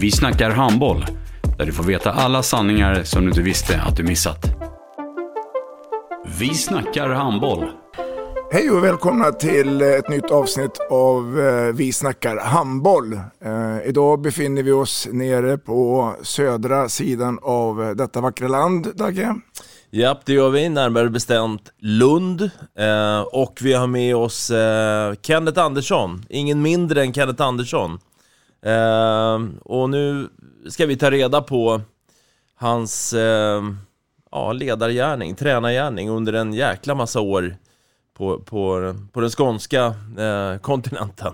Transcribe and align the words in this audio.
Vi 0.00 0.10
snackar 0.10 0.50
handboll, 0.50 1.04
där 1.58 1.66
du 1.66 1.72
får 1.72 1.84
veta 1.84 2.10
alla 2.12 2.42
sanningar 2.42 3.02
som 3.02 3.22
du 3.22 3.28
inte 3.28 3.42
visste 3.42 3.80
att 3.80 3.96
du 3.96 4.02
missat. 4.02 4.46
Vi 6.38 6.54
snackar 6.54 7.08
handboll. 7.08 7.64
Hej 8.52 8.70
och 8.70 8.84
välkomna 8.84 9.32
till 9.32 9.82
ett 9.82 10.08
nytt 10.08 10.30
avsnitt 10.30 10.78
av 10.90 11.40
eh, 11.40 11.74
Vi 11.74 11.92
snackar 11.92 12.36
handboll. 12.36 13.12
Eh, 13.44 13.88
idag 13.88 14.20
befinner 14.20 14.62
vi 14.62 14.72
oss 14.72 15.08
nere 15.12 15.58
på 15.58 16.12
södra 16.22 16.88
sidan 16.88 17.38
av 17.42 17.82
eh, 17.82 17.90
detta 17.90 18.20
vackra 18.20 18.48
land, 18.48 18.96
Dagge. 18.96 19.34
Japp, 19.90 20.20
det 20.24 20.32
gör 20.32 20.50
vi, 20.50 20.68
närmare 20.68 21.10
bestämt 21.10 21.62
Lund. 21.78 22.42
Eh, 22.78 23.20
och 23.32 23.58
vi 23.60 23.72
har 23.72 23.86
med 23.86 24.16
oss 24.16 24.50
eh, 24.50 25.14
Kenneth 25.22 25.60
Andersson, 25.60 26.24
ingen 26.28 26.62
mindre 26.62 27.02
än 27.02 27.12
Kenneth 27.12 27.42
Andersson. 27.42 27.98
Eh, 28.62 29.38
och 29.62 29.90
nu 29.90 30.28
ska 30.68 30.86
vi 30.86 30.96
ta 30.96 31.10
reda 31.10 31.42
på 31.42 31.80
hans 32.54 33.12
eh, 33.12 33.62
ja, 34.30 34.52
ledargärning, 34.52 35.34
tränargärning 35.34 36.10
under 36.10 36.32
en 36.32 36.52
jäkla 36.52 36.94
massa 36.94 37.20
år 37.20 37.56
på, 38.16 38.38
på, 38.38 38.94
på 39.12 39.20
den 39.20 39.30
skånska 39.30 39.84
eh, 40.18 40.58
kontinenten. 40.60 41.32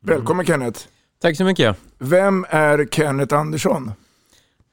Välkommen 0.00 0.46
Kenneth. 0.46 0.80
Tack 1.20 1.36
så 1.36 1.44
mycket. 1.44 1.76
Vem 1.98 2.46
är 2.48 2.86
Kenneth 2.90 3.34
Andersson? 3.34 3.92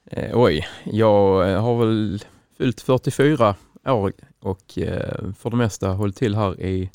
Eh, 0.06 0.40
oj, 0.40 0.68
jag 0.84 1.60
har 1.60 1.86
väl 1.86 2.24
fyllt 2.58 2.82
44 2.82 3.56
år 3.86 4.14
och 4.40 4.78
eh, 4.78 5.34
för 5.40 5.50
det 5.50 5.56
mesta 5.56 5.88
hållit 5.88 6.16
till 6.16 6.36
här 6.36 6.62
i, 6.62 6.92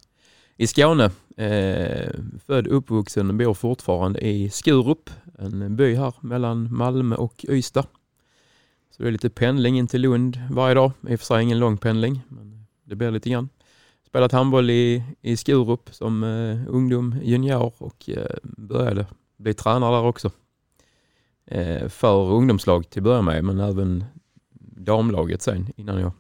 i 0.57 0.67
Skåne. 0.67 1.11
Eh, 1.37 2.11
född, 2.47 2.67
uppvuxen 2.67 3.29
och 3.29 3.35
bor 3.35 3.55
fortfarande 3.55 4.21
i 4.21 4.51
Skurup, 4.51 5.11
en 5.39 5.77
by 5.77 5.95
här 5.95 6.15
mellan 6.21 6.77
Malmö 6.77 7.17
och 7.17 7.45
Ystad. 7.49 7.87
Så 8.91 9.03
det 9.03 9.09
är 9.09 9.13
lite 9.13 9.31
pendling 9.31 9.79
in 9.79 9.87
till 9.87 10.01
Lund 10.01 10.39
varje 10.51 10.75
dag. 10.75 10.93
I 11.09 11.15
och 11.15 11.21
för 11.21 11.27
sig 11.27 11.43
ingen 11.43 11.59
lång 11.59 11.79
pendling, 11.79 12.21
men 12.29 12.67
det 12.85 12.97
blir 12.97 13.11
lite 13.11 13.31
grann. 13.31 13.49
Spelat 14.07 14.33
handboll 14.33 14.71
i, 14.71 15.05
i 15.21 15.37
Skurup 15.37 15.95
som 15.95 16.25
eh, 16.25 16.75
ungdom, 16.75 17.15
junior 17.23 17.73
och 17.79 18.11
eh, 18.11 18.37
började 18.43 19.07
bli 19.37 19.55
tränare 19.55 19.97
där 19.97 20.05
också. 20.05 20.31
Eh, 21.47 21.89
för 21.89 22.33
ungdomslag 22.33 22.91
till 22.91 23.01
att 23.01 23.05
börja 23.05 23.23
med, 23.23 23.45
men 23.45 23.61
även 23.61 24.05
damlaget 24.77 25.43
sen 25.43 25.73
innan 25.77 26.01
jag 26.01 26.13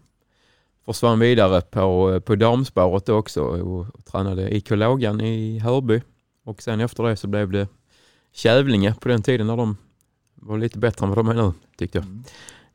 försvann 0.95 1.19
vidare 1.19 1.61
på, 1.61 2.21
på 2.21 2.35
damspåret 2.35 3.09
också 3.09 3.43
och, 3.43 3.87
och 3.95 4.05
tränade 4.05 4.57
IK 4.57 4.71
Lågan 4.71 5.21
i 5.21 5.59
Hörby. 5.59 6.03
Och 6.45 6.63
sen 6.63 6.81
efter 6.81 7.03
det 7.03 7.17
så 7.17 7.29
blev 7.29 7.51
det 7.51 7.69
Kävlinge 8.33 8.95
på 9.01 9.09
den 9.09 9.23
tiden 9.23 9.47
när 9.47 9.57
de 9.57 9.77
var 10.35 10.59
lite 10.59 10.79
bättre 10.79 11.07
än 11.07 11.11
vad 11.11 11.19
de 11.19 11.29
är 11.29 11.35
nu 11.35 11.53
tyckte 11.79 11.99
jag. 11.99 12.05
Mm. 12.05 12.25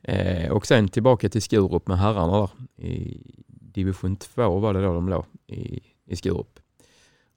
Eh, 0.01 0.51
och 0.51 0.67
sen 0.67 0.88
tillbaka 0.88 1.29
till 1.29 1.41
Skurup 1.41 1.88
med 1.88 1.97
herrarna 1.97 2.39
där. 2.39 2.50
I 2.88 3.21
division 3.47 4.16
2 4.16 4.59
var 4.59 4.73
det 4.73 4.81
då 4.81 4.94
de 4.94 5.09
låg 5.09 5.25
i, 5.47 5.79
i 6.05 6.16
Skurup. 6.16 6.59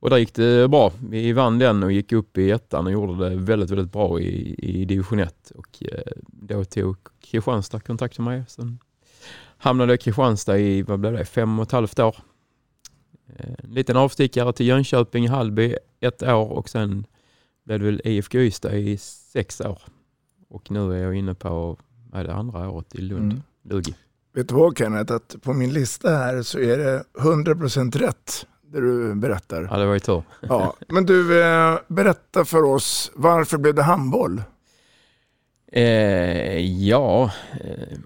Och 0.00 0.10
där 0.10 0.16
gick 0.16 0.34
det 0.34 0.68
bra. 0.68 0.92
Vi 1.08 1.32
vann 1.32 1.58
den 1.58 1.82
och 1.82 1.92
gick 1.92 2.12
upp 2.12 2.38
i 2.38 2.50
ettan 2.50 2.86
och 2.86 2.92
gjorde 2.92 3.28
det 3.28 3.36
väldigt, 3.36 3.70
väldigt 3.70 3.92
bra 3.92 4.20
i, 4.20 4.54
i 4.58 4.84
division 4.84 5.18
1. 5.18 5.52
Och 5.54 5.82
eh, 5.92 6.12
då 6.26 6.64
tog 6.64 6.96
Kristianstad 7.20 7.80
kontakt 7.80 8.18
med 8.18 8.24
mig. 8.24 8.44
Sen 8.48 8.78
hamnade 9.58 9.94
i 9.94 9.98
Kristianstad 9.98 10.58
i, 10.58 10.82
vad 10.82 11.00
blev 11.00 11.12
det, 11.12 11.24
fem 11.24 11.58
och 11.58 11.66
ett 11.66 11.72
halvt 11.72 11.98
år. 11.98 12.16
Eh, 13.36 13.50
En 13.64 13.70
liten 13.74 13.96
avstickare 13.96 14.52
till 14.52 14.66
Jönköping, 14.66 15.28
Hallby 15.28 15.76
ett 16.00 16.22
år 16.22 16.50
och 16.52 16.68
sen 16.68 17.06
blev 17.64 17.78
det 17.80 17.84
väl 17.86 18.00
IFK 18.04 18.38
Ystad 18.38 18.74
i 18.76 18.96
sex 19.32 19.60
år. 19.60 19.78
Och 20.48 20.70
nu 20.70 20.92
är 20.92 21.02
jag 21.02 21.14
inne 21.14 21.34
på, 21.34 21.78
är 22.12 22.24
det 22.24 22.34
andra 22.34 22.70
året 22.70 22.94
i 22.94 22.98
Lund, 23.00 23.32
Mm. 23.32 23.42
Lugi. 23.70 23.94
Vet 24.34 24.48
du 24.48 24.54
vad 24.54 24.78
Kenneth, 24.78 25.12
att 25.12 25.36
på 25.42 25.52
min 25.52 25.72
lista 25.72 26.10
här 26.10 26.42
så 26.42 26.58
är 26.58 26.78
det 26.78 27.04
100% 27.18 27.98
rätt 27.98 28.46
det 28.62 28.80
du 28.80 29.14
berättar. 29.14 29.68
Ja, 29.70 29.76
det 29.78 29.86
var 29.86 29.94
ju 29.94 30.00
tur. 30.00 30.22
Ja, 30.40 30.76
men 30.88 31.06
du, 31.06 31.42
eh, 31.42 31.78
berätta 31.88 32.44
för 32.44 32.62
oss, 32.62 33.12
varför 33.14 33.58
blev 33.58 33.74
det 33.74 33.82
handboll? 33.82 34.42
Eh, 35.72 36.58
ja, 36.88 37.30
eh, 37.60 37.98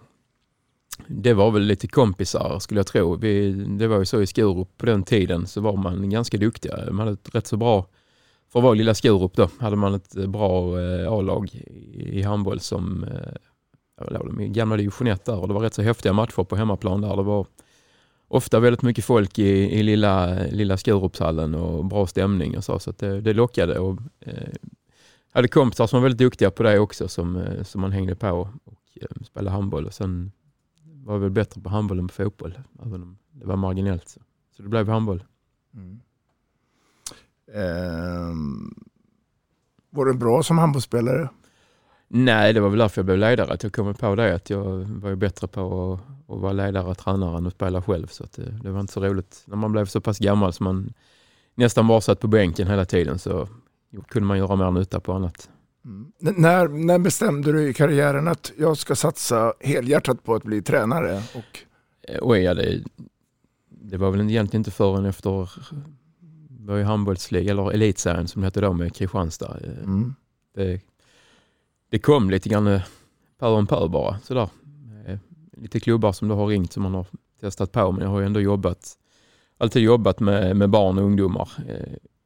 det 1.07 1.35
var 1.35 1.51
väl 1.51 1.63
lite 1.63 1.89
kompisar 1.89 2.59
skulle 2.59 2.81
jag 2.81 2.87
tro. 2.87 3.17
Vi, 3.17 3.53
det 3.53 3.87
var 3.87 3.99
ju 3.99 4.05
så 4.05 4.23
i 4.23 4.27
Skurup 4.27 4.69
på 4.79 4.87
den 4.87 5.03
tiden 5.03 5.47
så 5.47 5.61
var 5.61 5.77
man 5.77 6.11
ganska 6.11 6.39
duktiga. 6.39 6.77
Man 6.91 6.99
hade 6.99 7.13
ett 7.13 7.35
rätt 7.35 7.47
så 7.47 7.57
bra, 7.57 7.87
för 8.53 8.59
att 8.59 8.63
vara 8.63 8.75
lilla 8.75 8.95
Skurup 8.95 9.37
då, 9.37 9.49
hade 9.59 9.77
man 9.77 9.95
ett 9.95 10.13
bra 10.13 10.81
eh, 10.81 11.13
A-lag 11.13 11.55
i, 11.55 12.19
i 12.19 12.23
handboll 12.23 12.61
som 12.61 13.05
eh, 13.05 14.09
de 14.11 14.41
i 14.41 14.49
gamla 14.49 14.77
division 14.77 15.07
1 15.07 15.25
där 15.25 15.39
och 15.39 15.49
det 15.49 15.55
var 15.55 15.61
rätt 15.61 15.75
så 15.75 15.83
häftiga 15.83 16.13
matcher 16.13 16.45
på 16.45 16.57
hemmaplan 16.57 17.01
där. 17.01 17.17
Det 17.17 17.23
var 17.23 17.47
ofta 18.29 18.61
väldigt 18.61 18.83
mycket 18.83 19.05
folk 19.05 19.39
i, 19.39 19.79
i 19.79 19.83
lilla, 19.83 20.43
lilla 20.51 20.77
Skurupshallen 20.77 21.55
och 21.55 21.85
bra 21.85 22.07
stämning 22.07 22.57
och 22.57 22.65
så, 22.65 22.79
så 22.79 22.91
att 22.91 22.99
det, 22.99 23.21
det 23.21 23.33
lockade. 23.33 23.79
Och, 23.79 23.99
eh, 24.21 24.53
hade 25.33 25.49
kompisar 25.49 25.87
som 25.87 25.97
var 25.97 26.03
väldigt 26.03 26.19
duktiga 26.19 26.51
på 26.51 26.63
det 26.63 26.79
också 26.79 27.09
som, 27.09 27.37
eh, 27.37 27.63
som 27.63 27.81
man 27.81 27.93
hängde 27.93 28.15
på 28.15 28.49
och 28.65 28.79
eh, 29.01 29.25
spelade 29.25 29.51
handboll. 29.51 29.87
Och 29.87 29.95
sen 29.95 30.33
var 31.09 31.19
väl 31.19 31.31
bättre 31.31 31.61
på 31.61 31.69
handboll 31.69 31.99
än 31.99 32.09
på 32.09 32.15
fotboll, 32.15 32.59
även 32.87 33.03
om 33.03 33.19
det 33.31 33.47
var 33.47 33.57
marginellt. 33.57 34.09
Så, 34.09 34.21
så 34.57 34.63
det 34.63 34.69
blev 34.69 34.89
handboll. 34.89 35.25
Mm. 35.75 36.01
Ehm, 37.55 38.75
var 39.91 40.05
du 40.05 40.15
bra 40.15 40.43
som 40.43 40.59
handbollsspelare? 40.59 41.29
Nej, 42.09 42.53
det 42.53 42.61
var 42.61 42.69
väl 42.69 42.79
därför 42.79 42.99
jag 43.01 43.07
blev 43.07 43.19
ledare. 43.19 43.53
Att 43.53 43.63
jag 43.63 43.73
kom 43.73 43.95
på 43.95 44.15
det 44.15 44.35
att 44.35 44.51
jag 44.51 44.65
var 44.85 45.15
bättre 45.15 45.49
på 45.49 45.93
att, 45.93 46.35
att 46.35 46.41
vara 46.41 46.53
ledare 46.53 46.87
och 46.87 46.99
tränare 46.99 47.39
än 47.39 47.47
att 47.47 47.53
spela 47.53 47.83
själv. 47.83 48.07
Så 48.07 48.25
det, 48.37 48.43
det 48.63 48.71
var 48.71 48.81
inte 48.81 48.93
så 48.93 49.01
roligt. 49.01 49.43
När 49.47 49.57
man 49.57 49.73
blev 49.73 49.85
så 49.85 50.01
pass 50.01 50.19
gammal 50.19 50.53
som 50.53 50.65
man 50.65 50.93
nästan 51.55 51.87
bara 51.87 52.01
satt 52.01 52.21
på 52.21 52.29
bänken 52.29 52.67
hela 52.67 52.85
tiden 52.85 53.19
så 53.19 53.49
kunde 54.09 54.27
man 54.27 54.39
göra 54.39 54.57
mer 54.57 54.71
nytta 54.71 55.01
på 55.01 55.13
annat. 55.13 55.51
Mm. 55.89 56.13
När, 56.19 56.69
när 56.69 56.99
bestämde 56.99 57.53
du 57.53 57.69
i 57.69 57.75
karriären 57.75 58.29
att 58.29 58.53
jag 58.59 58.77
ska 58.77 58.95
satsa 58.95 59.53
helhjärtat 59.61 60.25
på 60.25 60.35
att 60.35 60.43
bli 60.43 60.63
tränare? 60.63 61.23
Och, 61.35 61.65
Eh, 62.09 62.19
Oj, 62.21 62.41
ja, 62.41 62.55
det, 62.55 62.83
det 63.69 63.97
var 63.97 64.11
väl 64.11 64.21
egentligen 64.21 64.61
inte 64.61 64.71
förrän 64.71 65.05
efter 65.05 65.51
var 66.49 66.77
ju 66.77 66.83
handbollsliga, 66.83 67.51
eller 67.51 67.73
elitserien 67.73 68.29
som 68.29 68.43
det 68.43 68.47
hette 68.47 68.61
då 68.61 68.73
med 68.73 68.95
Kristianstad. 68.95 69.59
Eh, 69.65 69.79
mm. 69.79 70.15
Det, 70.55 70.81
det 71.91 71.99
kom 71.99 72.31
lite 72.31 72.49
grann 72.49 72.67
eh, 72.67 72.83
pö 73.39 73.47
om 73.47 73.67
pö 73.67 73.89
bara 73.89 74.19
sådär. 74.19 74.49
Lite 75.53 75.81
klubbar 75.81 76.13
som 76.13 76.29
det 76.29 76.35
har 76.35 76.47
ringt 76.47 76.73
som 76.73 76.83
man 76.83 76.95
har 76.95 77.07
testat 77.41 77.73
på 77.73 77.93
men 77.93 78.03
jag 78.03 78.09
har 78.09 78.21
ju 78.21 78.27
ändå 78.27 78.41
jobbat, 78.41 78.95
alltid 79.59 79.83
jobbat 79.83 80.21
med, 80.21 80.57
med 80.57 80.71
barn 80.71 80.99
och 80.99 81.05
ungdomar 81.05 81.51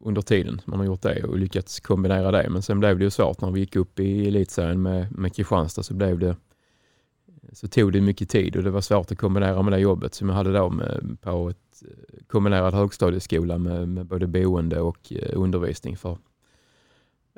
under 0.02 0.22
tiden 0.22 0.60
man 0.64 0.78
har 0.78 0.86
gjort 0.86 1.02
det 1.02 1.24
och 1.24 1.38
lyckats 1.38 1.80
kombinera 1.80 2.30
det. 2.30 2.50
Men 2.50 2.62
sen 2.62 2.80
blev 2.80 2.98
det 2.98 3.04
ju 3.04 3.10
svårt 3.10 3.40
när 3.40 3.50
vi 3.50 3.60
gick 3.60 3.76
upp 3.76 4.00
i 4.00 4.28
elitserien 4.28 4.82
med, 4.82 5.18
med 5.18 5.34
Kristianstad 5.34 5.82
så 5.82 5.94
blev 5.94 6.18
det 6.18 6.36
så 7.52 7.68
tog 7.68 7.92
det 7.92 8.00
mycket 8.00 8.28
tid 8.28 8.56
och 8.56 8.62
det 8.62 8.70
var 8.70 8.80
svårt 8.80 9.12
att 9.12 9.18
kombinera 9.18 9.62
med 9.62 9.72
det 9.72 9.78
jobbet 9.78 10.14
som 10.14 10.28
jag 10.28 10.36
hade 10.36 10.52
då 10.52 10.70
med, 10.70 11.16
på 11.20 11.50
ett 11.50 11.82
eh, 11.82 12.24
kombinerad 12.26 12.74
högstadieskola 12.74 13.58
med, 13.58 13.88
med 13.88 14.06
både 14.06 14.26
boende 14.26 14.80
och 14.80 15.12
eh, 15.12 15.30
undervisning 15.32 15.96
för 15.96 16.18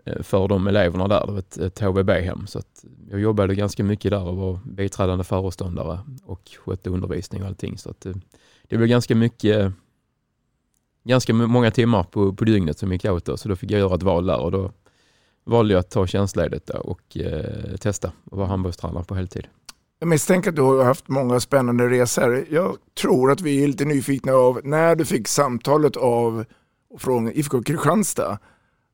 eh, 0.04 0.22
för 0.22 0.48
de 0.48 0.66
eleverna 0.66 1.08
där. 1.08 1.26
Det 1.26 1.32
var 1.32 1.38
ett, 1.38 1.58
ett 1.58 1.80
HVB-hem. 1.80 2.46
Så 2.46 2.58
att 2.58 2.84
jag 3.10 3.20
jobbade 3.20 3.54
ganska 3.54 3.84
mycket 3.84 4.10
där 4.10 4.24
och 4.24 4.36
var 4.36 4.60
biträdande 4.64 5.24
föreståndare 5.24 5.98
och 6.24 6.50
skötte 6.64 6.90
undervisning 6.90 7.42
och 7.42 7.48
allting. 7.48 7.78
Så 7.78 7.90
att 7.90 8.00
det, 8.00 8.14
det 8.68 8.76
blev 8.76 8.88
ganska 8.88 9.14
mycket 9.14 9.72
ganska 11.04 11.34
många 11.34 11.70
timmar 11.70 12.02
på, 12.02 12.32
på 12.32 12.44
dygnet 12.44 12.78
som 12.78 12.92
gick 12.92 13.04
åt 13.04 13.24
då, 13.24 13.36
så 13.36 13.48
då 13.48 13.56
fick 13.56 13.70
jag 13.70 13.80
göra 13.80 13.94
ett 13.94 14.02
val 14.02 14.26
där 14.26 14.40
och 14.40 14.50
då 14.50 14.72
valde 15.44 15.74
jag 15.74 15.80
att 15.80 15.90
ta 15.90 16.06
tjänstledigt 16.06 16.70
och 16.70 17.16
eh, 17.16 17.76
testa 17.76 18.12
och 18.30 18.38
vara 18.38 18.48
handbollstränare 18.48 19.04
på 19.04 19.14
heltid. 19.14 19.46
Jag 19.98 20.08
misstänker 20.08 20.50
att 20.50 20.56
du 20.56 20.62
har 20.62 20.84
haft 20.84 21.08
många 21.08 21.40
spännande 21.40 21.88
resor. 21.88 22.46
Jag 22.50 22.76
tror 23.00 23.32
att 23.32 23.40
vi 23.40 23.64
är 23.64 23.68
lite 23.68 23.84
nyfikna 23.84 24.32
av 24.32 24.60
när 24.64 24.96
du 24.96 25.04
fick 25.04 25.28
samtalet 25.28 25.96
av 25.96 26.44
från 26.98 27.32
IFK 27.32 27.62
Kristianstad 27.62 28.38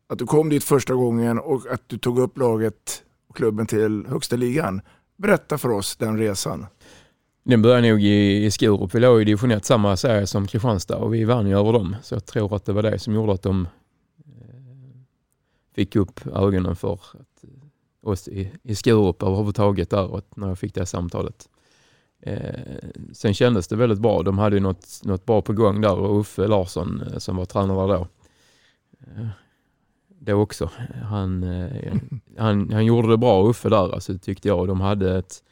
att 0.09 0.19
du 0.19 0.27
kom 0.27 0.49
dit 0.49 0.65
första 0.65 0.95
gången 0.95 1.39
och 1.39 1.67
att 1.73 1.83
du 1.87 1.99
tog 1.99 2.19
upp 2.19 2.39
laget 2.39 3.03
och 3.29 3.37
klubben 3.37 3.67
till 3.67 4.07
högsta 4.09 4.37
ligan. 4.37 4.81
Berätta 5.17 5.59
för 5.59 5.69
oss 5.69 5.97
den 5.97 6.19
resan. 6.19 6.67
Den 7.43 7.63
började 7.63 7.89
nog 7.89 8.03
i, 8.03 8.45
i 8.45 8.51
Skurup. 8.51 8.95
Vi 8.95 9.01
låg 9.01 9.23
i 9.23 9.25
division 9.25 9.51
1, 9.51 9.65
samma 9.65 9.97
serie 9.97 10.27
som 10.27 10.47
Kristianstad 10.47 10.97
och 10.97 11.15
vi 11.15 11.25
vann 11.25 11.47
ju 11.47 11.59
över 11.59 11.73
dem. 11.73 11.97
Så 12.03 12.15
jag 12.15 12.27
tror 12.27 12.57
att 12.57 12.65
det 12.65 12.73
var 12.73 12.83
det 12.83 12.99
som 12.99 13.15
gjorde 13.15 13.33
att 13.33 13.43
de 13.43 13.69
eh, 14.19 14.55
fick 15.75 15.97
upp 15.97 16.27
ögonen 16.27 16.77
för 16.77 16.93
att, 16.93 17.45
oss 18.03 18.29
i, 18.29 18.53
i 18.63 18.75
Skurup 18.75 19.23
överhuvudtaget 19.23 19.91
där 19.91 20.07
och 20.07 20.23
när 20.37 20.49
jag 20.49 20.59
fick 20.59 20.75
det 20.75 20.87
samtalet. 20.87 21.49
Eh, 22.23 22.79
sen 23.13 23.35
kändes 23.35 23.69
det 23.69 23.77
väldigt 23.77 23.99
bra. 23.99 24.23
De 24.23 24.39
hade 24.39 24.57
ju 24.57 24.61
något, 24.61 25.01
något 25.05 25.27
bra 25.27 25.43
på 25.43 25.53
gång 25.53 25.81
där 25.81 25.99
och 25.99 26.21
Uffe 26.21 26.47
Larsson 26.47 27.03
eh, 27.03 27.19
som 27.19 27.37
var 27.37 27.45
tränare 27.45 27.87
då. 27.87 28.09
Eh, 29.01 29.27
det 30.09 30.33
också. 30.33 30.71
Han, 31.05 31.43
eh, 31.43 31.95
han, 32.39 32.73
han 32.73 32.85
gjorde 32.85 33.09
det 33.09 33.17
bra 33.17 33.49
Uffe 33.51 33.69
där 33.69 33.95
alltså, 33.95 34.19
tyckte 34.19 34.49
jag. 34.49 34.69
De 34.69 34.81
hade 34.81 35.19
ett 35.19 35.43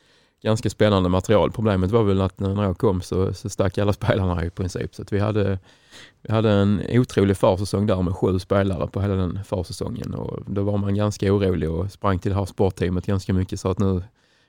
ganska 0.42 0.70
spännande 0.70 1.08
material. 1.08 1.50
Problemet 1.50 1.90
var 1.90 2.02
väl 2.02 2.20
att 2.20 2.40
när 2.40 2.62
jag 2.62 2.78
kom 2.78 3.00
så, 3.00 3.34
så 3.34 3.48
stack 3.48 3.78
alla 3.78 3.92
spelarna 4.02 4.44
i 4.44 4.50
princip. 4.50 4.94
Så 4.94 5.04
vi, 5.10 5.18
hade, 5.18 5.58
vi 6.22 6.32
hade 6.32 6.50
en 6.50 6.82
otrolig 6.90 7.36
försäsong 7.36 7.86
där 7.86 8.02
med 8.02 8.16
sju 8.16 8.38
spelare 8.38 8.86
på 8.86 9.00
hela 9.00 9.14
den 9.14 9.44
försäsongen 9.44 10.14
och 10.14 10.38
då 10.46 10.62
var 10.62 10.78
man 10.78 10.94
ganska 10.94 11.32
orolig 11.32 11.70
och 11.70 11.92
sprang 11.92 12.18
till 12.18 12.30
det 12.30 12.36
här 12.36 12.44
sportteamet 12.44 13.06
ganska 13.06 13.32
mycket 13.32 13.60
så 13.60 13.70
att 13.70 13.78
nu, 13.78 14.02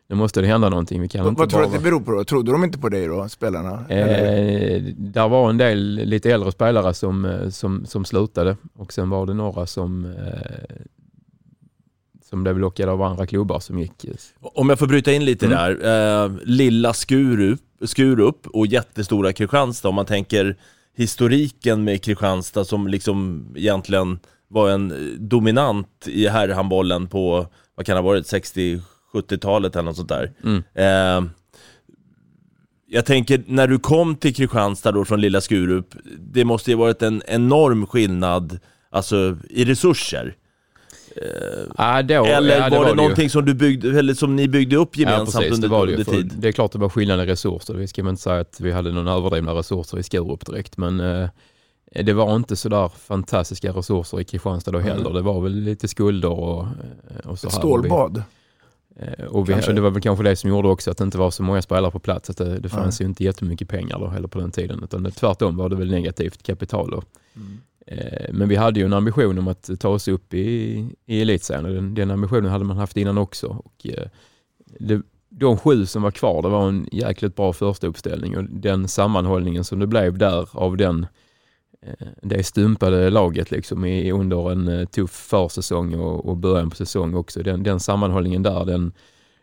nu 0.08 0.16
måste 0.16 0.42
det 0.42 0.48
hända 0.48 0.70
någonting. 0.70 1.02
Vi 1.02 1.08
kan 1.08 1.24
vad 1.24 1.32
inte 1.32 1.40
vad 1.40 1.50
tror 1.50 1.60
du 1.60 1.66
att 1.66 1.74
det 1.74 1.80
beror 1.80 2.00
på 2.00 2.12
då? 2.12 2.24
Trodde 2.24 2.52
de 2.52 2.64
inte 2.64 2.80
på 2.80 2.90
dig 2.90 3.08
då, 3.08 3.30
spelarna? 3.30 3.88
Eh, 3.90 4.84
där 4.98 5.30
var 5.30 5.50
en 5.50 5.58
del 5.58 6.02
lite 6.06 6.32
äldre 6.32 6.52
spelare 6.52 6.94
som, 6.94 7.26
eh, 7.26 7.50
som, 7.50 7.86
som 7.86 8.06
slutade 8.06 8.58
och 8.74 8.94
sen 8.94 9.10
var 9.10 9.26
det 9.26 9.34
några 9.34 9.66
som 9.66 10.06
eh, 10.06 10.86
som 12.30 12.44
blev 12.44 12.60
lockade 12.60 12.92
av 12.92 13.02
andra 13.02 13.28
klubbar 13.28 13.60
som 13.60 13.80
gick. 13.80 14.06
Om 14.42 14.70
jag 14.70 14.80
får 14.80 14.88
bryta 14.88 15.12
in 15.14 15.26
lite 15.26 15.46
Mm. 15.46 15.58
där, 15.58 16.24
eh, 16.26 16.32
lilla 16.44 16.94
Skurup, 16.94 17.60
Skurup 17.86 18.48
och 18.48 18.68
jättestora 18.68 19.34
Kristianstad, 19.34 19.90
om 19.90 19.96
man 19.96 20.06
tänker 20.06 20.56
historiken 20.96 21.84
med 21.84 22.04
Kristianstad 22.04 22.66
som 22.66 22.88
liksom 22.88 23.46
egentligen 23.56 24.20
var 24.48 24.70
en 24.70 24.92
eh, 24.92 24.98
dominant 25.20 26.08
i 26.08 26.28
herrhandbollen 26.28 27.08
på, 27.08 27.48
vad 27.76 27.86
kan 27.86 27.96
det 27.96 28.02
ha 28.02 28.08
varit, 28.08 28.26
60-70-talet 28.26 29.76
eller 29.76 29.84
något 29.84 29.96
sånt 29.96 30.10
där. 30.10 30.32
Mm. 30.44 30.64
Eh, 30.74 31.32
jag 32.92 33.06
tänker, 33.06 33.44
när 33.48 33.68
du 33.68 33.80
kom 33.80 34.16
till 34.16 34.36
Kristianstad 34.36 34.92
då 34.92 35.06
från 35.06 35.22
lilla 35.22 35.42
Skurup, 35.42 35.96
det 36.20 36.46
måste 36.46 36.72
ju 36.72 36.78
varit 36.78 37.02
en 37.02 37.22
enorm 37.28 37.86
skillnad, 37.88 38.60
alltså 38.90 39.38
i 39.50 39.66
resurser. 39.66 40.36
Ah, 41.76 42.02
då, 42.02 42.26
Eller 42.26 42.56
ja, 42.58 42.62
var 42.64 42.70
det 42.70 42.76
var 42.78 42.84
det 42.86 42.90
ju. 42.90 42.96
någonting 42.96 43.30
som, 43.30 43.46
du 43.46 43.54
byggde, 43.54 44.00
eller 44.00 44.14
som 44.14 44.36
ni 44.36 44.48
byggde 44.48 44.76
upp 44.76 44.98
gemensamt 44.98 45.34
ja, 45.34 45.40
precis, 45.40 45.54
under, 45.56 45.68
det 45.68 45.72
var 45.72 45.86
det, 45.88 45.92
under 45.92 46.06
tid? 46.06 46.34
det 46.38 46.48
är 46.48 46.52
klart 46.52 46.72
det 46.72 46.80
var 46.80 46.90
skillnad 46.90 47.20
i 47.22 47.26
resurser. 47.26 47.74
Vi 47.74 47.88
ska 47.88 48.02
inte 48.10 48.22
säga 48.22 48.40
att 48.40 48.60
vi 48.60 48.72
hade 48.72 48.92
någon 48.92 49.08
överdrivna 49.08 49.52
resurser 49.52 50.00
i 50.00 50.04
Skurup 50.04 50.46
direkt, 50.46 50.78
men 50.78 51.00
eh, 51.00 51.30
det 52.04 52.14
var 52.14 52.36
inte 52.36 52.56
sådär 52.56 52.88
fantastiska 52.88 53.72
resurser 53.72 54.22
i 54.22 54.24
Kristianstad 54.24 54.72
då 54.72 54.80
heller. 54.80 55.02
Mm. 55.02 55.14
Det 55.14 55.22
var 55.22 55.42
väl 55.42 55.54
lite 55.56 55.88
skulder 55.88 56.30
och, 56.40 56.62
eh, 56.64 57.30
och 57.30 57.40
så 57.40 57.48
Ett 57.48 57.54
här. 57.54 57.60
stålbad. 57.60 58.24
Eh, 59.00 59.26
Och 59.26 59.50
vi, 59.50 59.54
Kanske. 59.54 59.74
det 59.74 59.82
var 59.82 59.90
väl 59.90 60.02
kanske 60.02 60.24
det 60.24 60.36
som 60.36 60.50
gjorde 60.50 60.68
också 60.68 60.92
att 60.92 60.98
det 60.98 61.04
inte 61.04 61.18
var 61.18 61.32
så 61.32 61.44
många 61.44 61.62
spelare 61.62 61.92
på 61.92 62.00
plats. 62.00 62.30
Att 62.30 62.38
det, 62.38 62.60
det 62.60 62.70
fanns 62.70 63.02
ju 63.02 63.06
inte 63.06 63.24
jättemycket 63.24 63.70
pengar 63.70 64.00
då 64.00 64.08
heller 64.08 64.28
på 64.28 64.40
den 64.40 64.52
tiden. 64.52 64.82
Utan 64.84 65.04
det, 65.04 65.12
tvärtom 65.12 65.58
var 65.58 65.70
det 65.70 65.76
väl 65.76 65.92
negativt 65.92 66.44
kapital. 66.44 66.90
Då. 66.92 66.98
Eh, 66.98 67.04
Eh, 67.92 68.34
men 68.34 68.50
vi 68.50 68.56
hade 68.56 68.80
ju 68.80 68.86
en 68.86 68.94
ambition 68.94 69.38
om 69.40 69.48
att 69.48 69.70
ta 69.80 69.90
oss 69.90 70.08
upp 70.08 70.34
i, 70.34 70.86
i 71.06 71.22
elitserien. 71.22 71.66
och 71.66 71.74
Den, 71.74 71.94
den 71.94 72.12
ambitionen 72.12 72.52
hade 72.52 72.66
man 72.66 72.78
haft 72.78 72.98
innan 72.98 73.18
också. 73.18 73.48
Och, 73.48 73.88
eh, 73.88 74.08
det, 74.80 75.02
de 75.30 75.58
sju 75.58 75.86
som 75.86 76.02
var 76.02 76.12
kvar, 76.12 76.42
det 76.42 76.50
var 76.50 76.68
en 76.68 76.90
jäkligt 76.92 77.36
bra 77.36 77.54
första 77.54 77.88
uppställning 77.88 78.38
och 78.38 78.44
den 78.44 78.88
sammanhållningen 78.88 79.64
som 79.64 79.80
det 79.80 79.88
blev 79.88 80.18
där 80.18 80.50
av 80.52 80.78
den 80.78 81.06
eh, 81.82 82.08
det 82.22 82.44
stumpade 82.44 83.10
laget 83.10 83.52
liksom 83.52 83.86
i, 83.86 84.12
under 84.12 84.52
en 84.52 84.88
tuff 84.88 85.12
försäsong 85.12 85.94
och, 85.94 86.26
och 86.26 86.38
början 86.38 86.70
på 86.70 86.76
säsong 86.76 87.16
också. 87.16 87.44
Den, 87.44 87.64
den 87.64 87.80
sammanhållningen 87.80 88.44
där, 88.44 88.66
den, 88.66 88.94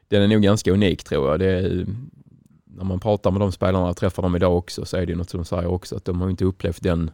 den 0.09 0.23
är 0.23 0.29
nog 0.29 0.43
ganska 0.43 0.73
unik 0.73 1.05
tror 1.05 1.31
jag. 1.31 1.41
Det 1.41 1.87
när 2.65 2.85
man 2.85 3.01
pratar 3.01 3.31
med 3.31 3.41
de 3.41 3.53
spelarna 3.53 3.89
och 3.89 3.97
träffar 3.97 4.23
dem 4.23 4.37
idag 4.37 4.57
också 4.57 4.85
så 4.85 4.97
är 4.97 5.07
det 5.07 5.15
något 5.15 5.31
som 5.31 5.41
de 5.41 5.45
säger 5.45 5.67
också 5.67 5.97
att 5.97 6.05
de 6.05 6.21
har 6.21 6.31
inte 6.31 6.45
upplevt 6.45 6.83
den, 6.83 7.11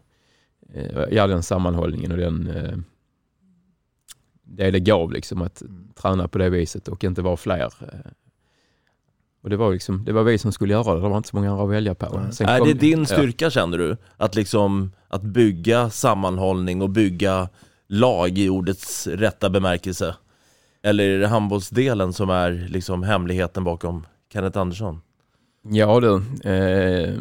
ja, 1.11 1.27
den 1.27 1.43
sammanhållningen 1.43 2.13
och 2.13 2.19
den 2.19 2.49
eh, 2.49 2.79
det 4.43 4.71
det 4.71 4.81
gav 4.81 5.13
liksom 5.13 5.43
att 5.43 5.63
träna 5.95 6.29
på 6.29 6.39
det 6.39 6.51
viset 6.51 6.89
och 6.89 7.05
inte 7.05 7.23
vara 7.23 7.37
fler. 7.37 7.73
eh. 7.81 8.11
Och 9.43 9.51
det 9.51 9.57
var, 9.57 9.73
liksom, 9.73 10.05
det 10.05 10.13
var 10.13 10.23
vi 10.23 10.39
som 10.39 10.53
skulle 10.53 10.73
göra 10.73 10.95
det, 10.95 11.01
det 11.01 11.09
var 11.09 11.17
inte 11.17 11.29
så 11.29 11.37
många 11.37 11.51
andra 11.51 11.65
att 11.65 11.71
välja 11.71 11.95
på. 11.95 12.21
Sen 12.33 12.49
är 12.49 12.59
kom- 12.59 12.69
det 12.69 12.75
din 12.75 12.99
ja. 12.99 13.05
styrka 13.07 13.51
känner 13.51 13.79
du? 13.79 13.97
Att 14.17 14.35
liksom, 14.35 14.93
att 15.09 15.23
bygga 15.23 15.91
sammanhållning 15.91 16.83
och 16.83 16.91
bygga 16.91 17.49
lag 17.89 18.39
i 18.39 18.49
ordets 18.49 19.07
rätta 19.07 19.51
bemärkelse? 19.51 20.17
Eller 20.83 21.05
är 21.05 21.19
det 21.19 21.27
handbollsdelen 21.29 22.13
som 22.13 22.31
är 22.31 22.67
liksom 22.69 23.03
hemligheten 23.03 23.65
bakom 23.65 24.07
Kenneth 24.33 24.59
Andersson? 24.59 25.01
Ja 25.63 26.01
du, 26.01 26.15
eh, 26.51 27.15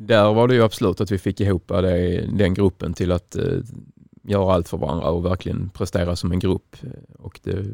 där 0.00 0.34
var 0.34 0.48
det 0.48 0.54
ju 0.54 0.62
absolut 0.62 1.00
att 1.00 1.10
vi 1.10 1.18
fick 1.18 1.40
ihop 1.40 1.68
det, 1.68 2.26
den 2.32 2.54
gruppen 2.54 2.94
till 2.94 3.12
att 3.12 3.36
eh, 3.36 3.58
göra 4.22 4.54
allt 4.54 4.68
för 4.68 4.76
varandra 4.76 5.10
och 5.10 5.24
verkligen 5.24 5.70
prestera 5.70 6.16
som 6.16 6.32
en 6.32 6.38
grupp. 6.38 6.76
Och 7.18 7.40
det, 7.42 7.64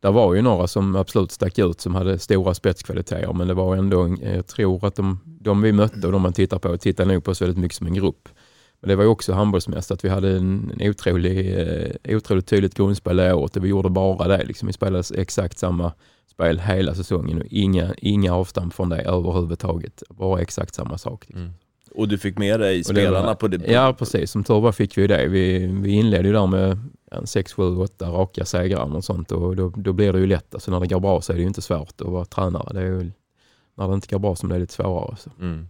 där 0.00 0.12
var 0.12 0.34
ju 0.34 0.42
några 0.42 0.66
som 0.66 0.96
absolut 0.96 1.32
stack 1.32 1.58
ut 1.58 1.80
som 1.80 1.94
hade 1.94 2.18
stora 2.18 2.54
spetskvaliteter 2.54 3.32
men 3.32 3.48
det 3.48 3.54
var 3.54 3.76
ändå, 3.76 4.16
jag 4.22 4.46
tror 4.46 4.86
att 4.86 4.96
de, 4.96 5.20
de 5.24 5.62
vi 5.62 5.72
mötte 5.72 6.06
och 6.06 6.12
de 6.12 6.22
man 6.22 6.32
tittar 6.32 6.58
på 6.58 6.76
tittar 6.76 7.04
nog 7.04 7.24
på 7.24 7.30
oss 7.30 7.42
väldigt 7.42 7.58
mycket 7.58 7.76
som 7.76 7.86
en 7.86 7.94
grupp. 7.94 8.28
Men 8.80 8.88
det 8.88 8.96
var 8.96 9.04
ju 9.04 9.10
också 9.10 9.32
handbollsmässigt 9.32 9.90
att 9.90 10.04
vi 10.04 10.08
hade 10.08 10.36
en, 10.36 10.72
en 10.78 10.90
otrolig, 10.90 11.60
eh, 11.60 12.16
otroligt 12.16 12.46
tydligt 12.46 12.74
grundspel 12.74 13.16
det 13.16 13.34
året 13.34 13.56
och 13.56 13.64
vi 13.64 13.68
gjorde 13.68 13.90
bara 13.90 14.28
det. 14.28 14.44
Liksom. 14.44 14.66
Vi 14.66 14.72
spelade 14.72 15.04
exakt 15.14 15.58
samma 15.58 15.92
spel 16.38 16.58
hela 16.58 16.94
säsongen 16.94 17.38
och 17.38 17.46
inga, 17.50 17.94
inga 17.98 18.34
avstamp 18.34 18.74
från 18.74 18.88
det 18.88 19.00
överhuvudtaget. 19.02 20.02
Bara 20.10 20.40
exakt 20.40 20.74
samma 20.74 20.98
sak. 20.98 21.24
Liksom. 21.26 21.52
Och 21.94 22.08
du 22.08 22.18
fick 22.18 22.38
med 22.38 22.60
dig 22.60 22.84
spelarna 22.84 23.26
var- 23.26 23.34
på 23.34 23.48
det? 23.48 23.72
Ja 23.72 23.94
precis, 23.98 24.30
som 24.30 24.44
tur 24.44 24.60
var 24.60 24.72
fick 24.72 24.98
vi 24.98 25.06
det. 25.06 25.28
Vi, 25.28 25.66
vi 25.66 25.90
inledde 25.90 26.28
ju 26.28 26.34
där 26.34 26.46
med 26.46 26.78
en 27.10 27.26
6, 27.26 27.52
7, 27.52 27.62
8 27.76 28.10
raka 28.10 28.44
segrar 28.44 28.96
och 28.96 29.04
sånt 29.04 29.32
och 29.32 29.56
då, 29.56 29.68
då 29.76 29.92
blir 29.92 30.12
det 30.12 30.18
ju 30.18 30.26
lätt. 30.26 30.54
Alltså 30.54 30.70
när 30.70 30.80
det 30.80 30.86
går 30.86 31.00
bra 31.00 31.20
så 31.20 31.32
är 31.32 31.36
det 31.36 31.42
ju 31.42 31.48
inte 31.48 31.62
svårt 31.62 32.00
att 32.00 32.08
vara 32.08 32.24
tränare. 32.24 32.72
Det 32.72 32.80
är 32.80 32.84
ju 32.84 33.10
när 33.76 33.88
det 33.88 33.94
inte 33.94 34.08
går 34.08 34.18
bra 34.18 34.36
som 34.36 34.48
det 34.48 34.54
är 34.54 34.58
lite 34.58 34.74
svårare. 34.74 35.16
Så. 35.16 35.30
Mm. 35.40 35.68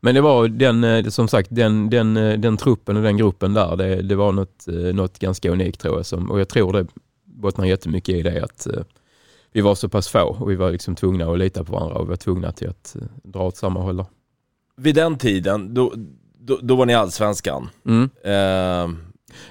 Men 0.00 0.14
det 0.14 0.20
var 0.20 0.48
den, 0.48 0.84
eh, 0.84 1.04
som 1.04 1.28
sagt, 1.28 1.48
den, 1.52 1.90
den, 1.90 2.16
eh, 2.16 2.38
den 2.38 2.56
truppen 2.56 2.96
och 2.96 3.02
den 3.02 3.16
gruppen 3.16 3.54
där, 3.54 3.76
det, 3.76 4.02
det 4.02 4.14
var 4.14 4.32
något, 4.32 4.68
eh, 4.68 4.74
något 4.74 5.18
ganska 5.18 5.50
unikt 5.50 5.80
tror 5.80 5.96
jag. 5.96 6.06
Som, 6.06 6.30
och 6.30 6.40
jag 6.40 6.48
tror 6.48 6.72
det 6.72 6.86
bottnar 7.24 7.66
jättemycket 7.66 8.14
i 8.14 8.22
det 8.22 8.44
att 8.44 8.66
vi 9.52 9.60
var 9.60 9.74
så 9.74 9.88
pass 9.88 10.08
få 10.08 10.22
och 10.22 10.50
vi 10.50 10.56
var 10.56 10.70
liksom 10.72 10.94
tvungna 10.94 11.32
att 11.32 11.38
lita 11.38 11.64
på 11.64 11.72
varandra 11.72 11.94
och 11.96 12.04
vi 12.04 12.08
var 12.08 12.16
tvungna 12.16 12.52
till 12.52 12.68
att 12.68 12.96
eh, 12.96 13.02
dra 13.22 13.42
åt 13.46 13.56
samma 13.56 13.80
håll. 13.80 14.04
Vid 14.76 14.94
den 14.94 15.18
tiden, 15.18 15.74
då, 15.74 15.92
då, 16.38 16.58
då 16.62 16.76
var 16.76 16.86
ni 16.86 16.94
allsvenskan. 16.94 17.68
Mm. 17.86 18.02
Eh, 18.24 18.98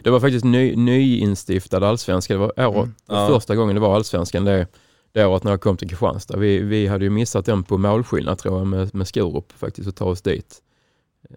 Det 0.04 0.10
var 0.10 0.20
faktiskt 0.20 0.46
ny, 0.46 0.76
nyinstiftad 0.76 1.88
allsvenska. 1.88 2.34
Det 2.34 2.40
var 2.40 2.68
året, 2.68 2.90
Mm. 3.10 3.28
Första 3.28 3.56
gången 3.56 3.76
det 3.76 3.82
var 3.82 3.96
allsvenskan 3.96 4.46
det, 4.46 4.68
det 5.12 5.26
året 5.26 5.44
när 5.44 5.52
jag 5.52 5.62
kom 5.62 5.78
till 5.78 5.90
Kristianstad. 5.90 6.38
Vi, 6.38 6.60
vi 6.60 6.88
hade 6.88 7.04
ju 7.06 7.10
missat 7.10 7.46
den 7.46 7.64
på 7.64 7.78
målskillnad 7.78 8.38
tror 8.38 8.58
jag 8.58 8.68
med, 8.68 8.96
med 8.96 9.08
Skurup 9.08 9.52
faktiskt 9.52 9.88
att 9.88 9.96
ta 9.96 10.06
oss 10.06 10.22
dit. 10.22 10.62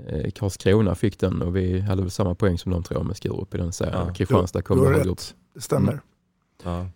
Eh, 0.08 0.30
Karlskrona 0.30 0.94
fick 0.94 1.18
den 1.18 1.42
och 1.42 1.56
vi 1.56 1.80
hade 1.80 2.02
väl 2.02 2.10
samma 2.10 2.34
poäng 2.34 2.58
som 2.58 2.72
de 2.72 2.82
tror 2.82 3.00
jag 3.00 3.06
med 3.06 3.16
Skurup 3.16 3.54
i 3.54 3.58
den 3.58 3.72
serien. 3.72 4.06
Ja. 4.06 4.14
Kristianstad 4.14 4.62
kom 4.62 4.78
du 4.78 4.84
har 4.84 4.92
rätt. 4.92 5.06
upp. 5.06 5.18
Det 5.54 5.60
stämmer. 5.60 6.00
ja. 6.64 6.86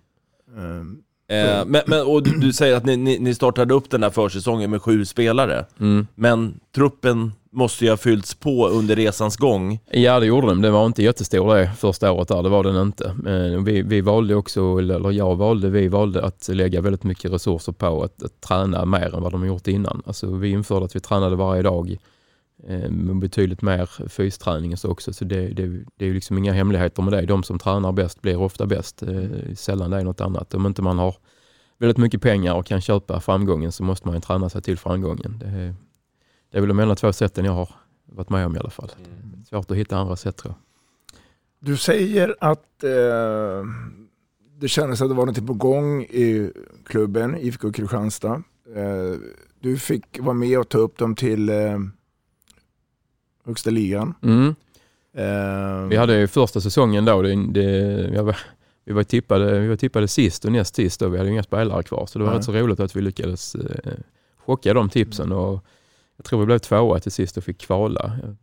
Ehm, 0.56 1.02
Eh, 1.28 1.64
men, 1.66 1.82
men, 1.86 2.06
och 2.06 2.22
du, 2.22 2.30
du 2.30 2.52
säger 2.52 2.76
att 2.76 2.84
ni, 2.84 2.96
ni, 2.96 3.18
ni 3.18 3.34
startade 3.34 3.74
upp 3.74 3.90
den 3.90 4.02
här 4.02 4.10
försäsongen 4.10 4.70
med 4.70 4.82
sju 4.82 5.04
spelare. 5.04 5.64
Mm. 5.80 6.06
Men 6.14 6.60
truppen 6.74 7.32
måste 7.52 7.84
ju 7.84 7.90
ha 7.90 7.96
fyllts 7.96 8.34
på 8.34 8.68
under 8.68 8.96
resans 8.96 9.36
gång. 9.36 9.78
Ja 9.90 10.20
det 10.20 10.26
gjorde 10.26 10.46
de. 10.46 10.62
Det 10.62 10.70
var 10.70 10.86
inte 10.86 11.02
jättestor 11.02 11.54
det 11.54 11.70
första 11.78 12.12
året 12.12 12.28
där, 12.28 12.42
det 12.42 12.48
var 12.48 12.64
den 12.64 12.76
inte. 12.76 13.14
Men 13.16 13.64
vi, 13.64 13.82
vi 13.82 14.00
valde 14.00 14.34
också, 14.34 14.78
eller 14.78 15.10
jag 15.10 15.36
valde, 15.36 15.70
vi 15.70 15.88
valde 15.88 16.24
att 16.24 16.48
lägga 16.48 16.80
väldigt 16.80 17.04
mycket 17.04 17.32
resurser 17.32 17.72
på 17.72 18.02
att, 18.02 18.22
att 18.22 18.40
träna 18.40 18.84
mer 18.84 19.14
än 19.14 19.22
vad 19.22 19.32
de 19.32 19.40
har 19.40 19.48
gjort 19.48 19.68
innan. 19.68 20.02
Alltså 20.06 20.26
vi 20.26 20.50
införde 20.50 20.84
att 20.84 20.96
vi 20.96 21.00
tränade 21.00 21.36
varje 21.36 21.62
dag 21.62 21.96
eh, 22.68 22.90
med 22.90 23.18
betydligt 23.18 23.62
mer 23.62 24.08
fysträning 24.08 24.72
och 24.72 24.78
så 24.78 24.90
också. 24.90 25.12
Så 25.12 25.24
det, 25.24 25.48
det, 25.48 25.66
det 25.96 26.04
är 26.04 26.08
ju 26.08 26.14
liksom 26.14 26.38
inga 26.38 26.52
hemligheter 26.52 27.02
med 27.02 27.12
det. 27.12 27.26
De 27.26 27.42
som 27.42 27.58
tränar 27.58 27.92
bäst 27.92 28.22
blir 28.22 28.36
ofta 28.36 28.66
bäst. 28.66 29.02
Eh, 29.02 29.54
sällan 29.54 29.90
det 29.90 29.96
är 29.96 30.04
något 30.04 30.20
annat. 30.20 30.54
Om 30.54 30.66
inte 30.66 30.82
man 30.82 30.98
har 30.98 31.16
väldigt 31.78 31.98
mycket 31.98 32.22
pengar 32.22 32.54
och 32.54 32.66
kan 32.66 32.80
köpa 32.80 33.20
framgången 33.20 33.72
så 33.72 33.82
måste 33.82 34.08
man 34.08 34.16
ju 34.16 34.20
träna 34.20 34.48
sig 34.48 34.62
till 34.62 34.78
framgången. 34.78 35.38
Det 35.38 35.46
är, 35.46 35.74
det 36.50 36.58
är 36.58 36.60
väl 36.60 36.68
de 36.68 36.78
enda 36.78 36.94
två 36.94 37.12
sätten 37.12 37.44
jag 37.44 37.52
har 37.52 37.68
varit 38.04 38.30
med 38.30 38.46
om 38.46 38.56
i 38.56 38.58
alla 38.58 38.70
fall. 38.70 38.90
Svårt 39.48 39.70
att 39.70 39.76
hitta 39.76 39.96
andra 39.96 40.16
sätt 40.16 40.36
tror 40.36 40.54
jag. 40.54 40.60
Du 41.68 41.76
säger 41.76 42.36
att 42.40 42.84
eh, 42.84 43.64
det 44.58 44.68
kändes 44.68 45.02
att 45.02 45.08
det 45.08 45.14
var 45.14 45.26
något 45.26 45.46
på 45.46 45.54
gång 45.54 46.02
i 46.02 46.52
klubben, 46.86 47.36
IFK 47.36 47.72
Kristianstad. 47.72 48.42
Eh, 48.76 49.14
du 49.60 49.78
fick 49.78 50.20
vara 50.20 50.34
med 50.34 50.58
och 50.58 50.68
ta 50.68 50.78
upp 50.78 50.98
dem 50.98 51.14
till 51.14 51.48
eh, 51.48 51.78
högsta 53.46 53.70
ligan. 53.70 54.14
Mm. 54.22 54.54
Eh, 55.16 55.88
Vi 55.88 55.96
hade 55.96 56.18
ju 56.18 56.26
första 56.26 56.60
säsongen 56.60 57.04
då, 57.04 57.22
det, 57.22 57.34
det, 57.52 58.22
var, 58.22 58.36
vi, 58.84 58.92
var 58.92 59.02
tippade, 59.02 59.60
vi 59.60 59.68
var 59.68 59.76
tippade 59.76 60.08
sist 60.08 60.44
och 60.44 60.52
näst 60.52 60.74
sist 60.74 61.02
och 61.02 61.14
vi 61.14 61.18
hade 61.18 61.30
inga 61.30 61.42
spelare 61.42 61.82
kvar. 61.82 62.06
Så 62.06 62.18
det 62.18 62.24
var 62.24 62.30
Nej. 62.32 62.38
rätt 62.38 62.44
så 62.44 62.52
roligt 62.52 62.80
att 62.80 62.96
vi 62.96 63.00
lyckades 63.00 63.54
eh, 63.54 63.92
chocka 64.36 64.74
de 64.74 64.88
tipsen. 64.88 65.32
Och 65.32 65.64
jag 66.16 66.24
tror 66.24 66.40
vi 66.40 66.46
blev 66.46 66.58
tvåa 66.58 66.98
till 67.00 67.12
sist 67.12 67.36
och 67.36 67.44
fick 67.44 67.58
kvala. 67.60 68.12
Jag 68.22 68.36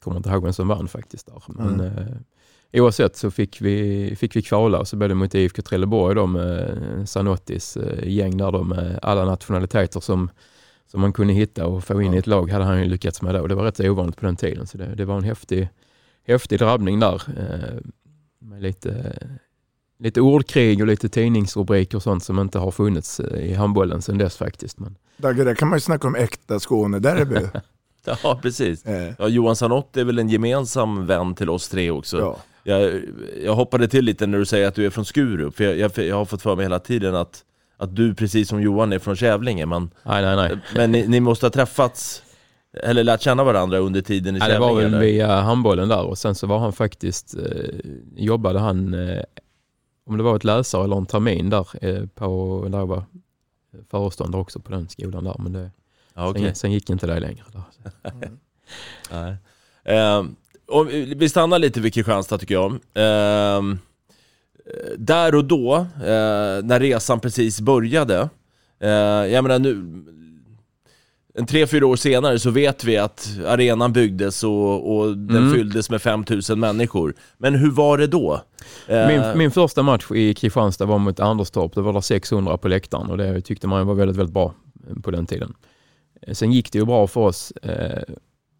kommer 0.00 0.16
inte 0.16 0.30
ihåg 0.30 0.42
vem 0.42 0.52
som 0.52 0.68
vann 0.68 0.88
faktiskt. 0.88 1.26
Där. 1.26 1.42
Men, 1.48 1.80
Mm. 1.80 1.98
eh, 1.98 2.82
oavsett 2.82 3.16
så 3.16 3.30
fick 3.30 3.60
vi, 3.60 4.16
fick 4.18 4.36
vi 4.36 4.42
kvala 4.42 4.78
och 4.78 4.88
så 4.88 4.96
blev 4.96 5.08
det 5.08 5.14
mot 5.14 5.34
IFK 5.34 5.62
Trelleborg 5.62 6.14
då 6.14 6.26
med 6.26 6.78
Sanottis 7.08 7.76
eh, 7.76 8.08
gäng 8.08 8.36
där 8.36 8.52
då 8.52 8.62
med 8.62 8.98
alla 9.02 9.24
nationaliteter 9.24 10.00
som, 10.00 10.30
som 10.96 11.00
man 11.00 11.12
kunde 11.12 11.32
hitta 11.32 11.66
och 11.66 11.84
få 11.84 12.02
in 12.02 12.14
i 12.14 12.16
ett 12.16 12.26
lag 12.26 12.50
hade 12.50 12.64
han 12.64 12.78
ju 12.78 12.84
lyckats 12.84 13.22
med 13.22 13.34
då. 13.34 13.46
Det 13.46 13.54
var 13.54 13.64
rätt 13.64 13.76
så 13.76 13.90
ovanligt 13.90 14.16
på 14.16 14.26
den 14.26 14.36
tiden 14.36 14.66
så 14.66 14.78
det, 14.78 14.94
det 14.94 15.04
var 15.04 15.16
en 15.16 15.24
häftig, 15.24 15.68
häftig 16.26 16.58
drabbning 16.58 17.00
där. 17.00 17.22
Eh, 17.38 17.80
med 18.38 18.62
lite, 18.62 19.16
lite 19.98 20.20
ordkrig 20.20 20.80
och 20.80 20.86
lite 20.86 21.08
tidningsrubriker 21.08 21.96
och 21.96 22.02
sånt 22.02 22.24
som 22.24 22.38
inte 22.38 22.58
har 22.58 22.70
funnits 22.70 23.20
eh, 23.20 23.50
i 23.50 23.54
handbollen 23.54 24.02
sedan 24.02 24.18
dess 24.18 24.36
faktiskt. 24.36 24.78
Men, 24.78 24.96
Dagge, 25.16 25.44
där 25.44 25.54
kan 25.54 25.68
man 25.68 25.76
ju 25.76 25.80
snacka 25.80 26.08
om 26.08 26.14
äkta 26.14 26.58
Skånederby. 26.60 27.40
Ja, 28.22 28.38
precis. 28.42 28.86
Eh, 28.86 29.12
Ja, 29.18 29.28
Johan 29.28 29.56
Sanotti 29.56 30.00
är 30.00 30.04
väl 30.04 30.18
en 30.18 30.28
gemensam 30.28 31.06
vän 31.06 31.34
till 31.34 31.50
oss 31.50 31.68
tre 31.68 31.90
också. 31.90 32.18
ja. 32.18 32.36
Jag, 32.62 33.02
jag 33.44 33.54
hoppade 33.54 33.88
till 33.88 34.04
lite 34.04 34.26
när 34.26 34.38
du 34.38 34.44
säger 34.46 34.68
att 34.68 34.74
du 34.74 34.86
är 34.86 34.90
från 34.90 35.04
Skurup, 35.04 35.56
för 35.56 35.64
jag, 35.64 35.76
jag, 35.76 36.06
jag 36.06 36.16
har 36.16 36.24
fått 36.24 36.42
för 36.42 36.56
mig 36.56 36.64
hela 36.64 36.78
tiden 36.78 37.14
att, 37.14 37.44
att 37.76 37.96
du 37.96 38.14
precis 38.14 38.48
som 38.48 38.62
Johan 38.62 38.92
är 38.92 38.98
från 38.98 39.16
Kävlinge, 39.16 39.66
men, 39.66 39.90
nej, 40.02 40.22
nej, 40.22 40.36
nej. 40.36 40.58
men 40.74 40.92
ni, 40.92 41.06
ni 41.06 41.20
måste 41.20 41.46
ha 41.46 41.50
träffats, 41.50 42.22
eller 42.82 43.04
lärt 43.04 43.20
känna 43.22 43.44
varandra 43.44 43.78
under 43.78 44.00
tiden 44.02 44.36
i 44.36 44.38
Ja, 44.38 44.44
det 44.46 44.52
Kävlinge? 44.52 44.72
var 44.74 44.80
väl 44.80 44.86
eller? 44.86 45.00
via 45.00 45.40
handbollen 45.40 45.88
där 45.88 46.02
och 46.04 46.18
sen 46.18 46.34
så 46.34 46.46
var 46.46 46.58
han 46.58 46.72
faktiskt, 46.72 47.34
eh, 47.36 47.80
jobbade 48.16 48.58
han, 48.58 48.94
eh, 48.94 49.22
om 50.06 50.16
det 50.16 50.22
var 50.22 50.36
ett 50.36 50.44
läsare 50.44 50.84
eller 50.84 50.96
en 50.96 51.06
termin 51.06 51.50
där 51.50 51.66
eh, 51.84 52.06
på, 52.06 52.64
där 52.68 52.78
jag 52.78 52.86
var 52.86 53.04
föreståndare 53.90 54.42
också 54.42 54.60
på 54.60 54.70
den 54.70 54.88
skolan 54.88 55.24
där. 55.24 55.36
Men 55.38 55.52
det, 55.52 55.70
Ja, 56.14 56.28
okej. 56.28 56.42
sen, 56.42 56.54
sen 56.54 56.72
gick 56.72 56.90
inte 56.90 57.06
det 57.06 57.20
längre. 57.20 57.44
Där. 57.52 57.62
Nej. 59.10 59.36
Ehm, 59.84 60.36
och 60.68 60.88
vi 60.92 61.28
stannar 61.28 61.58
lite 61.58 61.80
vid 61.80 61.94
Kristianstad 61.94 62.38
tycker 62.38 62.54
jag. 62.54 62.78
Ehm, 62.94 63.78
där 64.98 65.34
och 65.34 65.44
då, 65.44 65.74
eh, 65.76 66.64
när 66.64 66.80
resan 66.80 67.20
precis 67.20 67.60
började, 67.60 68.28
eh, 68.80 68.90
jag 69.32 69.42
menar 69.44 69.58
nu, 69.58 70.02
en 71.38 71.46
tre, 71.46 71.66
fyra 71.66 71.86
år 71.86 71.96
senare 71.96 72.38
så 72.38 72.50
vet 72.50 72.84
vi 72.84 72.96
att 72.96 73.28
arenan 73.46 73.92
byggdes 73.92 74.44
och, 74.44 74.96
och 74.96 75.16
den 75.18 75.36
Mm. 75.36 75.52
fylldes 75.54 75.90
med 75.90 76.02
5000 76.02 76.60
människor. 76.60 77.14
Men 77.38 77.54
hur 77.54 77.70
var 77.70 77.98
det 77.98 78.06
då? 78.06 78.40
Eh, 78.88 79.08
Min, 79.08 79.38
min 79.38 79.50
första 79.50 79.82
match 79.82 80.10
i 80.10 80.34
Kristianstad 80.34 80.86
var 80.86 80.98
mot 80.98 81.20
Anderstorp. 81.20 81.74
Det 81.74 81.80
var 81.82 81.92
där 81.92 82.00
600 82.00 82.56
på 82.56 82.68
läktaren 82.68 83.10
och 83.10 83.18
det 83.18 83.40
tyckte 83.40 83.66
man 83.66 83.86
var 83.86 83.94
väldigt, 83.94 84.16
väldigt 84.16 84.34
bra 84.34 84.54
på 85.02 85.10
den 85.10 85.26
tiden. 85.26 85.54
Sen 86.32 86.52
gick 86.52 86.72
det 86.72 86.78
ju 86.78 86.84
bra 86.84 87.06
för 87.06 87.20
oss 87.20 87.52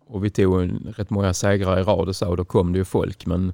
och 0.09 0.25
vi 0.25 0.31
tog 0.31 0.63
en, 0.63 0.95
rätt 0.97 1.11
många 1.11 1.35
segrar 1.35 1.81
i 1.81 1.83
rad 1.83 2.09
och 2.09 2.17
så 2.17 2.29
och 2.29 2.37
då 2.37 2.45
kom 2.45 2.73
det 2.73 2.79
ju 2.79 2.85
folk. 2.85 3.27
Men 3.27 3.53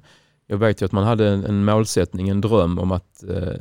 jag 0.53 0.57
vet 0.57 0.81
ju 0.81 0.85
att 0.85 0.91
man 0.91 1.03
hade 1.03 1.29
en, 1.29 1.45
en 1.45 1.65
målsättning, 1.65 2.29
en 2.29 2.41
dröm 2.41 2.79
om 2.79 2.91
att 2.91 3.23
eh, 3.23 3.53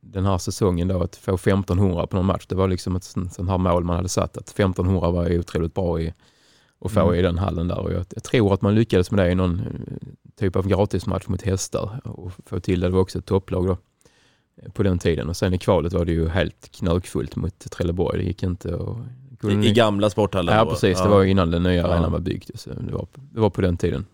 den 0.00 0.24
här 0.26 0.38
säsongen 0.38 0.88
då 0.88 1.02
att 1.02 1.16
få 1.16 1.34
1500 1.34 2.06
på 2.06 2.16
någon 2.16 2.26
match. 2.26 2.46
Det 2.48 2.54
var 2.54 2.68
liksom 2.68 2.96
ett 2.96 3.04
sånt, 3.04 3.38
här 3.48 3.58
mål 3.58 3.84
man 3.84 3.96
hade 3.96 4.08
satt 4.08 4.36
att 4.36 4.48
1500 4.48 5.10
var 5.10 5.28
ju 5.28 5.38
otroligt 5.38 5.74
bra 5.74 6.00
i, 6.00 6.14
att 6.80 6.90
få 6.92 7.00
Mm. 7.00 7.14
i 7.14 7.22
den 7.22 7.38
hallen 7.38 7.68
där 7.68 7.78
och 7.78 7.92
jag, 7.92 8.04
jag 8.14 8.22
tror 8.24 8.54
att 8.54 8.62
man 8.62 8.74
lyckades 8.74 9.10
med 9.10 9.24
det 9.24 9.30
i 9.30 9.34
någon 9.34 9.60
eh, 9.60 9.96
typ 10.38 10.56
av 10.56 10.68
gratismatch 10.68 11.26
mot 11.28 11.42
hästar 11.42 12.00
och 12.04 12.32
få 12.46 12.60
till 12.60 12.80
det. 12.80 12.86
Det 12.86 12.92
var 12.92 13.00
också 13.00 13.18
ett 13.18 13.26
topplag 13.26 13.66
då 13.66 13.76
eh, 14.62 14.72
på 14.72 14.82
den 14.82 14.98
tiden 14.98 15.28
och 15.28 15.36
sen 15.36 15.54
i 15.54 15.58
kvalet 15.58 15.92
var 15.92 16.04
det 16.04 16.12
ju 16.12 16.28
helt 16.28 16.68
knökfullt 16.72 17.36
mot 17.36 17.70
Trelleborg. 17.70 18.18
Det 18.18 18.24
gick 18.24 18.42
inte 18.42 18.74
att... 18.74 19.50
I, 19.50 19.68
I 19.68 19.72
gamla 19.72 20.10
sporthallen 20.10 20.54
Ja 20.56 20.66
precis, 20.66 21.02
det 21.02 21.08
var 21.08 21.24
innan 21.24 21.50
den 21.50 21.62
nya 21.62 21.74
Ja. 21.74 21.86
arenan 21.86 22.12
var 22.12 22.18
byggd. 22.20 22.50
Så 22.54 22.70
det, 22.70 22.92
var, 22.92 23.06
det 23.14 23.40
var 23.40 23.50
på 23.50 23.60
den 23.60 23.76
tiden. 23.76 24.06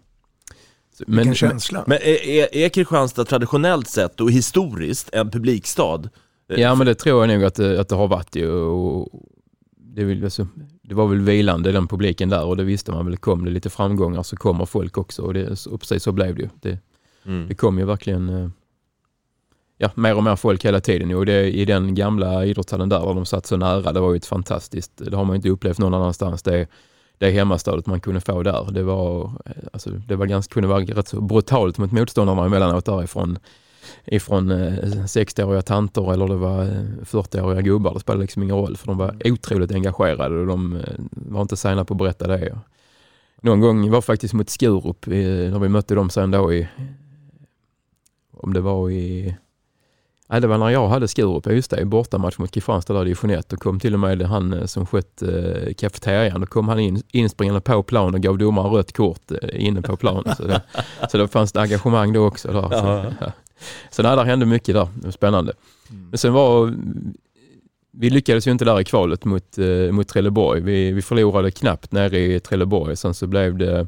Så, 0.99 1.05
Vilken 1.07 1.35
känsla. 1.35 1.85
Men 1.87 1.99
är, 1.99 2.27
är, 2.29 2.55
är 2.57 2.69
Kristianstad 2.69 3.25
traditionellt 3.25 3.89
sett 3.89 4.21
och 4.21 4.31
historiskt 4.31 5.11
en 5.13 5.31
publikstad? 5.31 6.03
Eh, 6.51 6.61
Ja 6.61 6.75
men 6.75 6.87
det 6.87 6.95
tror 6.95 7.27
jag 7.27 7.35
nog 7.39 7.45
att 7.45 7.55
det, 7.55 7.81
att 7.81 7.89
det 7.89 7.95
har 7.97 8.09
varit 8.09 8.37
ju. 8.37 8.51
Och 8.51 9.09
det, 9.77 10.25
alltså, 10.25 10.47
det 10.83 10.95
var 10.95 11.07
väl 11.07 11.21
vilande 11.21 11.73
den 11.73 11.89
publiken 11.89 12.29
där 12.29 12.45
och 12.45 12.57
det 12.57 12.65
visste 12.65 12.93
man 12.93 13.07
väl. 13.07 13.17
Kom 13.17 13.45
det 13.45 13.51
lite 13.51 13.71
framgångar 13.71 14.23
så 14.23 14.37
kommer 14.37 14.67
folk 14.67 14.99
också 14.99 15.23
och, 15.23 15.35
det, 15.35 15.57
så, 15.57 15.71
och 15.71 15.81
precis 15.81 16.03
så 16.03 16.13
blev 16.13 16.35
det 16.35 16.43
ju. 16.43 16.49
Det, 16.61 16.79
Mm. 17.27 17.49
det 17.49 17.55
kom 17.55 17.79
ju 17.79 17.85
verkligen 17.85 18.29
eh, 18.29 18.49
ja, 19.79 19.91
mer 19.95 20.17
och 20.17 20.23
mer 20.25 20.37
folk 20.37 20.65
hela 20.65 20.81
tiden. 20.81 21.15
Och 21.15 21.27
det, 21.27 21.51
I 21.57 21.65
den 21.65 21.95
gamla 21.95 22.45
idrottshallen 22.45 22.89
där, 22.89 23.01
där 23.01 23.15
de 23.15 23.27
satt 23.27 23.47
så 23.47 23.57
nära, 23.57 23.93
det 23.93 24.01
var 24.01 24.11
ju 24.11 24.17
ett 24.17 24.27
fantastiskt, 24.27 24.93
det 24.97 25.17
har 25.17 25.25
man 25.25 25.37
inte 25.37 25.49
upplevt 25.49 25.79
någon 25.79 25.95
annanstans. 25.95 26.43
Det, 26.43 26.67
det 27.25 27.31
hemmastödet 27.31 27.87
man 27.87 28.01
kunde 28.01 28.21
få 28.21 28.43
där, 28.43 28.69
det 28.71 28.83
var, 28.83 29.25
eh, 29.45 29.53
alltså, 29.73 29.91
det 29.91 30.17
var 30.17 30.27
ganska, 30.27 30.53
kunde 30.53 30.69
vara 30.69 30.81
rätt 30.81 31.09
så 31.09 31.21
brutalt 31.21 31.79
mot 31.79 31.93
motståndarna 31.93 32.47
emellanåt 32.47 32.85
därifrån 32.85 33.39
ifrån 34.05 34.51
eh, 34.51 34.73
60-åriga 35.05 35.63
tanter 35.63 36.13
eller 36.13 36.29
det 36.29 36.37
var 36.37 36.63
eh, 36.63 36.83
40-åriga 37.03 37.61
gubbar. 37.61 37.95
Det 37.95 38.01
spelade 38.01 38.23
liksom 38.23 38.43
ingen 38.43 38.57
roll 38.57 38.77
för 38.77 38.87
de 38.87 38.99
var 38.99 39.17
otroligt 39.25 39.73
engagerade 39.73 40.41
och 40.41 40.47
de 40.47 40.77
eh, 40.77 40.83
var 41.11 41.43
inte 41.43 41.57
sena 41.57 41.85
på 41.85 41.95
att 41.95 41.99
berätta 41.99 42.27
det. 42.27 42.59
Någon 43.41 43.61
gång 43.61 43.91
var 43.91 44.01
faktiskt 44.01 44.35
mot 44.35 44.51
Skurup 44.51 45.07
eh, 45.07 45.13
när 45.13 45.59
vi 45.59 45.69
mötte 45.69 45.95
dem 45.95 46.11
sen 46.11 46.31
då 46.31 46.53
i, 46.53 46.69
om 48.33 48.53
det 48.53 48.61
var 48.61 48.91
i, 48.91 49.37
nej 50.29 50.41
det 50.41 50.47
var 50.47 50.59
när 50.59 50.71
jag 50.71 50.89
hade 50.89 51.09
Skurup, 51.09 51.47
ja 51.47 51.53
just 51.53 51.71
det, 51.71 51.81
i 51.81 51.85
bortamatch 51.85 52.39
mot 52.39 52.51
Kristianstad 52.51 52.95
där 52.95 53.09
i 53.09 53.15
Jeanette 53.23 53.57
och 53.57 53.63
kom 53.63 53.81
till 53.81 53.95
och 53.95 54.01
med 54.01 54.23
han 54.23 54.53
eh, 54.53 54.67
som 54.67 54.87
skött 54.87 55.23
eh, 55.23 55.75
kafeterian, 55.75 56.41
då 56.41 56.47
kom 56.47 56.69
han 56.69 56.79
in, 56.79 57.03
inspringande 57.13 57.61
på 57.61 57.83
plan 57.83 58.15
och 58.15 58.21
gav 58.21 58.39
domaren 58.39 58.73
rött 58.73 58.93
kort 58.93 59.31
eh, 59.31 59.67
inne 59.67 59.83
på 59.83 59.97
planen. 59.97 60.37
Så 60.37 60.43
det, 60.43 60.63
så 61.11 61.19
det 61.19 61.29
fanns 61.29 61.53
det 61.53 61.61
engagemang 61.61 62.13
då 62.13 62.27
också. 62.27 62.53
Där. 62.53 62.63
Så, 62.63 62.75
Ja. 62.75 63.05
ja. 63.21 63.33
så 63.91 64.03
nej, 64.03 64.17
där 64.17 64.25
hände 64.25 64.47
mycket 64.47 64.75
där, 64.75 64.89
det 64.95 65.05
var 65.05 65.13
spännande. 65.13 65.53
Men 66.11 66.19
sen 66.19 66.33
var, 66.33 66.75
vi 67.93 68.11
lyckades 68.11 68.47
ju 68.47 68.51
inte 68.51 68.65
där 68.65 68.81
i 68.81 68.85
kvalet 68.85 69.25
mot, 69.25 69.59
eh, 69.59 69.93
mot 69.93 70.09
Trelleborg. 70.09 70.61
Vi, 70.61 70.93
vi 70.93 71.03
förlorade 71.03 71.51
knappt 71.51 71.93
nere 71.93 72.19
i 72.19 72.41
Trelleborg. 72.41 72.97
Sen 72.97 73.15
så 73.15 73.27
blev 73.27 73.59
det, 73.59 73.87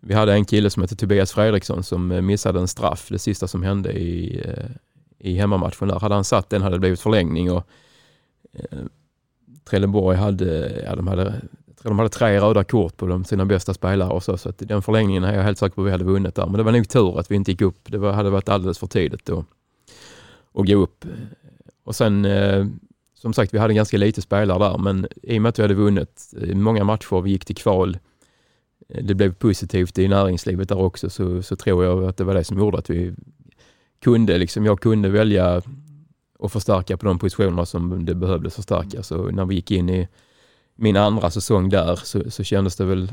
vi 0.00 0.14
hade 0.14 0.32
en 0.32 0.44
kille 0.44 0.70
som 0.70 0.82
hette 0.82 0.96
Tobias 0.96 1.32
Fredriksson 1.32 1.82
som 1.82 2.12
eh, 2.12 2.20
missade 2.20 2.60
en 2.60 2.68
straff, 2.68 3.06
det 3.10 3.18
sista 3.18 3.48
som 3.48 3.62
hände 3.62 3.92
i, 3.92 4.40
eh, 4.44 4.70
i 5.18 5.36
hemmamatchen 5.36 5.88
där. 5.88 6.00
Hade 6.00 6.14
han 6.14 6.24
satt 6.24 6.50
den 6.50 6.62
hade 6.62 6.76
det 6.76 6.80
blivit 6.80 7.00
förlängning 7.00 7.52
och 7.52 7.66
eh, 8.52 8.78
Trelleborg 9.64 10.16
hade, 10.16 10.82
ja, 10.84 10.96
de 10.96 11.06
hade, 11.06 11.40
de 11.82 11.98
hade 11.98 12.10
tre 12.10 12.40
röda 12.40 12.64
kort 12.64 12.96
på 12.96 13.06
de, 13.06 13.24
sina 13.24 13.44
bästa 13.44 13.74
spelare 13.74 14.10
och 14.10 14.22
så, 14.22 14.38
så 14.38 14.48
att 14.48 14.58
den 14.58 14.82
förlängningen 14.82 15.24
är 15.24 15.34
jag 15.34 15.42
helt 15.42 15.58
säker 15.58 15.74
på 15.74 15.80
att 15.80 15.86
vi 15.86 15.90
hade 15.90 16.04
vunnit 16.04 16.34
där. 16.34 16.46
Men 16.46 16.54
det 16.54 16.62
var 16.62 16.72
nog 16.72 16.88
tur 16.88 17.18
att 17.18 17.30
vi 17.30 17.36
inte 17.36 17.50
gick 17.50 17.60
upp. 17.60 17.78
Det 17.84 17.98
var, 17.98 18.12
hade 18.12 18.30
varit 18.30 18.48
alldeles 18.48 18.78
för 18.78 18.86
tidigt 18.86 19.30
att, 19.30 19.44
gå 20.52 20.74
upp. 20.74 21.04
Och 21.84 21.96
sen, 21.96 22.24
eh, 22.24 22.66
som 23.14 23.32
sagt, 23.32 23.54
vi 23.54 23.58
hade 23.58 23.74
ganska 23.74 23.96
lite 23.96 24.22
spelare 24.22 24.58
där, 24.58 24.78
men 24.78 25.06
i 25.22 25.38
och 25.38 25.42
med 25.42 25.48
att 25.48 25.58
vi 25.58 25.62
hade 25.62 25.74
vunnit 25.74 26.34
eh, 26.42 26.54
många 26.54 26.84
matcher, 26.84 27.20
vi 27.20 27.30
gick 27.30 27.44
till 27.44 27.56
kval, 27.56 27.98
eh, 28.88 29.04
det 29.04 29.14
blev 29.14 29.34
positivt 29.34 29.98
i 29.98 30.08
näringslivet 30.08 30.68
där 30.68 30.78
också, 30.78 31.10
så, 31.10 31.42
så 31.42 31.56
tror 31.56 31.84
jag 31.84 32.04
att 32.04 32.16
det 32.16 32.24
var 32.24 32.34
det 32.34 32.44
som 32.44 32.58
gjorde 32.58 32.78
att 32.78 32.90
vi 32.90 33.14
kunde, 34.06 34.38
liksom, 34.38 34.64
jag 34.64 34.80
kunde 34.80 35.08
välja 35.08 35.62
och 36.38 36.52
förstärka 36.52 36.96
på 36.96 37.06
de 37.06 37.18
positionerna 37.18 37.66
som 37.66 38.04
det 38.04 38.14
behövdes 38.14 38.54
förstärkas. 38.54 39.06
Så 39.06 39.30
när 39.30 39.44
vi 39.44 39.54
gick 39.54 39.70
in 39.70 39.90
i 39.90 40.08
min 40.76 40.96
andra 40.96 41.30
säsong 41.30 41.68
där 41.68 41.96
så, 41.96 42.30
så 42.30 42.44
kändes 42.44 42.76
det 42.76 42.84
väl 42.84 43.12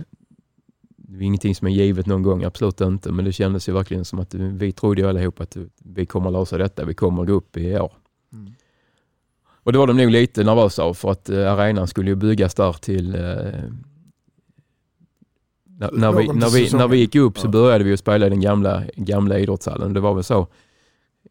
det 0.97 1.17
var 1.17 1.23
ingenting 1.23 1.55
som 1.55 1.67
är 1.67 1.71
givet 1.71 2.05
någon 2.05 2.23
gång, 2.23 2.43
absolut 2.43 2.81
inte. 2.81 3.12
Men 3.12 3.25
det 3.25 3.31
kändes 3.31 3.69
ju 3.69 3.73
verkligen 3.73 4.05
som 4.05 4.19
att 4.19 4.33
vi 4.33 4.71
trodde 4.71 5.01
ju 5.01 5.07
allihop 5.09 5.41
att 5.41 5.57
vi 5.83 6.05
kommer 6.05 6.27
att 6.27 6.33
lösa 6.33 6.57
detta. 6.57 6.85
Vi 6.85 6.93
kommer 6.93 7.21
att 7.21 7.27
gå 7.27 7.33
upp 7.33 7.57
i 7.57 7.79
år. 7.79 7.91
Mm. 8.33 8.53
Och 9.45 9.71
det 9.71 9.77
var 9.77 9.88
de 9.88 9.97
nog 9.97 10.12
lite 10.12 10.43
nervösa 10.43 10.83
av 10.83 10.93
för 10.93 11.12
att 11.12 11.29
eh, 11.29 11.53
arenan 11.53 11.88
skulle 11.88 12.09
ju 12.09 12.15
byggas 12.15 12.53
där 12.55 12.73
till... 12.73 13.15
Eh, 13.15 13.21
när, 15.65 15.91
när, 15.91 16.12
vi, 16.12 16.27
när, 16.27 16.50
vi, 16.50 16.77
när 16.77 16.88
vi 16.88 16.97
gick 16.97 17.15
upp 17.15 17.39
så 17.39 17.47
började 17.47 17.83
vi 17.83 17.93
att 17.93 18.00
spela 18.00 18.25
i 18.25 18.29
den 18.29 18.41
gamla, 18.41 18.83
gamla 18.95 19.39
idrottshallen. 19.39 19.93
Det 19.93 20.00
var 20.00 20.13
väl 20.13 20.23
så. 20.23 20.47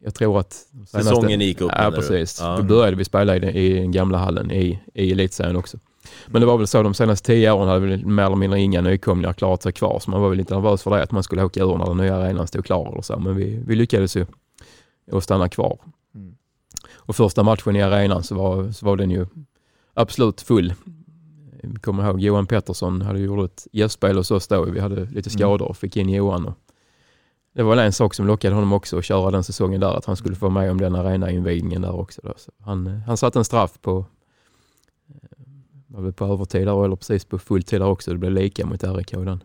Jag 0.03 0.15
tror 0.15 0.39
att... 0.39 0.53
Säsongen 0.87 1.41
gick 1.41 1.61
upp? 1.61 1.71
Ja, 1.75 1.91
precis. 1.95 2.39
Ja. 2.41 2.57
Då 2.57 2.63
började 2.63 2.97
vi 2.97 3.05
spela 3.05 3.35
i 3.35 3.39
den, 3.39 3.49
i 3.49 3.73
den 3.73 3.91
gamla 3.91 4.17
hallen 4.17 4.51
i, 4.51 4.79
i 4.93 5.11
elitserien 5.11 5.55
också. 5.55 5.77
Men 6.27 6.41
det 6.41 6.45
var 6.45 6.57
väl 6.57 6.67
så 6.67 6.83
de 6.83 6.93
senaste 6.93 7.25
tio 7.25 7.51
åren 7.51 7.67
hade 7.67 7.79
väl 7.79 8.05
mer 8.05 8.23
eller 8.23 8.35
mindre 8.35 8.59
inga 8.59 8.81
nykomlingar 8.81 9.33
klarat 9.33 9.63
sig 9.63 9.71
kvar. 9.71 9.99
Så 9.99 10.11
man 10.11 10.21
var 10.21 10.29
väl 10.29 10.37
lite 10.37 10.53
nervös 10.53 10.83
för 10.83 10.91
det, 10.91 11.03
att 11.03 11.11
man 11.11 11.23
skulle 11.23 11.43
åka 11.43 11.63
ur 11.63 11.77
när 11.77 11.85
den 11.85 11.97
nya 11.97 12.15
arenan 12.15 12.47
stod 12.47 12.65
klar 12.65 12.91
eller 12.91 13.01
så. 13.01 13.19
Men 13.19 13.35
vi, 13.35 13.63
vi 13.67 13.75
lyckades 13.75 14.17
ju 14.17 14.25
att 15.11 15.23
stanna 15.23 15.49
kvar. 15.49 15.79
Mm. 16.15 16.35
Och 16.93 17.15
första 17.15 17.43
matchen 17.43 17.75
i 17.75 17.81
arenan 17.81 18.23
så 18.23 18.35
var, 18.35 18.71
så 18.71 18.85
var 18.85 18.97
den 18.97 19.11
ju 19.11 19.25
absolut 19.93 20.41
full. 20.41 20.73
Jag 21.61 21.81
kommer 21.81 22.05
ihåg 22.05 22.21
Johan 22.21 22.47
Pettersson 22.47 23.01
hade 23.01 23.19
gjort 23.19 23.51
ett 23.51 23.67
gästspel 23.71 24.17
hos 24.17 24.31
oss 24.31 24.47
då. 24.47 24.63
Vi 24.63 24.79
hade 24.79 24.95
lite 24.95 25.29
mm. 25.29 25.39
skador 25.39 25.67
och 25.67 25.77
fick 25.77 25.97
in 25.97 26.09
Johan. 26.09 26.45
Och 26.45 26.57
det 27.53 27.63
var 27.63 27.77
en 27.77 27.93
sak 27.93 28.13
som 28.13 28.27
lockade 28.27 28.55
honom 28.55 28.73
också 28.73 28.97
att 28.97 29.05
köra 29.05 29.31
den 29.31 29.43
säsongen 29.43 29.81
där, 29.81 29.97
att 29.97 30.05
han 30.05 30.15
skulle 30.15 30.35
få 30.35 30.49
med 30.49 30.71
om 30.71 30.77
den 30.77 30.95
arenainvigningen 30.95 31.81
där 31.81 31.95
också. 31.95 32.21
Då. 32.23 32.33
han, 32.59 32.87
han 33.07 33.17
satte 33.17 33.39
en 33.39 33.45
straff 33.45 33.81
på 33.81 34.05
var 35.93 36.01
väl 36.01 36.13
på 36.13 36.25
övertid 36.25 36.67
där, 36.67 36.85
eller 36.85 36.95
precis 36.95 37.25
på 37.25 37.39
fulltid 37.39 37.81
där 37.81 37.87
också. 37.87 38.11
Det 38.11 38.17
blev 38.17 38.31
lika 38.31 38.65
mot 38.65 38.83
RIK 38.83 39.11
den. 39.11 39.43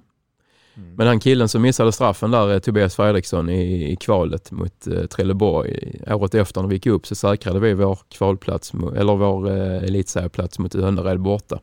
Mm. 0.75 0.95
Men 0.95 1.07
han 1.07 1.21
killen 1.21 1.49
som 1.49 1.63
missade 1.63 1.93
straffen 1.93 2.31
där, 2.31 2.53
eh, 2.53 2.59
Tobias 2.59 2.97
Fredriksson 2.97 3.51
i, 3.51 3.93
i 3.93 3.97
kvalet 3.97 4.51
mot 4.51 4.87
eh, 4.87 5.03
Trelleborg. 5.03 6.01
Året 6.07 6.35
efter 6.35 6.61
när 6.61 6.69
vi 6.69 6.75
gick 6.75 6.87
upp 6.87 7.07
så 7.07 7.15
säkrade 7.15 7.61
vi 7.61 7.75
vår 7.75 7.99
kvalplats, 8.09 8.73
eller 8.97 9.17
vår 9.17 9.51
eh, 9.51 9.85
elitserieplats 9.85 10.59
mot 10.59 10.75
Önnered 10.75 11.21
borta. 11.21 11.61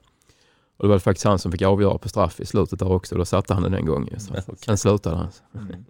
Och 0.78 0.86
det 0.86 0.88
var 0.88 1.00
faktiskt 1.00 1.26
han 1.26 1.40
som 1.40 1.52
fick 1.52 1.62
avgöra 1.62 1.98
på 1.98 2.10
straff 2.10 2.40
i 2.40 2.46
slutet 2.46 2.80
där 2.80 2.92
också. 2.92 3.16
Då 3.16 3.26
satte 3.26 3.54
han 3.54 3.64
den 3.64 3.74
en 3.74 3.86
gång. 3.86 4.10
Så 4.18 4.34
sen 4.66 4.78
slutade 4.78 5.16
han. 5.16 5.28
Mm. 5.56 5.86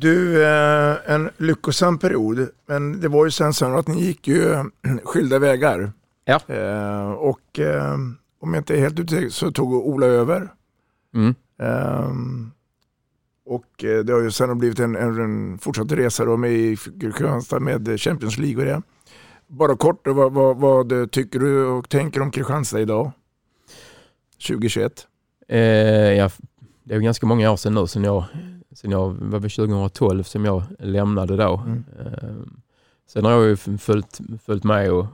Du, 0.00 0.44
eh, 0.44 0.96
en 1.06 1.30
lyckosam 1.36 1.98
period, 1.98 2.48
men 2.66 3.00
det 3.00 3.08
var 3.08 3.24
ju 3.24 3.30
sen 3.30 3.52
så 3.52 3.76
att 3.76 3.88
ni 3.88 4.00
gick 4.00 4.28
ju 4.28 4.64
skilda 5.04 5.38
vägar. 5.38 5.92
Ja. 6.24 6.40
Eh, 6.46 7.10
och 7.10 7.58
eh, 7.58 7.94
om 8.40 8.54
jag 8.54 8.60
inte 8.60 8.76
är 8.76 8.80
helt 8.80 9.00
ute 9.00 9.30
så 9.30 9.52
tog 9.52 9.72
Ola 9.72 10.06
över. 10.06 10.48
Mm. 11.14 11.34
Och 13.46 13.66
det 13.78 14.12
har 14.12 14.20
ju 14.20 14.30
sen 14.30 14.58
blivit 14.58 14.78
en, 14.78 14.96
en, 14.96 15.58
fortsatt 15.58 15.92
resa 15.92 16.24
då 16.24 16.36
med 16.36 16.52
i 16.52 16.76
Kristianstad 16.76 17.60
med 17.60 18.00
Champions 18.00 18.38
League 18.38 18.58
och 18.58 18.64
det. 18.64 18.82
Bara 19.46 19.76
kort, 19.76 20.06
vad, 20.06 20.32
vad, 20.32 20.56
vad 20.56 21.10
tycker 21.10 21.38
du 21.38 21.66
och 21.66 21.88
tänker 21.88 22.20
om 22.20 22.30
Kristianstad 22.30 22.80
idag? 22.80 23.10
2021? 24.48 25.06
Eh, 25.48 25.58
ja, 25.58 26.30
det 26.84 26.94
är 26.94 26.98
ganska 26.98 27.26
många 27.26 27.50
år 27.50 27.56
sedan 27.56 27.74
nu, 27.74 27.86
sen 27.86 28.04
jag, 28.04 28.24
sen 28.72 28.90
jag 28.90 29.08
var 29.08 29.40
2012 29.40 30.22
som 30.22 30.44
jag 30.44 30.62
lämnade 30.78 31.36
då. 31.36 31.56
Mm. 31.66 31.84
Eh, 31.98 32.28
sen 33.06 33.24
har 33.24 33.32
jag 33.32 33.46
ju 33.46 33.56
följt, 33.56 34.20
följt 34.44 34.64
med 34.64 34.92
och 34.92 35.06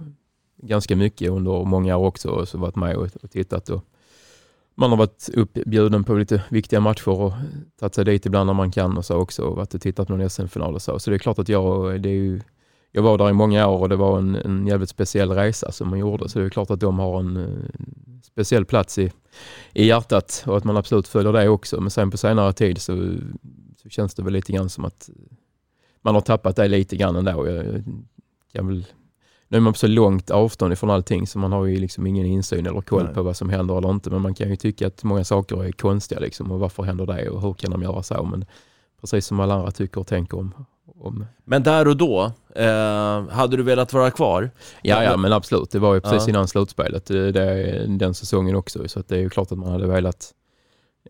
ganska 0.56 0.96
mycket 0.96 1.30
under 1.30 1.64
många 1.64 1.96
år 1.96 2.06
också 2.06 2.28
och 2.28 2.48
så 2.48 2.58
varit 2.58 2.76
med 2.76 2.96
och, 2.96 3.08
och 3.22 3.30
tittat. 3.30 3.70
Och 3.70 3.84
man 4.74 4.90
har 4.90 4.96
varit 4.96 5.28
uppbjuden 5.34 6.04
på 6.04 6.14
lite 6.14 6.42
viktiga 6.48 6.80
matcher 6.80 7.08
och 7.08 7.32
tagit 7.80 7.94
sig 7.94 8.04
dit 8.04 8.26
ibland 8.26 8.46
när 8.46 8.54
man 8.54 8.70
kan 8.70 8.98
och 8.98 9.04
så 9.04 9.16
också 9.16 9.42
och 9.42 9.56
varit 9.56 9.74
och 9.74 9.80
tittat 9.80 10.08
på 10.08 10.16
någon 10.16 10.30
SM-final 10.30 10.74
och 10.74 10.82
så. 10.82 10.98
Så 10.98 11.10
det 11.10 11.16
är 11.16 11.18
klart 11.18 11.38
att 11.38 11.48
jag, 11.48 12.00
det 12.02 12.08
är 12.08 12.14
ju, 12.14 12.40
jag 12.96 13.02
var 13.02 13.18
där 13.18 13.30
i 13.30 13.32
många 13.32 13.66
år 13.66 13.78
och 13.78 13.88
det 13.88 13.96
var 13.96 14.18
en, 14.18 14.34
en 14.34 14.66
jävligt 14.66 14.88
speciell 14.88 15.30
resa 15.30 15.72
som 15.72 15.88
man 15.88 15.98
gjorde. 15.98 16.28
Så 16.28 16.38
det 16.38 16.44
är 16.44 16.50
klart 16.50 16.70
att 16.70 16.80
de 16.80 16.98
har 16.98 17.20
en, 17.20 17.36
en 17.36 18.22
speciell 18.22 18.64
plats 18.64 18.98
i, 18.98 19.12
i 19.72 19.86
hjärtat 19.86 20.44
och 20.46 20.56
att 20.56 20.64
man 20.64 20.76
absolut 20.76 21.08
följer 21.08 21.32
det 21.32 21.48
också. 21.48 21.80
Men 21.80 21.90
sen 21.90 22.10
på 22.10 22.16
senare 22.16 22.52
tid 22.52 22.80
så, 22.82 23.14
så 23.82 23.88
känns 23.88 24.14
det 24.14 24.22
väl 24.22 24.32
lite 24.32 24.52
grann 24.52 24.68
som 24.68 24.84
att 24.84 25.10
man 26.02 26.14
har 26.14 26.22
tappat 26.22 26.56
det 26.56 26.68
lite 26.68 26.96
grann 26.96 27.16
ändå. 27.16 27.48
Jag, 27.48 27.66
jag 27.66 27.84
kan 28.52 28.66
väl 28.66 28.86
nu 29.48 29.56
är 29.56 29.60
man 29.60 29.72
på 29.72 29.78
så 29.78 29.86
långt 29.86 30.30
avstånd 30.30 30.72
ifrån 30.72 30.90
allting 30.90 31.26
så 31.26 31.38
man 31.38 31.52
har 31.52 31.64
ju 31.64 31.76
liksom 31.76 32.06
ingen 32.06 32.26
insyn 32.26 32.66
eller 32.66 32.80
koll 32.80 33.04
Nej. 33.04 33.14
på 33.14 33.22
vad 33.22 33.36
som 33.36 33.50
händer 33.50 33.78
eller 33.78 33.90
inte. 33.90 34.10
Men 34.10 34.22
man 34.22 34.34
kan 34.34 34.50
ju 34.50 34.56
tycka 34.56 34.86
att 34.86 35.04
många 35.04 35.24
saker 35.24 35.64
är 35.64 35.72
konstiga 35.72 36.20
liksom 36.20 36.52
och 36.52 36.60
varför 36.60 36.82
händer 36.82 37.06
det 37.06 37.28
och 37.28 37.42
hur 37.42 37.54
kan 37.54 37.70
de 37.70 37.82
göra 37.82 38.02
så? 38.02 38.24
Men 38.24 38.44
precis 39.04 39.26
som 39.26 39.40
alla 39.40 39.54
andra 39.54 39.70
tycker 39.70 40.00
och 40.00 40.06
tänker 40.06 40.38
om. 40.38 40.54
om... 41.00 41.26
Men 41.44 41.62
där 41.62 41.88
och 41.88 41.96
då, 41.96 42.32
eh, 42.54 43.28
hade 43.28 43.56
du 43.56 43.62
velat 43.62 43.92
vara 43.92 44.10
kvar? 44.10 44.50
Ja, 44.82 45.02
ja 45.02 45.16
men 45.16 45.32
absolut. 45.32 45.70
Det 45.70 45.78
var 45.78 45.94
ju 45.94 46.00
precis 46.00 46.22
ja. 46.22 46.28
innan 46.28 46.48
slutspelet 46.48 47.06
det, 47.06 47.32
det, 47.32 47.86
den 47.88 48.14
säsongen 48.14 48.56
också. 48.56 48.88
Så 48.88 49.02
det 49.08 49.16
är 49.16 49.20
ju 49.20 49.30
klart 49.30 49.52
att 49.52 49.58
man 49.58 49.72
hade 49.72 49.86
velat 49.86 50.34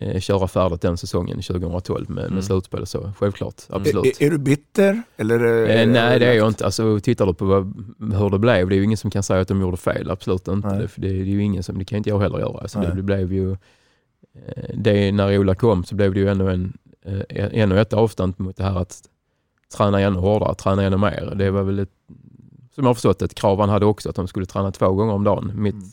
eh, 0.01 0.21
köra 0.21 0.49
färdigt 0.49 0.81
den 0.81 0.97
säsongen 0.97 1.43
2012 1.43 2.11
med, 2.11 2.25
mm. 2.25 2.35
med 2.35 2.45
slutspel 2.45 2.81
och 2.81 2.89
så. 2.89 3.13
Självklart, 3.19 3.63
absolut. 3.69 4.21
Är, 4.21 4.27
är 4.27 4.31
du 4.31 4.39
bitter? 4.39 5.03
Eller, 5.17 5.45
eh, 5.71 5.87
nej, 5.87 6.19
det 6.19 6.27
är 6.27 6.33
jag 6.33 6.49
inte. 6.49 6.65
Alltså, 6.65 7.01
tittar 7.01 7.27
du 7.27 7.35
på 7.35 7.45
vad, 7.45 7.65
hur 8.19 8.31
det 8.31 8.39
blev, 8.39 8.69
det 8.69 8.75
är 8.75 8.77
ju 8.77 8.85
ingen 8.85 8.99
som 8.99 9.11
kan 9.11 9.23
säga 9.23 9.41
att 9.41 9.49
de 9.49 9.61
gjorde 9.61 9.77
fel. 9.77 10.11
Absolut 10.11 10.49
inte. 10.49 10.69
Det, 10.69 10.89
det, 10.97 11.09
är 11.09 11.25
ju 11.25 11.43
ingen 11.43 11.63
som, 11.63 11.79
det 11.79 11.85
kan 11.85 11.97
inte 11.97 12.11
jag 12.11 12.21
heller 12.21 12.39
göra. 12.39 12.59
Alltså, 12.59 12.81
det, 12.81 12.95
det, 12.95 13.03
blev 13.03 13.33
ju, 13.33 13.53
eh, 13.53 14.75
det, 14.75 15.13
när 15.13 15.39
Ola 15.39 15.55
kom 15.55 15.85
så 15.85 15.95
blev 15.95 16.15
det 16.15 16.21
ju 16.21 16.29
ännu, 16.29 16.51
en, 16.51 16.73
ännu 17.29 17.81
ett 17.81 17.93
avstånd 17.93 18.35
mot 18.37 18.57
det 18.57 18.65
här 18.65 18.79
att 18.79 19.03
träna 19.77 20.01
ännu 20.01 20.19
hårdare, 20.19 20.55
träna 20.55 20.83
ännu 20.83 20.97
mer. 20.97 21.33
Det 21.37 21.51
var 21.51 21.63
väl 21.63 21.79
ett, 21.79 21.93
som 22.75 22.85
jag 22.85 22.89
har 22.89 22.95
förstått 22.95 23.23
ett 23.23 23.35
krav 23.35 23.61
han 23.61 23.69
hade 23.69 23.87
också, 23.87 24.11
att 24.11 24.17
de 24.17 24.29
skulle 24.29 24.47
träna 24.47 24.73
två 24.73 24.93
gånger 24.93 25.13
om 25.13 25.25
dagen. 25.25 25.53
Mitt, 25.55 25.75
mm 25.75 25.91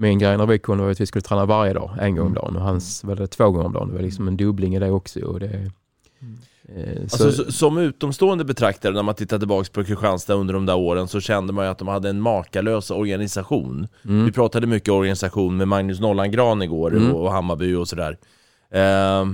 min 0.00 0.18
grej 0.18 0.36
när 0.36 0.46
vi 0.46 0.58
kunde 0.58 0.84
var 0.84 0.90
att 0.90 1.00
vi 1.00 1.06
skulle 1.06 1.22
träna 1.22 1.46
varje 1.46 1.72
dag, 1.72 1.90
en 2.00 2.16
gång 2.16 2.26
om 2.26 2.32
mm. 2.32 2.42
dagen. 2.42 2.56
Och 2.56 2.62
hans 2.62 3.04
var 3.04 3.16
det 3.16 3.26
två 3.26 3.50
gånger 3.50 3.66
om 3.66 3.72
dagen. 3.72 3.88
Det 3.88 3.94
var 3.94 4.02
liksom 4.02 4.28
en 4.28 4.36
dubbling 4.36 4.74
i 4.74 4.78
det 4.78 4.90
också. 4.90 5.20
Och 5.20 5.40
det, 5.40 5.46
mm. 6.20 6.38
eh, 6.68 7.02
alltså, 7.02 7.32
så, 7.32 7.52
som 7.52 7.78
utomstående 7.78 8.44
betraktare, 8.44 8.92
när 8.92 9.02
man 9.02 9.14
tittar 9.14 9.38
tillbaka 9.38 9.68
på 9.72 9.84
Kristianstad 9.84 10.34
under 10.34 10.54
de 10.54 10.66
där 10.66 10.76
åren, 10.76 11.08
så 11.08 11.20
kände 11.20 11.52
man 11.52 11.64
ju 11.64 11.70
att 11.70 11.78
de 11.78 11.88
hade 11.88 12.08
en 12.08 12.20
makalös 12.20 12.90
organisation. 12.90 13.88
Mm. 14.04 14.24
Vi 14.24 14.32
pratade 14.32 14.66
mycket 14.66 14.88
organisation 14.88 15.56
med 15.56 15.68
Magnus 15.68 16.00
Nollangran 16.00 16.62
igår 16.62 16.96
mm. 16.96 17.12
och 17.12 17.32
Hammarby 17.32 17.74
och 17.74 17.88
sådär. 17.88 18.18
Eh, 18.70 19.26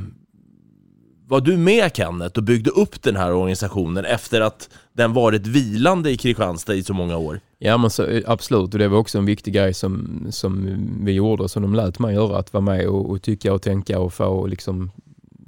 var 1.28 1.40
du 1.40 1.56
med 1.56 1.96
Kenneth 1.96 2.38
och 2.38 2.42
byggde 2.42 2.70
upp 2.70 3.02
den 3.02 3.16
här 3.16 3.32
organisationen 3.32 4.04
efter 4.04 4.40
att 4.40 4.70
den 4.92 5.12
varit 5.12 5.46
vilande 5.46 6.10
i 6.10 6.16
Kristianstad 6.16 6.74
i 6.74 6.82
så 6.82 6.94
många 6.94 7.16
år? 7.16 7.40
Ja 7.58 7.76
men 7.76 7.90
så, 7.90 8.04
eh, 8.04 8.22
absolut, 8.26 8.72
och 8.72 8.78
det 8.78 8.88
var 8.88 8.98
också 8.98 9.18
en 9.18 9.26
viktig 9.26 9.54
grej 9.54 9.74
som, 9.74 10.26
som 10.30 10.78
vi 11.04 11.12
gjorde, 11.12 11.48
som 11.48 11.62
de 11.62 11.74
lät 11.74 11.98
mig 11.98 12.14
göra, 12.14 12.38
att 12.38 12.52
vara 12.52 12.64
med 12.64 12.88
och, 12.88 13.10
och 13.10 13.22
tycka 13.22 13.52
och 13.52 13.62
tänka 13.62 14.00
och 14.00 14.12
få 14.12 14.46
liksom 14.46 14.90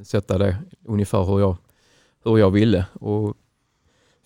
sätta 0.04 0.38
det 0.38 0.56
ungefär 0.84 1.24
hur 1.24 1.40
jag, 1.40 1.56
hur 2.24 2.38
jag 2.38 2.50
ville. 2.50 2.86
Och 2.92 3.36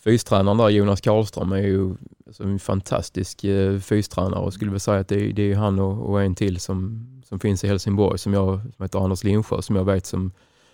fystränaren 0.05 0.59
där, 0.59 0.69
Jonas 0.69 1.01
Karlström, 1.01 1.53
är 1.53 1.59
ju 1.59 1.95
alltså 2.27 2.43
en 2.43 2.59
fantastisk 2.59 3.45
eh, 3.45 3.79
fystränare 3.79 4.41
och 4.41 4.55
skulle 4.55 4.71
väl 4.71 4.81
säga 4.81 5.01
att 5.01 5.09
det, 5.09 5.33
det 5.33 5.53
är 5.53 5.57
han 5.57 5.79
och, 5.79 6.11
och, 6.11 6.23
en 6.23 6.35
till 6.35 6.61
som, 6.61 7.07
som 7.25 7.41
finns 7.41 7.65
i 7.65 7.69
Helsingborg 7.69 8.19
som, 8.19 8.33
jag, 8.33 8.61
som 8.77 8.83
heter 8.83 8.99
Anders 8.99 9.25
Lindsjö, 9.25 9.63
som 9.63 9.77
jag 9.77 9.85
vet 9.85 10.07
som 10.07 10.33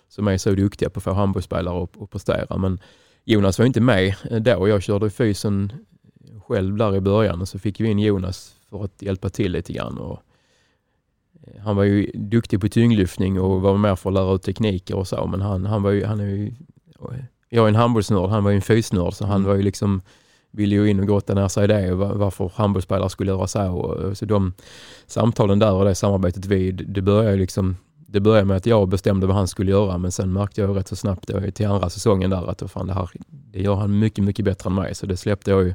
som 0.09 0.27
är 0.27 0.37
så 0.37 0.51
duktiga 0.51 0.89
på 0.89 0.97
att 0.97 1.03
få 1.03 1.13
handbollsspelare 1.13 1.83
att, 1.83 2.01
att 2.01 2.09
prestera. 2.09 2.57
Men 2.57 2.79
Jonas 3.25 3.59
var 3.59 3.65
inte 3.65 3.81
med 3.81 4.15
då. 4.41 4.67
Jag 4.67 4.83
körde 4.83 5.09
fysen 5.09 5.73
själv 6.47 6.77
där 6.77 6.95
i 6.95 7.01
början 7.01 7.41
och 7.41 7.47
så 7.47 7.59
fick 7.59 7.79
vi 7.79 7.87
in 7.87 7.99
Jonas 7.99 8.55
för 8.69 8.83
att 8.83 9.01
hjälpa 9.01 9.29
till 9.29 9.51
lite 9.51 9.73
grann. 9.73 9.97
Och 9.97 10.19
eh, 11.43 11.61
han 11.61 11.75
var 11.75 11.83
ju 11.83 12.11
duktig 12.13 12.61
på 12.61 12.67
tyngdlyftning 12.67 13.39
och 13.39 13.61
var 13.61 13.77
med 13.77 13.99
för 13.99 14.09
att 14.09 14.13
lära 14.13 14.33
ut 14.33 14.43
tekniker 14.43 14.95
och 14.95 15.07
så, 15.07 15.27
men 15.27 15.41
han, 15.41 15.65
han 15.65 15.83
var 15.83 15.91
ju, 15.91 16.05
han 16.05 16.19
är 16.19 16.25
ju, 16.25 16.53
jag 17.49 17.63
är 17.63 17.67
en 17.67 17.75
handbollsnörd, 17.75 18.29
han 18.29 18.43
var 18.43 18.51
ju 18.51 18.55
en 18.55 18.61
fysnörd, 18.61 19.13
så 19.13 19.25
han 19.25 19.35
mm. 19.35 19.47
var 19.47 19.55
ju 19.55 19.61
liksom, 19.61 20.01
ville 20.51 20.75
ju 20.75 20.89
in 20.89 20.99
och 20.99 21.07
grotta 21.07 21.33
ner 21.33 21.47
sig 21.47 21.63
i 21.63 21.67
det, 21.67 21.95
varför 21.95 22.51
handbollsspelare 22.55 23.09
skulle 23.09 23.31
göra 23.31 23.47
så. 23.47 23.71
Och, 23.71 24.17
så 24.17 24.25
de 24.25 24.53
samtalen 25.07 25.59
där 25.59 25.73
och 25.73 25.85
det 25.85 25.95
samarbetet 25.95 26.45
vi, 26.45 26.71
det 26.71 27.01
började 27.01 27.31
ju 27.31 27.39
liksom 27.39 27.75
det 28.11 28.19
började 28.19 28.45
med 28.45 28.57
att 28.57 28.65
jag 28.65 28.87
bestämde 28.87 29.27
vad 29.27 29.35
han 29.35 29.47
skulle 29.47 29.71
göra 29.71 29.97
men 29.97 30.11
sen 30.11 30.33
märkte 30.33 30.61
jag 30.61 30.77
rätt 30.77 30.87
så 30.87 30.95
snabbt 30.95 31.27
då, 31.27 31.51
till 31.51 31.67
andra 31.67 31.89
säsongen 31.89 32.29
där 32.29 32.49
att 32.49 32.71
fan, 32.71 32.87
det 32.87 32.93
här 32.93 33.09
det 33.27 33.61
gör 33.61 33.75
han 33.75 33.99
mycket, 33.99 34.23
mycket 34.23 34.45
bättre 34.45 34.69
än 34.69 34.75
mig. 34.75 34.95
Så 34.95 35.05
det 35.05 35.17
släppte 35.17 35.51
jag 35.51 35.63
ju 35.63 35.73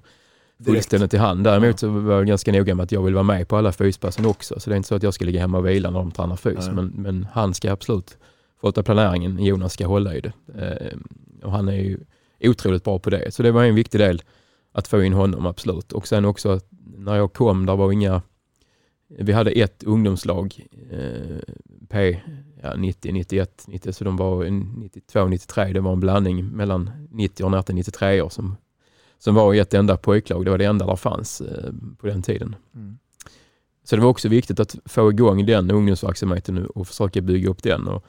fullständigt 0.64 1.10
till 1.10 1.20
hand. 1.20 1.44
Däremot 1.44 1.78
så 1.78 1.88
var 1.88 2.14
jag 2.14 2.26
ganska 2.26 2.52
noga 2.52 2.74
med 2.74 2.84
att 2.84 2.92
jag 2.92 3.02
vill 3.02 3.14
vara 3.14 3.22
med 3.22 3.48
på 3.48 3.56
alla 3.56 3.72
fyspassen 3.72 4.26
också. 4.26 4.60
Så 4.60 4.70
det 4.70 4.74
är 4.74 4.76
inte 4.76 4.88
så 4.88 4.94
att 4.94 5.02
jag 5.02 5.14
ska 5.14 5.24
ligga 5.24 5.40
hemma 5.40 5.58
och 5.58 5.66
vila 5.66 5.90
när 5.90 5.98
de 5.98 6.10
tränar 6.10 6.36
fys. 6.36 6.68
Men, 6.72 6.86
men, 6.86 7.26
han 7.32 7.54
ska 7.54 7.72
absolut 7.72 8.18
sköta 8.62 8.82
planeringen. 8.82 9.44
Jonas 9.44 9.72
ska 9.72 9.86
hålla 9.86 10.14
i 10.14 10.20
det. 10.20 10.32
Eh, 10.54 10.98
och 11.42 11.52
han 11.52 11.68
är 11.68 11.76
ju 11.76 11.98
otroligt 12.40 12.84
bra 12.84 12.98
på 12.98 13.10
det. 13.10 13.34
Så 13.34 13.42
det 13.42 13.50
var 13.50 13.64
en 13.64 13.74
viktig 13.74 14.00
del 14.00 14.22
att 14.72 14.88
få 14.88 15.02
in 15.02 15.12
honom, 15.12 15.46
absolut. 15.46 15.92
Och 15.92 16.08
sen 16.08 16.24
också 16.24 16.48
att 16.48 16.66
när 16.96 17.16
jag 17.16 17.32
kom, 17.32 17.66
där 17.66 17.76
var 17.76 17.92
inga... 17.92 18.22
Vi 19.18 19.32
hade 19.32 19.50
ett 19.50 19.82
ungdomslag, 19.84 20.66
eh, 20.90 21.54
P 21.94 22.20
ja, 22.62 22.74
90, 22.76 23.12
91, 23.12 23.64
90, 23.68 23.92
så 23.92 24.04
de 24.04 24.16
var 24.16 24.44
92, 24.50 25.26
93. 25.28 25.72
Det 25.72 25.80
var 25.80 25.92
en 25.92 26.00
blandning 26.00 26.46
mellan 26.46 26.90
90 27.10 27.44
och 27.44 27.50
ner 27.50 27.62
till 27.62 27.74
93 27.74 28.20
år 28.20 28.28
som, 28.28 28.56
som 29.18 29.34
var 29.34 29.54
i 29.54 29.58
ett 29.58 29.74
enda 29.74 29.96
pojklag. 29.96 30.44
Det 30.44 30.50
var 30.50 30.58
det 30.58 30.64
enda 30.64 30.86
där 30.86 30.96
fanns 30.96 31.40
eh, 31.40 31.72
på 31.98 32.06
den 32.06 32.22
tiden. 32.22 32.56
Mm. 32.74 32.98
Så 33.84 33.96
det 33.96 34.02
var 34.02 34.08
också 34.08 34.28
viktigt 34.28 34.60
att 34.60 34.76
få 34.84 35.10
igång 35.10 35.46
den 35.46 35.70
ungdomsverksamheten 35.70 36.66
och 36.66 36.88
försöka 36.88 37.20
bygga 37.20 37.50
upp 37.50 37.62
den. 37.62 37.88
Och 37.88 38.04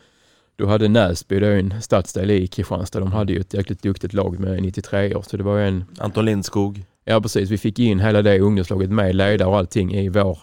då 0.56 0.68
hade 0.68 0.88
Näsby, 0.88 1.40
det 1.40 1.48
är 1.48 1.60
en 1.60 1.82
stadsdel 1.82 2.32
i 2.32 2.48
Kristianstad, 2.48 3.00
de 3.00 3.12
hade 3.12 3.34
ju 3.34 3.40
ett 3.40 3.54
jäkligt 3.54 3.82
duktigt 3.82 4.14
lag 4.14 4.40
med 4.40 4.62
93 4.62 5.16
år. 5.16 5.22
Så 5.22 5.38
det 5.38 5.44
var 5.44 5.60
en... 5.60 5.84
Anton 5.98 6.26
Lindskog. 6.26 6.86
Ja 7.04 7.22
precis, 7.22 7.50
vi 7.50 7.58
fick 7.58 7.80
in 7.80 8.00
hela 8.00 8.22
det 8.22 8.40
ungdomslaget 8.40 8.90
med 8.90 9.16
ledare 9.16 9.50
och 9.50 9.58
allting 9.58 9.94
i 9.94 10.10
vår 10.10 10.40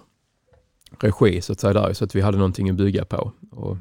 regi 1.00 1.40
så 1.40 1.52
att 1.52 1.60
säga 1.60 1.72
där, 1.72 1.92
så 1.92 2.04
att 2.04 2.14
vi 2.14 2.20
hade 2.20 2.38
någonting 2.38 2.70
att 2.70 2.76
bygga 2.76 3.04
på. 3.04 3.32
Och 3.50 3.76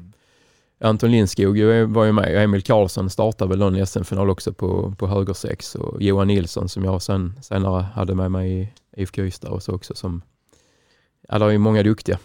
Anton 0.80 1.10
Lindskog 1.10 1.58
var 1.88 2.04
ju 2.04 2.12
med, 2.12 2.44
Emil 2.44 2.62
Karlsson 2.62 3.10
startade 3.10 3.48
väl 3.48 3.58
någon 3.58 3.86
SM-final 3.86 4.30
också 4.30 4.52
på, 4.52 4.94
på 4.98 5.06
höger 5.06 5.32
sex 5.32 5.74
och 5.74 6.02
Johan 6.02 6.26
Nilsson 6.26 6.68
som 6.68 6.84
jag 6.84 7.02
sen, 7.02 7.34
senare 7.42 7.82
hade 7.82 8.14
med 8.14 8.30
mig 8.30 8.60
i 8.60 8.68
IFK 9.02 9.22
Ystad 9.22 9.48
och 9.50 9.62
så 9.62 9.74
också 9.74 9.94
som, 9.94 10.22
ja 11.28 11.38
det 11.38 11.54
är 11.54 11.58
många 11.58 11.82
duktiga 11.82 12.18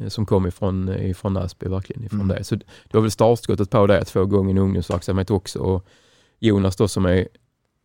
eh, 0.00 0.08
som 0.08 0.26
kom 0.26 0.46
ifrån, 0.46 0.88
ifrån 0.88 1.32
Näsby, 1.32 1.68
verkligen 1.68 2.04
ifrån 2.04 2.20
Mm. 2.20 2.36
det. 2.36 2.44
Så 2.44 2.54
det 2.54 2.64
var 2.92 3.00
väl 3.00 3.10
startskottet 3.10 3.70
på 3.70 3.86
det, 3.86 3.98
att 3.98 4.10
få 4.10 4.22
igång 4.22 4.50
en 4.50 4.58
ungdomsverksamhet 4.58 5.30
också. 5.30 5.58
Och 5.58 5.86
Jonas 6.38 6.76
då 6.76 6.88
som 6.88 7.04
är 7.04 7.28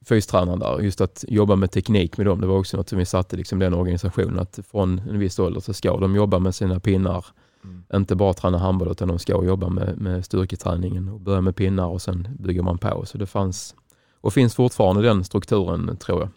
fystränaren 0.05 0.59
där, 0.59 0.79
just 0.79 1.01
att 1.01 1.25
jobba 1.27 1.55
med 1.55 1.71
teknik 1.71 2.17
med 2.17 2.25
dem, 2.25 2.41
det 2.41 2.47
var 2.47 2.57
också 2.57 2.77
något 2.77 2.89
som 2.89 2.97
vi 2.97 3.05
satte 3.05 3.37
liksom 3.37 3.59
den 3.59 3.73
organisationen, 3.73 4.39
att 4.39 4.59
från 4.71 4.99
en 5.09 5.19
viss 5.19 5.39
ålder 5.39 5.59
så 5.61 5.73
ska 5.73 5.97
de 5.97 6.15
jobba 6.15 6.39
med 6.39 6.55
sina 6.55 6.79
pinnar, 6.79 7.25
inte 7.93 8.15
bara 8.15 8.33
träna 8.33 8.57
handboll 8.57 8.91
utan 8.91 9.07
de 9.07 9.19
ska 9.19 9.43
jobba 9.45 9.69
med, 9.69 9.97
med 9.97 10.25
styrketräningen 10.25 11.09
och 11.09 11.19
börja 11.19 11.41
med 11.41 11.55
pinnar 11.55 11.87
och 11.87 12.01
sen 12.01 12.27
bygger 12.39 12.61
man 12.61 12.77
på. 12.77 13.05
Så 13.05 13.17
det 13.17 13.25
fanns, 13.25 13.75
och 14.21 14.33
finns 14.33 14.55
fortfarande 14.55 15.01
den 15.01 15.23
strukturen 15.23 15.97
tror 15.97 16.19
jag, 16.19 16.29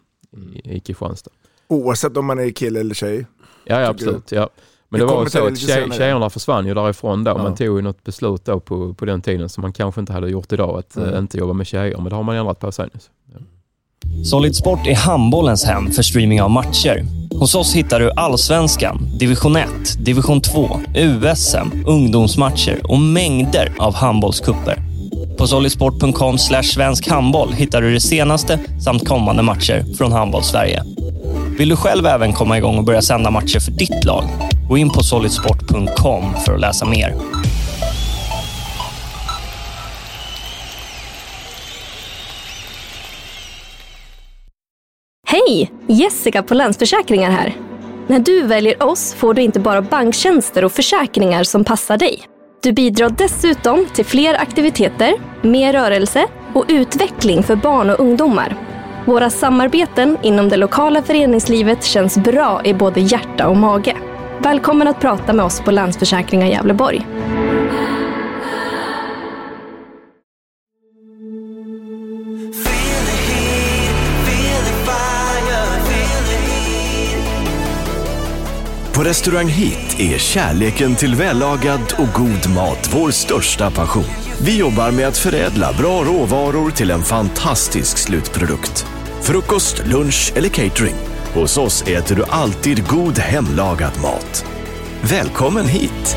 i, 0.43 0.77
i 0.77 0.81
Kristianstad. 0.81 1.31
Oavsett 1.69 2.17
om 2.17 2.27
man 2.27 2.39
är 2.39 2.51
kille 2.51 2.81
eller 2.81 2.95
tjej. 2.95 3.27
Ja, 3.65 3.75
ja 3.75 3.79
du? 3.81 3.87
absolut. 3.87 4.33
Ja. 4.33 4.49
Men 4.89 5.01
Vi 5.01 5.07
det 5.07 5.13
var 5.13 5.27
så 5.27 5.39
det 5.41 5.53
att 5.53 5.59
tjej, 5.59 5.91
tjejerna 5.93 6.31
försvann 6.31 6.67
ju 6.67 6.75
därifrån 6.75 7.25
då. 7.25 7.31
Ja. 7.31 7.43
Man 7.43 7.55
tog 7.55 7.77
ju 7.77 7.83
något 7.83 8.05
beslut 8.05 8.45
då 8.45 8.61
på, 8.61 8.95
på 8.95 9.05
den 9.05 9.23
tiden 9.23 9.49
som 9.49 9.63
man 9.63 9.73
kanske 9.73 10.01
inte 10.01 10.13
hade 10.13 10.31
gjort 10.31 10.53
idag, 10.53 10.79
att 10.79 10.97
Mm. 10.97 11.09
eh, 11.13 11.19
inte 11.19 11.39
jobba 11.39 11.53
med 11.53 11.67
tjejer. 11.67 11.97
Men 11.97 12.05
det 12.05 12.15
har 12.17 12.23
man 12.23 12.37
ändrat 12.37 12.59
på 12.59 12.73
sen. 12.73 12.91
Ja. 12.93 13.01
Solid 14.25 14.57
Sport 14.57 14.87
är 14.87 14.95
handbollens 14.95 15.65
hem 15.65 15.93
för 15.93 16.03
streaming 16.03 16.43
av 16.43 16.51
matcher. 16.51 17.05
Hos 17.35 17.55
oss 17.55 17.75
hittar 17.75 18.01
du 18.01 18.11
Allsvenskan, 18.17 19.09
Division 19.19 19.57
1, 19.57 19.69
Division 19.99 20.41
2, 20.41 20.81
USM, 20.95 21.85
ungdomsmatcher 21.87 22.81
och 22.85 22.99
mängder 22.99 23.73
av 23.79 23.95
handbollskupper. 23.95 24.77
På 25.39 25.47
solidsport.com 25.47 26.39
svensk 26.39 27.09
handboll 27.09 27.53
hittar 27.53 27.83
du 27.83 27.93
det 27.93 28.01
senaste 28.01 28.59
samt 28.85 29.09
kommande 29.09 29.43
matcher 29.43 29.85
från 29.99 30.13
Handbollssverige. 30.13 30.83
Vill 31.59 31.69
du 31.69 31.77
själv 31.77 32.07
även 32.07 32.33
komma 32.33 32.59
igång 32.59 32.79
och 32.79 32.85
börja 32.85 33.03
sända 33.03 33.31
matcher 33.31 33.61
för 33.61 33.73
ditt 33.73 34.05
lag? 34.05 34.25
Gå 34.69 34.79
in 34.79 34.91
på 34.91 35.03
solidsport.com 35.03 36.25
för 36.45 36.55
att 36.55 36.61
läsa 36.61 36.87
mer. 36.87 37.15
Hej! 45.33 45.73
Jessica 45.87 46.43
på 46.43 46.55
Länsförsäkringar 46.55 47.31
här. 47.31 47.57
När 48.07 48.19
du 48.19 48.43
väljer 48.43 48.83
oss 48.83 49.15
får 49.15 49.35
du 49.35 49.43
inte 49.43 49.61
bara 49.61 49.83
banktjänster 49.83 50.65
och 50.65 50.73
försäkringar 50.73 51.45
som 51.45 51.65
passar 51.65 51.97
dig. 51.99 52.23
Du 52.63 52.73
bidrar 52.73 53.11
dessutom 53.11 53.87
till 53.95 54.05
fler 54.05 54.35
aktiviteter, 54.35 55.15
mer 55.43 55.73
rörelse 55.73 56.27
och 56.55 56.65
utveckling 56.69 57.43
för 57.43 57.57
barn 57.57 57.91
och 57.91 58.01
ungdomar. 58.01 58.57
Våra 59.07 59.31
samarbeten 59.31 60.19
inom 60.23 60.49
det 60.49 60.57
lokala 60.57 61.03
föreningslivet 61.03 61.85
känns 61.85 62.19
bra 62.19 62.61
i 62.65 62.75
både 62.75 63.01
hjärta 63.01 63.49
och 63.49 63.57
mage. 63.57 63.97
Välkommen 64.39 64.89
att 64.89 65.01
prata 65.01 65.33
med 65.33 65.45
oss 65.45 65.61
på 65.61 65.71
Länsförsäkringar 65.71 66.47
Gävleborg. 66.47 67.07
På 79.03 79.09
Restaurang 79.09 79.49
Hit 79.49 80.01
är 80.01 80.19
kärleken 80.19 80.97
till 80.97 81.15
vällagad 81.15 81.95
och 81.99 82.09
god 82.15 82.55
mat 82.55 82.91
vår 82.93 83.11
största 83.11 83.71
passion. 83.71 84.05
Vi 84.41 84.59
jobbar 84.59 84.91
med 84.91 85.09
att 85.09 85.19
förädla 85.19 85.73
bra 85.73 86.05
råvaror 86.05 86.71
till 86.71 86.91
en 86.91 87.03
fantastisk 87.03 87.99
slutprodukt. 87.99 88.87
Frukost, 89.23 89.87
lunch 89.87 90.33
eller 90.37 90.49
catering. 90.49 90.95
Hos 91.35 91.57
oss 91.57 91.83
äter 91.83 92.17
du 92.17 92.25
alltid 92.25 92.89
god 92.89 93.19
hemlagad 93.19 93.93
mat. 94.03 94.45
Välkommen 95.03 95.67
hit! 95.67 96.17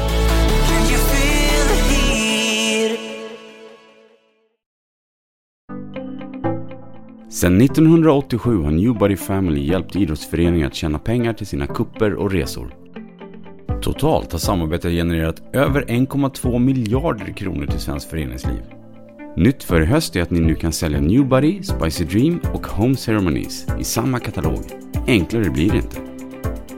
Sedan 7.30 7.62
1987 7.62 8.64
har 8.64 8.72
Newbody 8.72 9.18
Family 9.18 9.66
hjälpt 9.66 9.96
idrottsföreningar 9.96 10.68
att 10.68 10.76
tjäna 10.76 11.00
pengar 11.00 11.34
till 11.34 11.48
sina 11.48 11.68
kupper 11.68 12.14
och 12.14 12.32
resor. 12.32 12.76
Totalt 13.82 14.32
har 14.32 14.40
samarbetet 14.40 14.92
genererat 14.92 15.44
över 15.54 15.82
1,2 15.82 16.60
miljarder 16.60 17.34
kronor 17.34 17.66
till 17.66 17.80
svenskt 17.80 18.10
föreningsliv. 18.10 18.62
Nytt 19.36 19.64
för 19.64 19.82
i 19.82 19.86
höst 19.86 20.16
är 20.16 20.22
att 20.22 20.32
ni 20.32 20.40
nu 20.40 20.56
kan 20.56 20.72
sälja 20.72 21.02
Newbody, 21.02 21.64
Spicy 21.64 22.04
Dream 22.04 22.40
och 22.54 22.68
Home 22.68 22.96
Ceremonies 22.96 23.68
i 23.80 23.84
samma 23.84 24.20
katalog. 24.20 24.64
Enklare 25.08 25.50
blir 25.50 25.72
det 25.72 25.78
inte. 25.78 26.02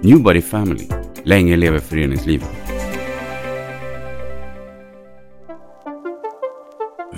Newbody 0.02 0.42
Family. 0.42 0.88
Länge 1.24 1.56
lever 1.56 1.80
föreningslivet. 1.80 2.50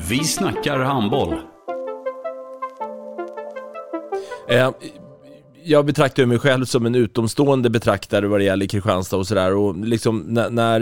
Vi 0.10 0.24
snackar 0.24 0.80
handboll. 0.80 1.36
Eh, 4.50 4.72
jag 5.64 5.86
betraktar 5.86 6.24
ju 6.24 6.28
mig 6.28 6.40
själv 6.40 6.66
som 6.66 6.86
en 6.86 6.96
utomstående 6.96 7.70
betraktare 7.70 8.28
vad 8.28 8.40
det 8.40 8.44
gäller 8.44 8.66
Kristianstad 8.66 9.18
och 9.18 9.28
sådär 9.28 9.56
och 9.56 9.78
liksom 9.78 10.20
när, 10.20 10.50
när, 10.50 10.82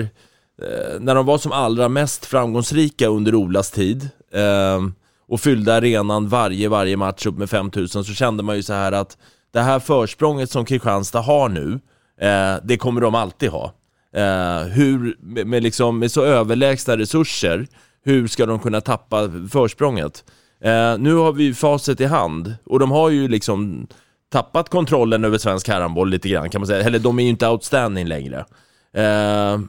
eh, 0.62 1.00
när 1.00 1.16
de 1.16 1.26
var 1.26 1.38
som 1.38 1.52
allra 1.52 1.90
mest 1.90 2.26
framgångsrika 2.26 3.08
under 3.08 3.36
Olas 3.36 3.72
tid 3.72 4.10
eh, 4.34 4.82
och 5.28 5.42
fyllde 5.42 5.76
arenan 5.76 6.28
varje, 6.28 6.70
varje 6.70 6.98
match 6.98 7.26
upp 7.26 7.38
med 7.38 7.50
5000 7.50 8.04
så 8.04 8.14
kände 8.14 8.44
man 8.44 8.56
ju 8.56 8.64
så 8.64 8.74
här 8.74 8.92
att 8.92 9.18
det 9.54 9.62
här 9.62 9.80
försprånget 9.80 10.52
som 10.52 10.66
Kristianstad 10.66 11.22
har 11.22 11.50
nu, 11.50 11.80
eh, 12.22 12.56
det 12.64 12.78
kommer 12.78 13.02
de 13.02 13.16
alltid 13.16 13.50
ha. 13.50 13.74
Eh, 14.14 14.60
hur, 14.60 15.18
med, 15.20 15.48
med, 15.48 15.64
liksom, 15.64 16.00
med 16.00 16.12
så 16.12 16.24
överlägsna 16.24 16.98
resurser, 16.98 17.68
hur 18.04 18.28
ska 18.28 18.46
de 18.46 18.60
kunna 18.60 18.82
tappa 18.82 19.30
försprånget? 19.52 20.24
Eh, 20.62 20.98
nu 20.98 21.14
har 21.14 21.32
vi 21.32 21.54
facit 21.54 22.02
i 22.02 22.06
hand 22.06 22.56
och 22.66 22.80
de 22.80 22.92
har 22.92 23.10
ju 23.10 23.28
liksom 23.28 23.88
tappat 24.30 24.70
kontrollen 24.70 25.26
över 25.26 25.38
svensk 25.38 25.68
herrhandboll 25.68 26.10
lite 26.10 26.30
grann 26.30 26.50
kan 26.50 26.62
man 26.62 26.68
säga. 26.68 26.84
Eller 26.84 27.00
de 27.00 27.20
är 27.20 27.24
ju 27.24 27.30
inte 27.30 27.48
outstanding 27.48 28.08
längre. 28.08 28.46
Eh, 28.94 29.60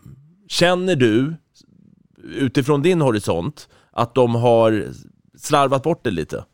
känner 0.48 0.96
du, 0.96 1.34
utifrån 2.24 2.82
din 2.82 3.00
horisont, 3.00 3.68
att 3.92 4.14
de 4.14 4.34
har 4.34 4.86
slarvat 5.38 5.82
bort 5.82 6.04
det 6.04 6.10
lite? 6.10 6.44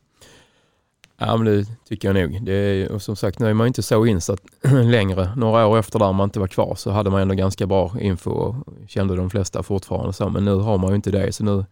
Ja, 1.19 1.37
men 1.37 1.47
det 1.47 1.67
tycker 1.89 2.09
jag 2.09 2.15
nog. 2.15 2.45
Det 2.45 2.53
är, 2.53 2.93
och 2.93 3.03
som 3.03 3.17
sagt, 3.17 3.39
nu 3.39 3.47
är 3.47 3.55
man 3.55 3.67
inte 3.67 3.83
så 3.83 4.07
insatt 4.07 4.41
längre. 4.85 5.31
Några 5.37 5.67
år 5.67 5.79
efter 5.79 5.99
där 5.99 6.13
man 6.13 6.25
inte 6.25 6.41
var 6.41 6.47
kvar 6.47 6.75
så 6.75 6.91
hade 6.91 7.11
man 7.11 7.21
ändå 7.23 7.35
ganska 7.35 7.67
bra 7.67 7.93
info 8.01 8.31
och 8.31 8.57
kände 8.89 9.17
de 9.17 9.31
flesta 9.31 9.63
fortfarande 9.63 10.13
så. 10.13 10.29
Men 10.29 10.45
nu 10.45 10.55
har 10.55 10.79
man 10.79 10.91
ju 10.91 10.97
inte 10.97 11.11
det. 11.11 11.33
Så 11.33 11.45
nu 11.45 11.65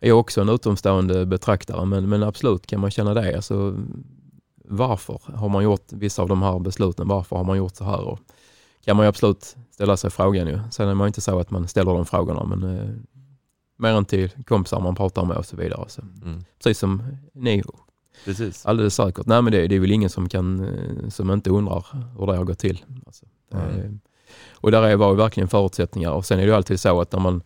är 0.00 0.12
också 0.12 0.40
en 0.40 0.48
utomstående 0.48 1.26
betraktare. 1.26 1.84
Men, 1.84 2.08
men 2.08 2.22
absolut 2.22 2.66
kan 2.66 2.80
man 2.80 2.90
känna 2.90 3.14
det. 3.14 3.36
Alltså, 3.36 3.76
varför 4.64 5.20
har 5.34 5.48
man 5.48 5.64
gjort 5.64 5.86
vissa 5.92 6.22
av 6.22 6.28
de 6.28 6.42
här 6.42 6.58
besluten? 6.58 7.08
Varför 7.08 7.36
har 7.36 7.44
man 7.44 7.56
gjort 7.58 7.76
så 7.76 7.84
här? 7.84 8.00
Och 8.00 8.18
kan 8.84 8.96
man 8.96 9.04
ju 9.06 9.08
absolut 9.08 9.56
ställa 9.70 9.96
sig 9.96 10.10
frågan 10.10 10.46
ju. 10.46 10.60
Sen 10.70 10.88
är 10.88 10.94
man 10.94 11.06
inte 11.06 11.20
så 11.20 11.38
att 11.38 11.50
man 11.50 11.68
ställer 11.68 11.92
de 11.94 12.04
frågorna. 12.06 12.44
Men 12.44 12.76
eh, 12.78 12.90
mer 13.76 13.88
än 13.92 14.04
till 14.04 14.30
kompisar 14.46 14.80
man 14.80 14.94
pratar 14.94 15.24
med 15.24 15.36
och 15.36 15.46
så 15.46 15.56
vidare. 15.56 15.84
Så. 15.88 16.02
Mm. 16.22 16.44
Precis 16.58 16.78
som 16.78 17.02
ni 17.32 17.62
Precis. 18.24 18.66
Alldeles 18.66 18.94
säkert. 18.94 19.26
Nej, 19.26 19.42
men 19.42 19.52
det, 19.52 19.66
det 19.68 19.76
är 19.76 19.80
väl 19.80 19.92
ingen 19.92 20.10
som, 20.10 20.28
kan, 20.28 20.64
eh, 20.64 21.08
som 21.08 21.30
inte 21.30 21.50
undrar 21.50 21.86
hur 22.18 22.26
det 22.26 22.36
har 22.36 22.44
gått 22.44 22.58
till. 22.58 22.84
Alltså, 23.06 23.26
Mm. 23.52 23.68
eh, 23.80 23.90
och 24.54 24.70
där 24.70 24.82
är- 24.82 24.96
var 24.96 25.10
ju 25.10 25.16
verkligen 25.16 25.48
förutsättningar 25.48 26.10
och 26.10 26.24
sen 26.26 26.40
är 26.40 26.46
det 26.46 26.56
alltid 26.56 26.80
så 26.80 27.00
att 27.00 27.12
när 27.12 27.20
man 27.20 27.42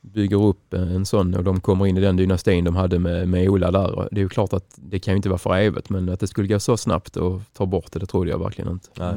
bygger 0.00 0.42
upp 0.44 0.74
en 0.74 1.06
sån 1.06 1.34
och 1.34 1.44
de 1.44 1.60
kommer 1.60 1.86
in 1.86 1.96
i 1.96 2.00
den 2.00 2.16
dynastin 2.16 2.64
de 2.64 2.76
hade 2.76 2.98
med, 2.98 3.28
med 3.28 3.48
Ola 3.48 3.70
där. 3.70 4.08
Det 4.10 4.20
är 4.20 4.22
ju 4.22 4.28
klart 4.28 4.52
att 4.52 4.74
det 4.76 4.98
kan 4.98 5.12
ju 5.12 5.16
inte 5.16 5.28
vara 5.28 5.38
för 5.38 5.56
evigt 5.56 5.90
men 5.90 6.08
att 6.08 6.20
det 6.20 6.26
skulle 6.26 6.48
gå 6.48 6.60
så 6.60 6.76
snabbt 6.76 7.16
och 7.16 7.40
ta 7.52 7.66
bort 7.66 7.92
det, 7.92 7.98
det 7.98 8.06
trodde 8.06 8.30
jag 8.30 8.38
verkligen 8.38 8.70
inte. 8.70 8.88
Nej. 8.94 9.14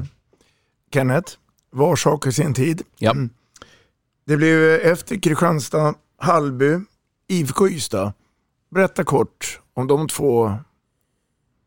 Kenneth, 0.94 1.34
var 1.72 1.96
sak 1.96 2.28
i 2.28 2.32
sin 2.32 2.54
tid. 2.54 2.82
Ja. 2.98 3.12
Mm. 3.12 3.30
Det 4.26 4.38
blev 4.38 4.82
efter 4.82 5.22
Kristianstad, 5.22 5.96
Hallby, 6.18 6.80
IFK 7.28 7.68
Ystad. 7.68 8.14
Berätta 8.70 9.04
kort 9.04 9.62
om 9.74 9.88
de 9.88 10.08
två 10.08 10.54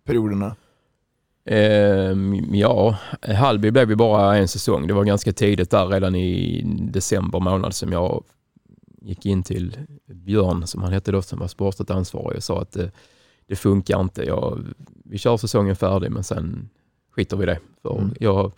perioderna. 0.05 0.57
Ehm, 1.45 2.55
ja, 2.55 2.97
Hallby 3.23 3.71
blev 3.71 3.91
ju 3.91 3.97
bara 3.97 4.37
en 4.37 4.49
säsong. 4.49 4.87
Det 4.87 4.95
var 4.95 5.05
ganska 5.05 5.33
tidigt 5.33 5.71
där, 5.71 5.87
redan 5.87 6.15
i 6.15 6.63
december 6.93 7.41
månad 7.41 7.75
som 7.75 7.93
jag 7.93 8.25
gick 9.07 9.27
in 9.27 9.43
till 9.43 9.77
Björn, 10.07 10.67
som 10.67 10.83
han 10.83 10.93
hette 10.93 11.13
då, 11.13 11.23
som 11.23 11.39
var 11.39 11.49
sportsligt 11.49 11.91
ansvarig 11.91 12.37
och 12.37 12.45
sa 12.45 12.61
att 12.61 12.73
det, 12.73 12.91
det 13.47 13.57
funkar 13.57 14.01
inte. 14.01 14.25
Jag, 14.25 14.65
vi 15.05 15.19
kör 15.19 15.37
säsongen 15.37 15.77
färdig 15.77 16.11
men 16.11 16.25
sen 16.25 16.69
skiter 17.11 17.37
vi 17.37 17.43
i 17.43 17.47
det. 17.47 17.59
För 17.83 17.99
Mm. 17.99 18.15
Jag 18.21 18.53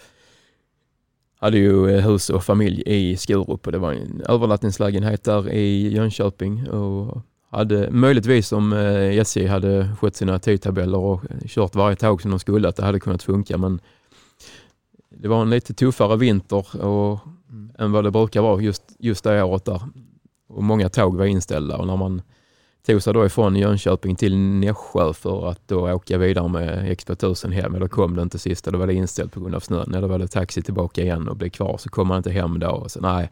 hade 1.41 1.59
ju 1.59 1.91
eh, 1.91 2.11
hus 2.11 2.31
och 2.31 2.45
familj 2.45 2.83
i 2.87 3.17
Skurup 3.17 3.67
och 3.67 3.73
det 3.73 3.79
var 3.79 3.93
en 3.93 4.23
övernattningslägenhet 4.29 5.25
där 5.25 5.53
i 5.53 5.95
Jönköping 5.95 6.69
och 6.69 7.21
hade 7.51 7.91
möjligtvis 7.91 8.53
om 8.53 8.73
eh, 8.73 9.19
SJ 9.19 9.47
hade 9.47 9.97
skött 10.01 10.17
sina 10.17 10.39
tidtabeller 10.39 10.99
och 10.99 11.23
kört 11.47 11.75
varje 11.75 11.97
tåg 11.97 12.23
som 12.23 12.31
de 12.31 12.41
skulle 12.41 12.69
att 12.69 12.77
det 12.77 12.85
hade 12.85 13.01
kunnat 13.01 13.23
funka 13.23 13.59
men 13.59 13.81
det 15.11 15.29
var 15.29 15.43
en 15.43 15.51
lite 15.51 15.75
tuffare 15.75 16.17
vinter 16.17 16.85
och, 16.85 17.19
än 17.79 17.93
vad 17.93 18.05
det 18.05 18.11
brukar 18.11 18.41
vara 18.41 18.63
just, 18.63 18.83
just 18.99 19.25
det 19.25 19.43
året 19.43 19.65
där. 19.65 19.83
Och 20.49 20.63
många 20.63 20.89
tåg 20.89 21.17
var 21.17 21.25
inställda 21.25 21.77
och 21.77 21.87
när 21.87 21.97
man 21.97 22.23
tog 22.87 23.03
sig 23.03 23.15
då 23.15 23.27
ifrån 23.27 23.57
Jönköping 23.57 24.17
till 24.17 24.37
Nässjö 24.37 25.13
för 25.13 25.51
att 25.51 25.69
då 25.69 25.93
åka 25.93 26.19
vidare 26.19 26.49
med 26.49 26.99
X2000 26.99 27.51
hem, 27.51 27.81
då 27.81 27.89
kom 27.89 28.17
det 28.17 28.23
inte 28.23 28.39
sista, 28.39 28.71
då 28.71 28.79
var 28.79 28.87
det 28.87 28.95
inställt 28.95 29.33
på 29.33 29.41
grund 29.41 29.55
av 29.55 29.61
snön. 29.61 29.95
Eller 29.95 30.09
var 30.09 30.19
det 30.19 30.29
taxi 30.29 30.63
tillbaka 30.63 31.03
igen 31.03 31.29
och 31.29 31.37
blev 31.37 31.49
kvar, 31.49 31.77
så 31.79 31.89
kom 31.89 32.09
man 32.09 32.17
inte 32.17 32.31
hem 32.31 32.59
då. 32.59 32.71
Och 32.71 32.91
så, 32.91 33.01
nej, 33.01 33.31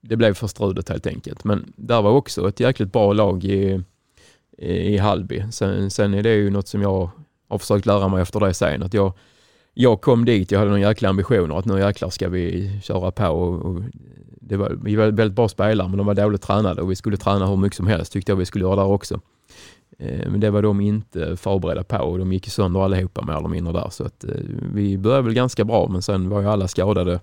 det 0.00 0.16
blev 0.16 0.34
för 0.34 0.46
strudet 0.46 0.88
helt 0.88 1.06
enkelt. 1.06 1.44
Men 1.44 1.72
där 1.76 2.02
var 2.02 2.10
också 2.10 2.48
ett 2.48 2.60
jäkligt 2.60 2.92
bra 2.92 3.12
lag 3.12 3.44
i, 3.44 3.82
i 4.58 4.96
Hallby. 4.96 5.44
Sen, 5.52 5.90
sen 5.90 6.14
är 6.14 6.22
det 6.22 6.34
ju 6.34 6.50
något 6.50 6.68
som 6.68 6.82
jag 6.82 7.10
har 7.48 7.58
försökt 7.58 7.86
lära 7.86 8.08
mig 8.08 8.22
efter 8.22 8.40
det 8.40 8.54
sen, 8.54 8.82
att 8.82 8.94
jag, 8.94 9.12
jag 9.74 10.00
kom 10.00 10.24
dit, 10.24 10.50
jag 10.50 10.58
hade 10.58 10.70
någon 10.70 10.80
jäkla 10.80 11.08
ambitioner 11.08 11.58
att 11.58 11.64
nu 11.64 11.78
jäklar 11.78 12.10
ska 12.10 12.28
vi 12.28 12.70
köra 12.82 13.10
på. 13.10 13.26
Och, 13.26 13.64
och 13.64 13.82
det 14.40 14.56
var, 14.56 14.78
vi 14.82 14.96
var 14.96 15.06
väldigt 15.06 15.36
bra 15.36 15.48
spelare 15.48 15.88
men 15.88 15.98
de 15.98 16.06
var 16.06 16.14
dåligt 16.14 16.42
tränade 16.42 16.82
och 16.82 16.90
vi 16.90 16.96
skulle 16.96 17.16
träna 17.16 17.46
hur 17.46 17.56
mycket 17.56 17.76
som 17.76 17.86
helst 17.86 18.12
tyckte 18.12 18.32
jag 18.32 18.36
vi 18.36 18.44
skulle 18.46 18.64
göra 18.64 18.76
där 18.76 18.84
också. 18.84 19.20
Eh, 19.98 20.30
Men 20.30 20.40
det 20.40 20.50
var 20.50 20.62
de 20.62 20.80
inte 20.80 21.36
förberedda 21.36 21.84
på 21.84 21.98
och 21.98 22.18
de 22.18 22.32
gick 22.32 22.48
sönder 22.48 22.80
allihopa 22.80 23.22
mer 23.22 23.36
eller 23.36 23.48
mindre 23.48 23.72
där. 23.72 23.88
Så 23.90 24.04
att 24.04 24.24
eh, 24.24 24.30
vi 24.74 24.98
började 24.98 25.22
väl 25.22 25.34
ganska 25.34 25.64
bra 25.64 25.88
men 25.88 26.02
sen 26.02 26.28
var 26.28 26.40
ju 26.40 26.48
alla 26.48 26.68
skadade 26.68 27.12
eh, 27.12 27.20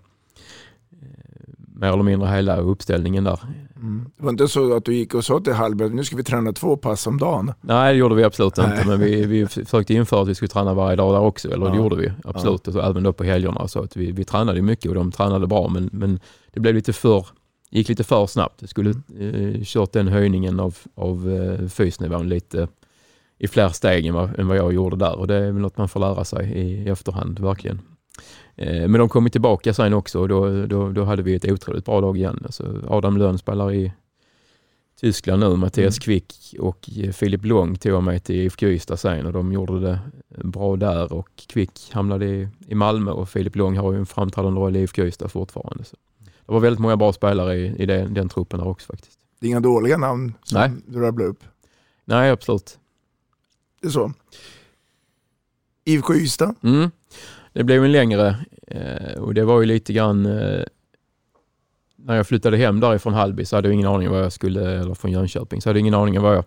mer 1.57 1.87
eller 1.93 2.03
mindre 2.03 2.29
hela 2.29 2.57
uppställningen 2.57 3.23
där. 3.23 3.39
Mm. 3.81 4.05
Det 4.17 4.23
var 4.23 4.29
inte 4.29 4.47
så 4.47 4.75
att 4.75 4.85
du 4.85 4.93
gick 4.95 5.13
och 5.13 5.25
sa 5.25 5.39
till 5.39 5.53
Hallby 5.53 5.83
att 5.83 5.93
nu 5.93 6.03
ska 6.03 6.15
vi 6.15 6.23
träna 6.23 6.53
två 6.53 6.77
pass 6.77 7.07
om 7.07 7.17
dagen. 7.17 7.53
Nej 7.61 7.93
det 7.93 7.99
gjorde 7.99 8.15
vi 8.15 8.23
absolut 8.23 8.57
Nej. 8.57 8.71
inte 8.71 8.87
men 8.87 8.99
vi, 8.99 9.25
vi 9.25 9.47
försökte 9.47 9.93
införa 9.93 10.21
att 10.21 10.27
vi 10.27 10.35
skulle 10.35 10.49
träna 10.49 10.73
varje 10.73 10.95
dag 10.95 11.13
där 11.13 11.19
också. 11.21 11.51
Eller 11.51 11.65
Ja. 11.65 11.71
det 11.71 11.77
gjorde 11.77 11.95
vi 11.95 12.11
absolut. 12.23 12.67
Och 12.67 12.73
så 12.73 12.79
även 12.81 13.03
då 13.03 13.13
på 13.13 13.23
helgerna. 13.23 13.67
Så 13.67 13.83
att 13.83 13.97
vi, 13.97 14.11
vi 14.11 14.23
tränade 14.23 14.61
mycket 14.61 14.89
och 14.89 14.95
de 14.95 15.11
tränade 15.11 15.47
bra 15.47 15.67
men, 15.67 15.89
men 15.93 16.19
det 16.53 16.59
blev 16.59 16.75
lite 16.75 16.93
för 16.93 17.25
gick 17.69 17.89
lite 17.89 18.03
för 18.03 18.27
snabbt. 18.27 18.63
Vi 18.63 18.67
skulle 18.67 18.89
eh, 18.89 19.63
kört 19.63 19.91
den 19.91 20.07
höjningen 20.07 20.59
av, 20.59 20.77
av 20.95 21.29
eh, 21.29 21.67
fysnivån 21.67 22.29
lite 22.29 22.67
i 23.39 23.47
fler 23.47 23.69
steg 23.69 24.05
än 24.05 24.13
vad, 24.13 24.39
än 24.39 24.47
vad 24.47 24.57
jag 24.57 24.73
gjorde 24.73 24.95
där 24.95 25.19
och 25.19 25.27
det 25.27 25.35
är 25.35 25.51
väl 25.51 25.61
något 25.61 25.77
man 25.77 25.89
får 25.89 25.99
lära 25.99 26.25
sig 26.25 26.51
i, 26.51 26.83
i 26.83 26.89
efterhand 26.89 27.39
verkligen. 27.39 27.81
Eh, 28.55 28.87
men 28.87 28.93
de 28.93 29.09
kom 29.09 29.29
tillbaka 29.29 29.73
sen 29.73 29.93
också 29.93 30.19
och 30.19 30.27
då, 30.27 30.65
då, 30.65 30.89
då 30.89 31.03
hade 31.03 31.21
vi 31.21 31.35
ett 31.35 31.51
otroligt 31.51 31.85
bra 31.85 31.99
lag 31.99 32.17
igen. 32.17 32.41
Alltså 32.45 32.81
Adam 32.87 33.17
Lönn 33.17 33.37
spelar 33.37 33.73
i 33.73 33.93
Tyskland 34.99 35.39
nu, 35.39 35.55
Mattias 35.55 35.99
Kvick 35.99 36.55
och 36.59 36.89
eh, 36.97 37.11
Filip 37.11 37.45
Lång 37.45 37.75
tog 37.75 38.03
mig 38.03 38.19
till 38.19 38.35
IFK 38.35 38.67
Ystad 38.67 38.97
sen 38.97 39.25
och 39.25 39.33
de 39.33 39.51
gjorde 39.51 39.79
det 39.79 39.99
bra 40.43 40.75
där 40.75 41.13
och 41.13 41.29
Kvick 41.47 41.89
hamnade 41.91 42.25
i, 42.25 42.47
i 42.67 42.75
Malmö 42.75 43.11
och 43.11 43.29
Filip 43.29 43.55
Lång 43.55 43.77
har 43.77 43.93
ju 43.93 43.99
en 43.99 44.05
framträdande 44.05 44.61
roll 44.61 44.75
i 44.75 44.79
IFK 44.79 45.03
Ystad 45.03 45.29
fortfarande. 45.29 45.83
Så. 45.83 45.95
Det 46.45 46.53
var 46.53 46.59
väldigt 46.59 46.79
många 46.79 46.97
bra 46.97 47.13
spelare 47.13 47.55
i, 47.55 47.65
i 47.65 47.85
den, 47.85 48.13
den 48.13 48.29
truppen 48.29 48.59
där 48.59 48.67
också 48.67 48.87
faktiskt. 48.87 49.19
Det 49.39 49.47
är 49.47 49.49
inga 49.49 49.59
dåliga 49.59 49.97
namn 49.97 50.33
som 50.43 50.59
Nej. 50.59 50.71
du 50.85 50.99
rabblade 50.99 51.29
upp. 51.29 51.43
Nej, 52.05 52.31
absolut. 52.31 52.79
Det 53.81 53.87
är 53.87 53.91
så. 53.91 54.13
IFK 55.85 56.15
Ystad. 56.15 56.55
Mm. 56.63 56.91
Det 57.57 57.63
blev 57.63 57.83
en 57.83 57.91
längre 57.91 58.35
eh, 58.67 59.19
och 59.19 59.33
det 59.33 59.45
var 59.45 59.59
ju 59.59 59.65
lite 59.65 59.93
grann 59.93 60.25
eh, 60.25 60.63
när 61.95 62.15
jag 62.15 62.27
flyttade 62.27 62.57
hem 62.57 62.79
därifrån 62.79 63.13
Hallby 63.13 63.45
så 63.45 63.55
hade 63.55 63.67
jag 63.67 63.73
ingen 63.73 63.87
aning 63.87 64.09
vad 64.09 64.23
jag 64.23 64.33
skulle, 64.33 64.79
eller 64.79 64.93
från 64.93 65.11
Jönköping, 65.11 65.61
så 65.61 65.69
hade 65.69 65.79
jag 65.79 65.81
ingen 65.81 65.93
aning 65.93 66.21
vad 66.21 66.35
jag 66.35 66.43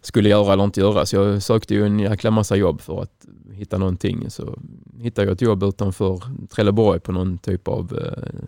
skulle 0.00 0.28
göra 0.28 0.52
eller 0.52 0.64
inte 0.64 0.80
göra. 0.80 1.06
Så 1.06 1.16
jag 1.16 1.42
sökte 1.42 1.74
ju 1.74 1.86
en 1.86 1.98
jäkla 1.98 2.30
massa 2.30 2.56
jobb 2.56 2.80
för 2.80 3.02
att 3.02 3.26
hitta 3.52 3.78
någonting. 3.78 4.30
Så 4.30 4.58
hittade 4.98 5.26
jag 5.26 5.32
ett 5.32 5.42
jobb 5.42 5.62
utanför 5.62 6.20
Trelleborg 6.50 7.00
på 7.00 7.12
någon 7.12 7.38
typ 7.38 7.68
av 7.68 7.98
eh, 7.98 8.40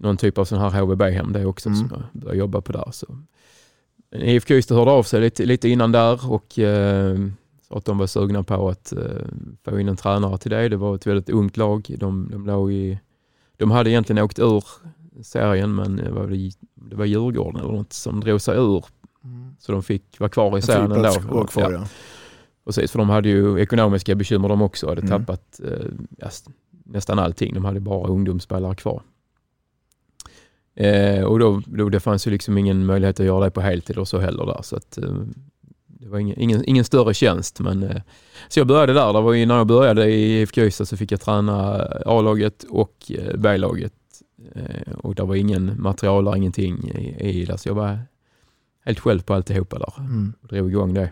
någon 0.00 0.16
typ 0.16 0.38
av 0.38 0.44
sån 0.44 0.58
här 0.58 0.70
HVB-hem 0.80 1.32
det 1.32 1.46
också 1.46 1.68
Mm. 1.68 1.78
som 1.78 1.88
jag 1.92 2.22
började 2.22 2.38
jobba 2.38 2.60
på 2.60 2.72
där. 2.72 2.90
Så. 2.92 3.06
IFK 4.16 4.54
Ystad 4.54 4.74
hörde 4.74 4.90
av 4.90 5.02
sig 5.02 5.20
lite, 5.20 5.44
lite 5.44 5.68
innan 5.68 5.92
där 5.92 6.32
och 6.32 6.58
eh, 6.58 7.18
sa 7.68 7.76
att 7.76 7.84
de 7.84 7.98
var 7.98 8.06
sugna 8.06 8.42
på 8.42 8.68
att 8.68 8.92
eh, 8.92 9.00
få 9.64 9.80
in 9.80 9.88
en 9.88 9.96
tränare 9.96 10.38
till 10.38 10.50
det. 10.50 10.68
Det 10.68 10.76
var 10.76 10.94
ett 10.94 11.06
väldigt 11.06 11.30
ungt 11.30 11.56
lag. 11.56 11.94
De, 11.98 12.28
de, 12.32 12.46
låg 12.46 12.72
i, 12.72 12.98
de 13.56 13.70
hade 13.70 13.90
egentligen 13.90 14.24
åkt 14.24 14.38
ur 14.38 14.64
serien 15.22 15.74
men 15.74 15.96
det 15.96 16.10
var, 16.10 16.26
det, 16.74 16.96
var 16.96 17.04
Djurgården 17.04 17.60
eller 17.60 17.72
något 17.72 17.92
som 17.92 18.20
drog 18.20 18.40
sig 18.40 18.56
ur. 18.58 18.84
Så 19.58 19.72
de 19.72 19.82
fick 19.82 20.20
vara 20.20 20.30
kvar 20.30 20.52
i 20.52 20.56
En 20.56 20.62
serien 20.62 20.92
ändå. 20.92 21.44
kvar, 21.46 21.72
ja. 21.72 21.86
Precis, 22.64 22.92
för 22.92 22.98
de 22.98 23.08
hade 23.08 23.28
ju 23.28 23.58
ekonomiska 23.60 24.14
bekymmer 24.14 24.48
de 24.48 24.62
också. 24.62 24.88
Hade 24.88 25.00
Mm. 25.02 25.10
tappat 25.10 25.60
eh, 25.64 25.86
ja, 26.18 26.28
nästan 26.84 27.18
allting. 27.18 27.54
De 27.54 27.64
hade 27.64 27.80
bara 27.80 28.08
ungdomsspelare 28.08 28.74
kvar. 28.74 29.02
Eh, 30.74 31.24
och 31.24 31.38
då, 31.38 31.62
då 31.66 31.88
det 31.88 32.00
fanns 32.00 32.26
ju 32.26 32.30
liksom 32.30 32.58
ingen 32.58 32.86
möjlighet 32.86 33.20
att 33.20 33.26
göra 33.26 33.44
det 33.44 33.50
på 33.50 33.60
heltid 33.60 33.98
och 33.98 34.08
så 34.08 34.18
heller 34.18 34.46
där. 34.46 34.62
Så 34.62 34.76
att, 34.76 34.98
eh, 34.98 35.14
det 36.06 36.12
var 36.12 36.18
ingen, 36.18 36.40
ingen, 36.40 36.64
ingen 36.64 36.84
större 36.84 37.14
tjänst. 37.14 37.60
Men, 37.60 37.82
eh, 37.82 38.02
så 38.48 38.60
jag 38.60 38.66
började 38.66 38.92
där. 38.92 39.12
Det 39.12 39.20
var 39.20 39.32
ju 39.32 39.46
när 39.46 39.56
jag 39.56 39.66
började 39.66 40.10
i 40.10 40.40
IFK 40.40 40.60
Ystad 40.60 40.86
så 40.86 40.96
fick 40.96 41.12
jag 41.12 41.20
träna 41.20 41.82
A-laget 42.06 42.64
och 42.68 42.94
eh, 43.08 43.36
B-laget. 43.36 43.92
Eh, 44.54 44.92
och 44.92 45.14
det 45.14 45.22
var 45.22 45.34
ingen 45.34 45.82
materialare, 45.82 46.38
ingenting 46.38 46.90
i, 46.90 47.40
i 47.40 47.44
det. 47.44 47.58
Så 47.58 47.68
jag 47.68 47.74
var 47.74 47.98
helt 48.84 49.00
själv 49.00 49.20
på 49.20 49.34
alltihopa 49.34 49.78
där. 49.78 49.92
Mm. 49.98 50.32
Drog 50.40 50.70
igång 50.70 50.94
det. 50.94 51.10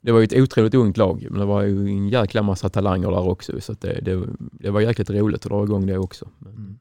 Det 0.00 0.12
var 0.12 0.18
ju 0.18 0.24
ett 0.24 0.36
otroligt 0.42 0.74
ungt 0.74 0.96
lag, 0.96 1.26
men 1.30 1.40
det 1.40 1.46
var 1.46 1.62
ju 1.62 1.88
en 1.88 2.08
jäkla 2.08 2.42
massa 2.42 2.68
talanger 2.68 3.10
där 3.10 3.28
också. 3.28 3.60
Så 3.60 3.72
det, 3.72 4.00
det, 4.02 4.22
det 4.38 4.70
var 4.70 4.80
jäkligt 4.80 5.10
roligt 5.10 5.46
att 5.46 5.50
dra 5.50 5.64
igång 5.64 5.86
det 5.86 5.98
också. 5.98 6.28
Men, 6.38 6.78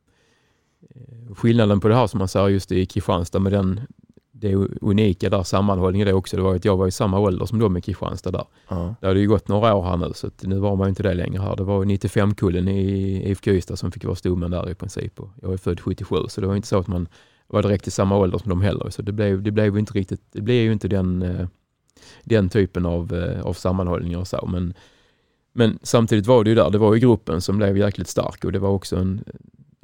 eh, 0.90 1.36
skillnaden 1.36 1.80
på 1.80 1.88
det 1.88 1.96
här 1.96 2.08
som 2.08 2.18
man 2.18 2.28
säger 2.28 2.48
just 2.48 2.72
i 2.72 2.86
Kristianstad 2.86 3.40
med 3.40 3.52
den, 3.52 3.82
det 4.42 4.56
unika 4.82 5.30
där, 5.30 5.44
sammanhållningen 5.44 6.08
det 6.08 6.14
också, 6.14 6.38
det 6.38 6.44
var 6.44 6.56
att 6.56 6.66
jag 6.66 6.78
var 6.78 6.88
i 6.88 6.92
samma 6.92 7.20
ålder 7.20 7.46
som 7.46 7.60
de 7.60 7.78
i 7.78 7.82
Kristianstad 7.82 8.32
där. 8.32 8.46
Ja. 8.68 8.96
Det 9.02 9.08
hade 9.08 9.20
ju 9.20 9.28
gått 9.28 9.48
några 9.48 9.76
år 9.76 9.84
här 9.84 9.98
nu, 9.98 10.12
så 10.14 10.30
nu 10.42 10.60
var 10.60 10.76
man 10.76 10.90
inte 10.90 11.04
det 11.04 11.14
längre 11.14 11.42
här. 11.42 11.56
Det 11.56 11.64
var 11.64 11.86
95-kullen 11.86 12.68
i 12.68 13.30
IFK 13.30 13.52
Ystad 13.52 13.78
som 13.78 13.92
fick 13.92 14.06
vara 14.06 14.16
stommen 14.16 14.52
där 14.52 14.70
i 14.70 14.76
princip. 14.76 15.20
Och 15.20 15.30
jag 15.42 15.54
är 15.54 15.58
född 15.58 15.80
77, 15.80 16.16
så 16.28 16.42
det 16.42 16.48
var 16.48 16.56
inte 16.56 16.68
så 16.68 16.80
att 16.80 16.88
man 16.88 17.08
var 17.48 17.64
direkt 17.64 17.88
i 17.88 17.92
samma 17.92 18.18
ålder 18.18 18.38
som 18.38 18.50
de 18.50 18.62
heller. 18.62 18.90
Så 18.90 19.02
det 19.02 19.12
blev, 19.12 19.44
det 19.44 19.52
blev 19.52 19.78
inte 19.78 19.94
riktigt, 19.94 20.22
det 20.32 20.42
blev 20.42 20.64
ju 20.64 20.72
inte 20.72 20.88
den, 20.88 21.22
eh, 21.22 21.48
den 22.24 22.50
typen 22.50 22.86
av, 22.86 23.14
eh, 23.14 23.42
av 23.42 23.54
sammanhållning 23.54 24.18
och 24.18 24.28
så. 24.28 24.50
Men, 24.52 24.74
men 25.54 25.80
samtidigt 25.84 26.28
var 26.28 26.44
det 26.44 26.50
ju 26.50 26.56
där, 26.56 26.70
det 26.70 26.78
var 26.78 26.94
ju 26.94 27.00
gruppen 27.00 27.42
som 27.42 27.58
blev 27.58 27.78
jäkligt 27.78 28.08
stark 28.08 28.46
och 28.46 28.52
det 28.52 28.60
var 28.60 28.70
också 28.70 28.96
en 28.96 29.24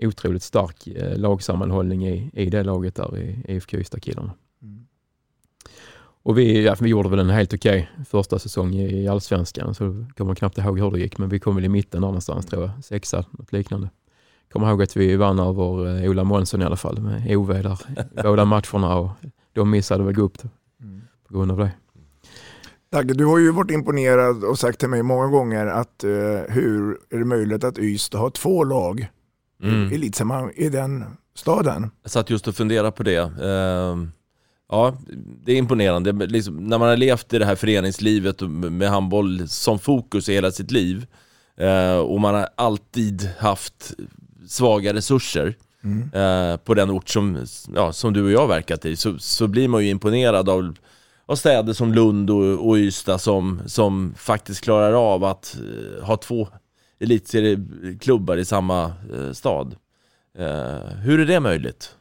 otroligt 0.01 0.43
stark 0.43 0.87
eh, 0.87 1.17
lagsammanhållning 1.17 2.07
i, 2.07 2.29
i 2.33 2.49
det 2.49 2.63
laget 2.63 2.95
där 2.95 3.17
i 3.17 3.43
IFK 3.47 3.77
Ystad-killarna. 3.77 4.31
Och 6.27 6.37
vi, 6.37 6.65
ja, 6.65 6.75
vi 6.79 6.89
gjorde 6.89 7.09
väl 7.09 7.19
en 7.19 7.29
helt 7.29 7.53
okej 7.53 7.89
första 8.09 8.39
säsong 8.39 8.73
i, 8.73 9.03
i 9.03 9.07
allsvenskan, 9.07 9.75
så 9.75 9.83
jag 9.83 10.05
kommer 10.17 10.35
knappt 10.35 10.57
ihåg 10.57 10.79
hur 10.79 10.91
det 10.91 10.99
gick, 10.99 11.17
men 11.17 11.29
vi 11.29 11.39
kom 11.39 11.55
väl 11.55 11.65
i 11.65 11.69
mitten 11.69 12.01
någonstans 12.01 12.45
tror 12.45 12.63
jag, 12.63 12.83
sexa, 12.83 13.25
något 13.31 13.51
liknande. 13.51 13.89
Kommer 14.51 14.69
ihåg 14.69 14.83
att 14.83 14.97
vi 14.97 15.15
vann 15.15 15.39
över 15.39 16.03
eh, 16.03 16.09
Ola 16.09 16.23
Månsson 16.23 16.61
i 16.61 16.65
alla 16.65 16.75
fall 16.75 17.01
med 17.01 17.37
OV 17.37 17.47
där, 17.47 17.77
båda 18.23 18.45
matcherna 18.45 18.95
och 18.95 19.09
de 19.53 19.69
missade 19.69 20.03
väl 20.03 20.13
gå 20.13 20.21
upp 20.21 20.37
på 21.27 21.33
grund 21.33 21.51
av 21.51 21.57
det. 21.57 21.71
Dagge, 22.91 23.13
du 23.13 23.25
har 23.25 23.37
ju 23.37 23.51
varit 23.51 23.71
imponerad 23.71 24.43
och 24.43 24.59
sagt 24.59 24.79
till 24.79 24.89
mig 24.89 25.03
många 25.03 25.27
gånger 25.27 25.65
att 25.65 26.03
eh, 26.03 26.09
hur 26.49 26.97
är 27.09 27.17
det 27.17 27.25
möjligt 27.25 27.63
att 27.63 27.77
Ystad 27.77 28.19
har 28.19 28.29
två 28.29 28.63
lag 28.63 29.07
Mm. 29.63 29.93
i 29.93 30.11
i 30.55 30.69
den 30.69 31.05
staden. 31.35 31.91
Jag 32.03 32.11
satt 32.11 32.29
just 32.29 32.47
och 32.47 32.55
funderade 32.55 32.91
på 32.91 33.03
det. 33.03 33.17
Eh, 33.17 33.95
ja, 34.69 34.97
det 35.43 35.51
är 35.51 35.57
imponerande. 35.57 36.11
Liksom, 36.11 36.67
när 36.67 36.77
man 36.77 36.89
har 36.89 36.97
levt 36.97 37.33
i 37.33 37.39
det 37.39 37.45
här 37.45 37.55
föreningslivet 37.55 38.41
med 38.41 38.89
handboll 38.89 39.49
som 39.49 39.79
fokus 39.79 40.29
i 40.29 40.33
hela 40.33 40.51
sitt 40.51 40.71
liv 40.71 41.05
eh, 41.57 41.97
och 41.97 42.21
man 42.21 42.35
har 42.35 42.49
alltid 42.55 43.29
haft 43.37 43.93
svaga 44.47 44.93
resurser 44.93 45.55
Mm. 45.83 46.09
eh, 46.13 46.57
på 46.57 46.73
den 46.73 46.91
ort 46.91 47.09
som, 47.09 47.45
ja, 47.75 47.93
som 47.93 48.13
du 48.13 48.23
och 48.23 48.31
jag 48.31 48.47
verkat 48.47 48.85
i 48.85 48.95
så, 48.95 49.19
så 49.19 49.47
blir 49.47 49.67
man 49.67 49.83
ju 49.83 49.89
imponerad 49.89 50.49
av, 50.49 50.75
av 51.25 51.35
städer 51.35 51.73
som 51.73 51.93
Lund 51.93 52.29
och, 52.29 52.67
och 52.69 52.77
Ystad 52.77 53.19
som, 53.19 53.61
som 53.65 54.13
faktiskt 54.17 54.61
klarar 54.61 55.13
av 55.13 55.23
att 55.23 55.57
eh, 55.57 56.05
ha 56.05 56.17
två 56.17 56.47
elitserieklubbar 56.99 58.37
i 58.37 58.45
samma 58.45 58.83
eh, 59.13 59.31
stad. 59.31 59.75
Eh, 60.37 60.87
hur 61.03 61.19
är 61.19 61.25
det 61.25 61.39
möjligt? 61.39 61.95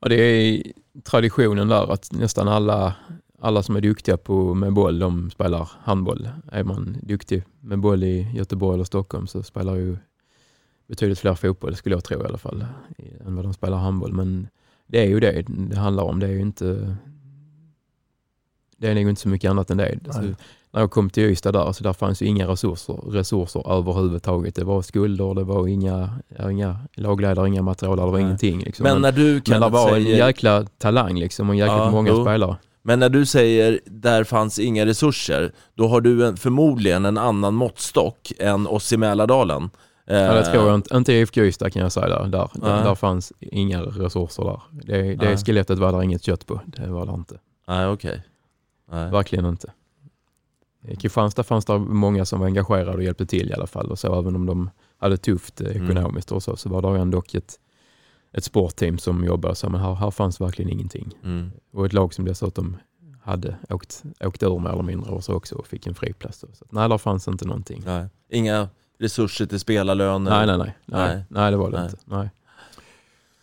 Ja, 0.00 0.08
det 0.08 0.16
är 0.22 0.62
traditionen 1.04 1.68
där 1.68 1.92
att 1.92 2.12
nästan 2.12 2.48
alla, 2.48 2.94
alla 3.40 3.62
som 3.62 3.76
är 3.76 3.80
duktiga 3.80 4.16
på, 4.16 4.54
med 4.54 4.72
boll, 4.72 4.98
de 4.98 5.30
spelar 5.30 5.70
handboll. 5.80 6.28
Är 6.52 6.64
man 6.64 6.96
duktig 7.02 7.44
med 7.60 7.78
boll 7.78 8.04
i 8.04 8.30
Göteborg 8.34 8.74
eller 8.74 8.84
Stockholm 8.84 9.26
så 9.26 9.42
spelar 9.42 9.74
ju 9.74 9.96
betydligt 10.86 11.18
fler 11.18 11.34
fotboll, 11.34 11.76
skulle 11.76 11.94
jag 11.94 12.04
tro 12.04 12.22
i 12.22 12.26
alla 12.26 12.38
fall, 12.38 12.66
än 13.26 13.36
vad 13.36 13.44
de 13.44 13.54
spelar 13.54 13.78
handboll. 13.78 14.12
Men 14.12 14.48
det 14.86 15.00
är 15.00 15.08
ju 15.08 15.20
det 15.20 15.44
det 15.48 15.76
handlar 15.76 16.04
om. 16.04 16.20
Det 16.20 16.26
är 16.26 16.30
ju 16.30 16.40
inte 16.40 16.96
det 18.76 18.88
är 18.88 18.94
nog 18.94 19.08
inte 19.08 19.20
så 19.20 19.28
mycket 19.28 19.50
annat 19.50 19.70
än 19.70 19.76
det. 19.76 19.98
Alltså, 20.06 20.22
när 20.72 20.80
jag 20.80 20.90
kom 20.90 21.10
till 21.10 21.22
Ystad 21.24 21.52
där, 21.52 21.60
alltså 21.60 21.82
där 21.84 21.92
fanns 21.92 22.22
ju 22.22 22.26
inga 22.26 22.46
resurser, 22.48 22.94
resurser 22.94 23.70
överhuvudtaget. 23.78 24.54
Det 24.54 24.64
var 24.64 24.82
skulder, 24.82 25.34
det 25.34 25.44
var 25.44 25.68
inga, 25.68 26.10
inga 26.50 26.76
lagledare, 26.94 27.48
inga 27.48 27.62
material, 27.62 27.96
det 27.96 28.02
var 28.02 28.12
Nej. 28.12 28.22
ingenting. 28.22 28.58
Liksom. 28.60 28.84
Men 28.84 29.02
när 29.02 29.12
du, 29.12 29.42
men 29.48 29.60
det 29.60 29.68
var 29.68 29.88
en 29.88 30.04
säger- 30.04 30.26
jäkla 30.26 30.64
talang 30.78 31.18
liksom 31.18 31.48
och 31.48 31.56
jäkligt 31.56 31.78
Ja, 31.78 31.90
många 31.90 32.10
jo. 32.10 32.24
spelare. 32.24 32.56
Men 32.82 32.98
när 32.98 33.08
du 33.08 33.26
säger 33.26 33.80
där 33.86 34.24
fanns 34.24 34.58
inga 34.58 34.86
resurser, 34.86 35.52
då 35.74 35.88
har 35.88 36.00
du 36.00 36.26
en, 36.26 36.36
förmodligen 36.36 37.04
en 37.04 37.18
annan 37.18 37.54
måttstock 37.54 38.32
än 38.38 38.66
oss 38.66 38.92
i 38.92 38.96
Mälardalen. 38.96 39.70
Ja, 40.06 40.14
det 40.14 40.40
Eh, 40.40 40.52
tror 40.52 40.66
jag 40.66 40.74
inte. 40.74 40.96
Inte 40.96 41.12
IFK 41.12 41.40
Ystad 41.44 41.70
kan 41.72 41.82
jag 41.82 41.92
säga. 41.92 42.06
Där, 42.08 42.28
där, 42.54 42.84
där 42.84 42.94
fanns 42.94 43.32
inga 43.40 43.82
resurser 43.82 44.44
där. 44.44 44.60
Det, 44.70 45.02
det 45.14 45.24
Nej. 45.26 45.36
skelettet 45.36 45.78
var 45.78 45.92
där 45.92 46.02
inget 46.02 46.22
kött 46.24 46.46
på. 46.46 46.60
Det 46.66 46.86
var 46.86 47.06
det 47.06 47.12
inte. 47.12 47.34
Nej, 47.68 47.86
okej. 47.86 48.22
Nej. 48.92 49.10
Verkligen 49.10 49.46
inte. 49.46 49.72
I 50.82 50.96
Kristianstad 50.96 51.42
fanns 51.42 51.64
det 51.64 51.78
många 51.78 52.24
som 52.24 52.40
var 52.40 52.46
engagerade 52.46 52.96
och 52.96 53.02
hjälpte 53.02 53.26
till 53.26 53.50
i 53.50 53.52
alla 53.54 53.66
fall. 53.66 53.90
Och 53.90 53.98
så, 53.98 54.18
även 54.20 54.36
om 54.36 54.46
de 54.46 54.70
hade 54.98 55.16
tufft 55.16 55.60
eh, 55.60 55.66
Mm. 55.70 55.84
ekonomiskt 55.84 56.32
och 56.32 56.42
så, 56.42 56.56
så 56.56 56.68
var 56.68 56.82
det 56.94 57.00
ändå 57.00 57.22
ett, 57.34 57.54
ett 58.32 58.44
sportteam 58.44 58.98
som 58.98 59.24
jobbade. 59.24 59.54
Så, 59.54 59.70
men 59.70 59.80
här, 59.80 59.94
här 59.94 60.10
fanns 60.10 60.40
verkligen 60.40 60.70
ingenting. 60.70 61.14
Mm. 61.24 61.50
Och 61.72 61.86
ett 61.86 61.92
lag 61.92 62.14
som 62.14 62.24
dessutom 62.24 62.76
hade 63.22 63.56
åkt, 63.68 64.02
åkt 64.20 64.42
ur 64.42 64.58
mer 64.58 64.70
eller 64.70 64.82
mindre 64.82 65.10
och 65.10 65.24
så 65.24 65.34
också 65.34 65.54
och 65.54 65.66
fick 65.66 65.86
en 65.86 65.94
friplats. 65.94 66.40
då. 66.40 66.46
Så, 66.54 66.64
att, 66.64 66.72
nej, 66.72 66.88
där 66.88 66.98
fanns 66.98 67.28
inte 67.28 67.44
någonting. 67.44 67.82
Nej. 67.86 68.06
Inga 68.30 68.68
resurser 68.98 69.46
till 69.46 69.60
spelarlöner? 69.60 70.30
Nej, 70.30 70.46
nej, 70.46 70.58
nej. 70.58 70.74
Nej, 70.86 71.24
nej 71.28 71.50
det 71.50 71.56
var 71.56 71.70
det 71.70 71.82
inte. 71.84 71.96
Nej. 72.04 72.30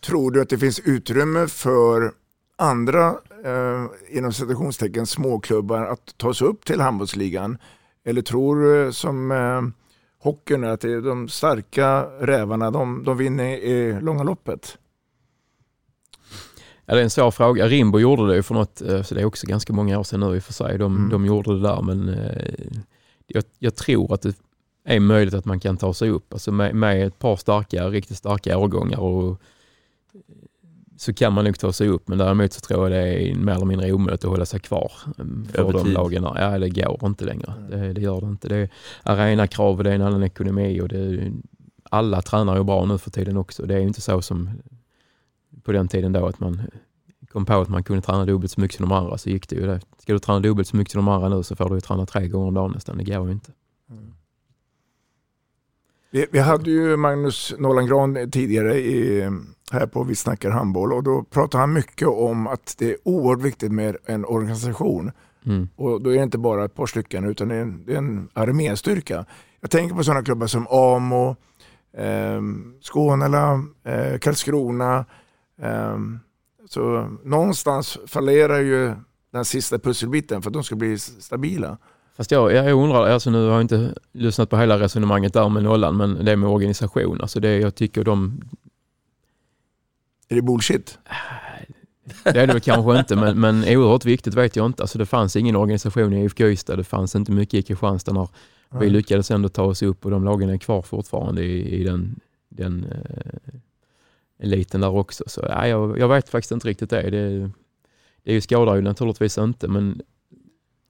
Tror 0.06 0.30
du 0.30 0.42
att 0.42 0.48
det 0.48 0.58
finns 0.58 0.78
utrymme 0.80 1.46
för 1.48 2.12
andra, 2.56 3.08
eh, 3.44 3.84
inom 4.10 4.32
citationstecken, 4.32 5.06
småklubbar 5.06 5.84
att 5.86 6.14
ta 6.18 6.34
sig 6.34 6.46
upp 6.46 6.64
till 6.64 6.80
handbollsligan? 6.80 7.58
Eller 8.04 8.22
tror 8.22 8.56
du 8.86 8.92
som 8.92 9.30
eh, 9.30 9.62
hockeyn 10.18 10.64
att 10.64 10.80
det 10.80 10.92
är 10.92 11.00
de 11.00 11.28
starka 11.28 12.02
rävarna, 12.20 12.70
de, 12.70 13.04
de 13.04 13.16
vinner 13.16 13.44
i 13.44 14.00
långa 14.00 14.22
loppet? 14.22 14.78
Ja, 16.86 16.94
det 16.94 17.00
är 17.00 17.04
en 17.04 17.10
svår 17.10 17.30
fråga. 17.30 17.66
Rimbo 17.68 17.98
gjorde 17.98 18.26
det 18.28 18.34
ju 18.36 18.42
för 18.42 18.54
något, 18.54 18.80
eh, 18.82 19.02
så 19.02 19.14
det 19.14 19.20
är 19.20 19.24
också 19.24 19.46
ganska 19.46 19.72
många 19.72 19.98
år 19.98 20.04
sedan 20.04 20.20
nu 20.20 20.36
i 20.36 20.38
och 20.38 20.42
för 20.42 20.52
sig. 20.52 20.78
De, 20.78 20.96
Mm. 20.96 21.08
de 21.10 21.26
gjorde 21.26 21.54
det 21.54 21.60
där 21.62 21.82
men 21.82 22.08
eh, 22.08 22.66
jag, 23.26 23.44
jag 23.58 23.74
tror 23.76 24.14
att 24.14 24.22
det 24.22 24.34
är 24.84 25.00
möjligt 25.00 25.34
att 25.34 25.44
man 25.44 25.60
kan 25.60 25.76
ta 25.76 25.94
sig 25.94 26.10
upp. 26.10 26.32
Alltså 26.32 26.52
med, 26.52 26.74
med 26.74 27.06
ett 27.06 27.18
par 27.18 27.36
starka, 27.36 27.88
riktigt 27.88 28.16
starka 28.16 28.58
årgångar 28.58 28.98
och 28.98 29.28
eh, 29.30 29.36
så 30.96 31.14
kan 31.14 31.32
man 31.32 31.44
nog 31.44 31.58
ta 31.58 31.72
sig 31.72 31.88
upp 31.88 32.08
men 32.08 32.18
däremot 32.18 32.52
så 32.52 32.60
tror 32.60 32.82
jag 32.82 32.92
det 32.92 33.30
är 33.30 33.34
mer 33.34 33.52
eller 33.52 33.66
mindre 33.66 33.92
omöjligt 33.92 34.24
att 34.24 34.30
hålla 34.30 34.46
sig 34.46 34.60
kvar 34.60 34.92
eh, 35.06 35.24
för 35.52 35.60
Över 35.60 35.72
de 35.72 35.84
tid. 35.84 35.92
lagen. 35.92 36.22
Ja, 36.34 36.58
det 36.58 36.68
går 36.70 36.98
inte 37.06 37.24
längre. 37.24 37.54
Det, 37.70 37.92
det 37.92 38.00
gör 38.00 38.20
det 38.20 38.26
inte. 38.26 38.48
Det 38.48 38.56
är 38.56 38.68
arenakrav 39.02 39.76
och 39.78 39.84
det 39.84 39.90
är 39.90 39.94
en 39.94 40.02
annan 40.02 40.22
ekonomi 40.22 40.80
och 40.80 40.88
det 40.88 40.98
är, 40.98 41.32
alla 41.90 42.22
tränar 42.22 42.56
ju 42.56 42.64
bra 42.64 42.84
nu 42.84 42.98
för 42.98 43.10
tiden 43.10 43.36
också. 43.36 43.66
Det 43.66 43.74
är 43.74 43.78
ju 43.78 43.86
inte 43.86 44.00
så 44.00 44.22
som 44.22 44.50
på 45.62 45.72
den 45.72 45.88
tiden 45.88 46.12
då 46.12 46.26
att 46.26 46.40
man 46.40 46.62
kom 47.32 47.46
på 47.46 47.54
att 47.54 47.68
man 47.68 47.82
kunde 47.82 48.02
träna 48.02 48.24
dubbelt 48.24 48.52
så 48.52 48.60
mycket 48.60 48.76
som 48.76 48.88
de 48.88 48.94
andra 48.94 49.18
så 49.18 49.30
gick 49.30 49.48
det 49.48 49.56
ju 49.56 49.66
det. 49.66 49.80
Ska 49.98 50.12
du 50.12 50.18
träna 50.18 50.40
dubbelt 50.40 50.68
så 50.68 50.76
mycket 50.76 50.92
som 50.92 51.04
de 51.04 51.08
andra 51.08 51.28
nu 51.28 51.42
så 51.42 51.56
får 51.56 51.68
du 51.68 51.74
ju 51.74 51.80
träna 51.80 52.06
tre 52.06 52.28
gånger 52.28 52.48
om 52.48 52.54
dagen 52.54 52.72
nästan. 52.72 52.98
Det 52.98 53.04
går 53.04 53.26
ju 53.26 53.32
inte. 53.32 53.50
Vi, 56.10 56.26
vi 56.32 56.38
hade 56.38 56.70
ju 56.70 56.96
Magnus 56.96 57.54
Nolan 57.58 57.86
Gran 57.86 58.30
tidigare 58.30 58.78
i, 58.78 59.30
här 59.72 59.86
på 59.86 60.02
Vi 60.04 60.14
snackar 60.14 60.50
handboll 60.50 60.92
och 60.92 61.02
då 61.02 61.22
pratade 61.22 61.60
han 61.60 61.72
mycket 61.72 62.08
om 62.08 62.46
att 62.46 62.74
det 62.78 62.90
är 62.90 62.96
oerhört 63.04 63.44
viktigt 63.44 63.72
med 63.72 63.96
en 64.04 64.24
organisation. 64.24 65.12
Mm. 65.46 65.68
Och 65.76 66.02
då 66.02 66.10
är 66.10 66.16
det 66.16 66.22
inte 66.22 66.38
bara 66.38 66.64
ett 66.64 66.74
par 66.74 66.86
stycken 66.86 67.24
utan 67.24 67.48
det 67.48 67.54
är 67.54 67.60
en, 67.60 67.84
det 67.86 67.92
är 67.92 67.98
en 67.98 68.28
arméstyrka. 68.32 69.24
Jag 69.60 69.70
tänker 69.70 69.96
på 69.96 70.04
sådana 70.04 70.24
klubbar 70.24 70.46
som 70.46 70.66
Amo, 70.66 71.36
eh, 71.96 72.40
Skånela, 72.82 73.64
eh, 73.84 74.18
Karlskrona. 74.18 75.04
Eh, 75.62 75.98
så 76.68 77.10
någonstans 77.24 77.98
fallerar 78.06 78.60
ju 78.60 78.94
den 79.32 79.44
sista 79.44 79.78
pusselbiten 79.78 80.42
för 80.42 80.50
att 80.50 80.54
de 80.54 80.64
ska 80.64 80.76
bli 80.76 80.98
stabila. 80.98 81.78
Fast 82.16 82.30
jag, 82.30 82.52
jag 82.52 82.72
undrar, 82.72 83.06
alltså 83.06 83.30
nu 83.30 83.46
har 83.46 83.52
jag 83.52 83.60
inte 83.60 83.94
lyssnat 84.12 84.50
på 84.50 84.56
hela 84.56 84.78
resonemanget 84.78 85.32
där 85.32 85.48
med 85.48 85.62
nollan, 85.62 85.96
men 85.96 86.24
det 86.24 86.36
med 86.36 86.50
organisation, 86.50 87.20
alltså 87.20 87.40
det 87.40 87.58
jag 87.58 87.74
tycker 87.74 88.04
de... 88.04 88.40
Är 90.28 90.34
det 90.34 90.42
bullshit? 90.42 90.98
Det 92.24 92.40
är 92.40 92.46
det 92.46 92.60
kanske 92.60 92.98
inte, 92.98 93.16
men, 93.16 93.40
men 93.40 93.56
oerhört 93.64 94.04
viktigt 94.04 94.34
vet 94.34 94.56
jag 94.56 94.66
inte. 94.66 94.82
Alltså 94.82 94.98
det 94.98 95.06
fanns 95.06 95.36
ingen 95.36 95.56
organisation 95.56 96.12
i 96.12 96.24
IFK 96.24 96.44
Ystad, 96.44 96.76
det 96.76 96.84
fanns 96.84 97.14
inte 97.14 97.32
mycket 97.32 97.54
i 97.54 97.62
Kristianstad 97.62 98.12
när 98.12 98.28
vi 98.70 98.78
Nej. 98.78 98.90
lyckades 98.90 99.30
ändå 99.30 99.48
ta 99.48 99.62
oss 99.62 99.82
upp 99.82 100.04
och 100.04 100.10
de 100.10 100.24
lagen 100.24 100.50
är 100.50 100.58
kvar 100.58 100.82
fortfarande 100.82 101.42
i, 101.42 101.80
i 101.80 101.84
den, 101.84 102.20
den 102.48 102.84
eh, 102.84 103.54
eliten 104.38 104.80
där 104.80 104.90
också. 104.90 105.24
Så 105.26 105.40
ja, 105.48 105.68
jag, 105.68 105.98
jag 105.98 106.08
vet 106.08 106.28
faktiskt 106.28 106.52
inte 106.52 106.68
riktigt 106.68 106.90
det. 106.90 107.10
Det, 107.10 107.50
det 108.22 108.30
är 108.30 108.34
ju 108.34 108.40
skadar 108.40 108.74
ju 108.74 108.82
naturligtvis 108.82 109.38
inte, 109.38 109.68
men 109.68 110.02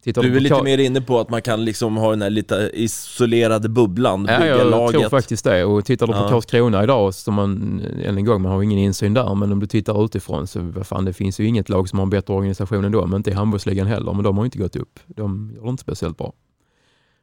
tittar 0.07 0.23
Du 0.23 0.37
är 0.37 0.41
lite 0.41 0.63
mer 0.63 0.79
inne 0.79 1.01
på 1.01 1.21
att 1.21 1.31
man 1.31 1.43
kan 1.43 1.65
liksom 1.65 1.97
ha 1.97 2.11
den 2.11 2.23
här 2.23 2.31
lite 2.31 2.71
isolerade 2.75 3.69
bubblan, 3.69 4.27
Ja, 4.29 4.39
bygga 4.39 4.57
jag 4.59 4.71
laget. 4.71 5.01
tror 5.01 5.11
faktiskt 5.11 5.45
det. 5.45 5.65
Och 5.65 5.85
tittar 5.85 6.07
du 6.07 6.13
på 6.13 6.19
Ja. 6.19 6.29
Karlskrona 6.29 6.83
idag, 6.85 7.15
som 7.15 7.35
man, 7.35 7.81
än 8.05 8.19
en 8.19 8.25
gång, 8.25 8.43
man 8.43 8.53
har 8.53 8.63
ingen 8.63 8.79
insyn 8.79 9.15
där, 9.15 9.35
men 9.35 9.53
om 9.53 9.61
du 9.61 9.67
tittar 9.67 10.05
utifrån 10.05 10.47
så 10.47 10.61
vad 10.61 10.87
fan, 10.87 11.05
det 11.05 11.13
finns 11.13 11.41
ju 11.41 11.47
inget 11.47 11.69
lag 11.69 11.89
som 11.89 11.99
har 11.99 12.07
en 12.07 12.11
bättre 12.11 12.35
organisation 12.35 12.85
än 12.85 12.93
dem, 12.93 13.15
inte 13.15 13.31
i 13.31 13.35
handbollsligan 13.35 13.87
heller, 13.87 14.13
men 14.13 14.25
de 14.25 14.39
har 14.39 14.45
inte 14.45 14.59
gått 14.59 14.77
upp. 14.77 14.99
De 15.07 15.53
gör 15.57 15.63
det 15.63 15.69
inte 15.71 15.81
speciellt 15.83 16.19
bra. 16.19 16.33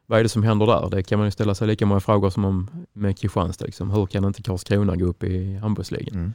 Vad 0.06 0.18
är 0.18 0.22
det 0.22 0.28
som 0.28 0.42
händer 0.42 0.66
där? 0.66 0.88
Det 0.90 1.02
kan 1.02 1.18
man 1.18 1.26
ju 1.26 1.30
ställa 1.30 1.54
sig 1.54 1.66
lika 1.68 1.86
många 1.86 2.00
frågor 2.00 2.30
som 2.30 2.44
om 2.44 2.70
med 2.92 3.18
Kristianstad. 3.18 3.64
Liksom. 3.64 3.90
Hur 3.90 4.06
kan 4.06 4.24
inte 4.24 4.42
Karlskrona 4.42 4.96
gå 4.96 5.04
upp 5.04 5.24
i 5.24 5.54
handbollsligan? 5.56 6.14
Mm. 6.14 6.32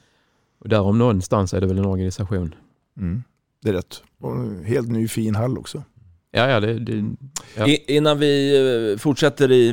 Och 0.60 0.70
där 0.70 0.82
om 0.82 0.98
någonstans 0.98 1.54
är 1.54 1.62
det 1.62 1.68
väl 1.68 1.78
en 1.78 1.86
organisation. 1.86 2.56
Mm. 2.98 3.24
Det 3.64 3.70
är 3.70 3.74
rätt. 3.74 4.04
Och 4.20 4.32
en 4.36 4.64
helt 4.64 4.88
ny 4.90 5.08
fin 5.08 5.36
hall 5.36 5.58
också. 5.58 5.84
Ja, 6.32 6.50
ja, 6.50 6.60
det, 6.60 6.80
det, 6.80 7.16
ja. 7.58 7.68
Innan 7.88 8.20
vi 8.20 8.58
eh, 8.92 8.98
fortsätter 8.98 9.52
i 9.52 9.70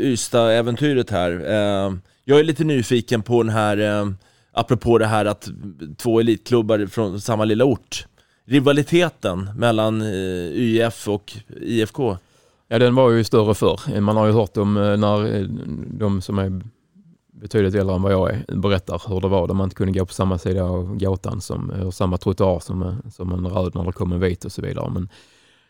Ystad-äventyret 0.00 1.10
här. 1.10 1.30
Eh, 1.30 1.92
jag 2.24 2.40
är 2.40 2.44
lite 2.44 2.64
nyfiken 2.64 3.22
på 3.22 3.42
den 3.42 3.52
här, 3.52 3.78
eh, 3.78 4.10
apropå 4.52 4.98
det 4.98 5.06
här 5.06 5.24
att 5.24 5.48
två 5.96 6.20
elitklubbar 6.20 6.86
från 6.86 7.20
samma 7.20 7.44
lilla 7.44 7.64
ort. 7.64 8.06
Rivaliteten 8.44 9.50
mellan 9.56 10.02
eh, 10.02 10.52
YF 10.52 11.08
och 11.08 11.32
IFK. 11.60 12.16
Ja, 12.68 12.78
den 12.78 12.94
var 12.94 13.10
ju 13.10 13.24
större 13.24 13.54
förr. 13.54 14.00
Man 14.00 14.16
har 14.16 14.26
ju 14.26 14.32
hört 14.32 14.56
om 14.56 14.74
när 14.74 15.48
de 15.98 16.22
som 16.22 16.38
är 16.38 16.62
betydligt 17.32 17.74
äldre 17.74 17.94
än 17.94 18.02
vad 18.02 18.12
jag 18.12 18.30
är 18.30 18.56
berättar 18.56 19.02
hur 19.08 19.20
det 19.20 19.28
var 19.28 19.46
där 19.46 19.54
man 19.54 19.64
inte 19.64 19.76
kunde 19.76 19.98
gå 19.98 20.06
på 20.06 20.12
samma 20.12 20.38
sida 20.38 20.64
av 20.64 20.96
gatan 20.96 21.40
som, 21.40 21.92
samma 21.92 22.18
trottoar 22.18 22.60
som, 22.60 23.02
som 23.10 23.32
en 23.32 23.46
röd 23.46 23.74
när 23.74 23.84
det 23.84 23.92
kom 23.92 24.12
en 24.12 24.20
vit 24.20 24.44
och 24.44 24.52
så 24.52 24.62
vidare. 24.62 24.90
Men 24.90 25.08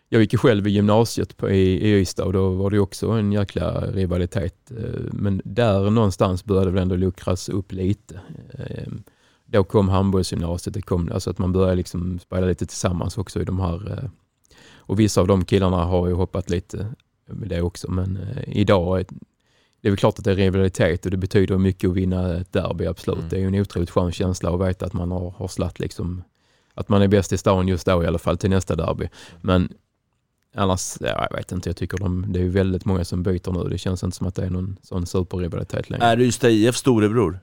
jag 0.08 0.20
gick 0.20 0.32
ju 0.32 0.38
själv 0.38 0.66
i 0.66 0.70
gymnasiet 0.70 1.36
på, 1.36 1.50
i, 1.50 1.88
i 1.88 2.00
Ystad 2.00 2.24
och 2.24 2.32
då 2.32 2.48
var 2.50 2.70
det 2.70 2.78
också 2.78 3.10
en 3.10 3.32
jäkla 3.32 3.80
rivalitet. 3.80 4.70
Eh, 4.70 5.00
Men 5.12 5.42
där 5.44 5.90
någonstans 5.90 6.44
började 6.44 6.70
det 6.70 6.80
ändå 6.80 6.96
luckras 6.96 7.48
upp 7.48 7.72
lite. 7.72 8.20
Eh, 8.58 8.92
Då 9.46 9.64
kom 9.64 9.88
handbollsgymnasiet, 9.88 10.74
det 10.74 10.82
kom, 10.82 11.10
alltså 11.12 11.30
att 11.30 11.38
man 11.38 11.52
började 11.52 11.76
liksom 11.76 12.18
spela 12.18 12.46
lite 12.46 12.66
tillsammans 12.66 13.18
också 13.18 13.40
i 13.40 13.44
de 13.44 13.60
här 13.60 13.92
eh, 13.92 14.10
och 14.76 15.00
vissa 15.00 15.20
av 15.20 15.26
de 15.26 15.44
killarna 15.44 15.84
har 15.84 16.08
ju 16.08 16.14
hoppat 16.14 16.50
lite 16.50 16.86
med 17.26 17.48
det 17.48 17.62
också 17.62 17.90
men 17.90 18.16
eh, 18.16 18.58
idag 18.58 19.04
det 19.80 19.88
är 19.88 19.90
väl 19.90 19.98
klart 19.98 20.18
att 20.18 20.24
det 20.24 20.30
är 20.30 20.36
rivalitet 20.36 21.04
och 21.04 21.10
det 21.10 21.16
betyder 21.16 21.58
mycket 21.58 21.90
att 21.90 21.96
vinna 21.96 22.36
ett 22.36 22.52
derby, 22.52 22.86
absolut. 22.86 23.30
Det 23.30 23.36
är 23.36 23.40
ju 23.40 23.46
en 23.46 23.54
otroligt 23.54 23.90
skön 23.90 24.12
känsla 24.12 24.50
att 24.54 24.60
veta 24.68 24.86
att 24.86 24.92
man 24.92 25.10
har, 25.10 25.30
har 25.30 25.48
slatt 25.48 25.78
liksom, 25.78 26.22
att 26.74 26.88
man 26.88 27.02
är 27.02 27.08
bäst 27.08 27.32
i 27.32 27.38
stan 27.38 27.68
just 27.68 27.86
då 27.86 28.04
i 28.04 28.06
alla 28.06 28.18
fall 28.18 28.38
till 28.38 28.50
nästa 28.50 28.76
derby. 28.76 29.08
Men 29.40 29.72
annars, 30.54 30.96
ja, 31.00 31.26
jag 31.30 31.36
vet 31.36 31.52
inte, 31.52 31.68
jag 31.68 31.76
tycker 31.76 31.98
de, 31.98 32.32
det 32.32 32.40
är 32.40 32.48
väldigt 32.48 32.84
många 32.84 33.04
som 33.04 33.22
byter 33.22 33.52
nu. 33.52 33.68
Det 33.68 33.78
känns 33.78 34.02
inte 34.02 34.16
som 34.16 34.26
att 34.26 34.34
det 34.34 34.44
är 34.44 34.50
någon 34.50 34.76
sån 34.82 35.06
superrivalitet 35.06 35.90
längre. 35.90 36.06
Är 36.06 36.16
du 36.16 36.24
Ystad 36.24 36.50
IF 36.50 36.76
storebror? 36.76 37.40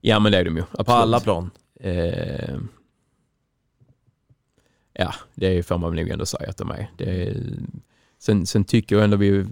Ja 0.00 0.18
men 0.18 0.32
det 0.32 0.38
är 0.38 0.44
de 0.44 0.56
ju, 0.56 0.62
absolut. 0.62 0.86
På 0.86 0.92
alla 0.92 1.20
plan? 1.20 1.50
Eh, 1.80 2.58
ja, 4.92 5.14
det 5.34 5.62
får 5.62 5.78
man 5.78 5.96
nog 5.96 6.08
ändå 6.08 6.26
säga 6.26 6.50
att 6.50 6.56
de 6.56 6.70
är. 6.70 6.90
Det 6.96 7.22
är 7.22 7.36
sen, 8.18 8.46
sen 8.46 8.64
tycker 8.64 8.96
jag 8.96 9.04
ändå 9.04 9.16
vi 9.16 9.46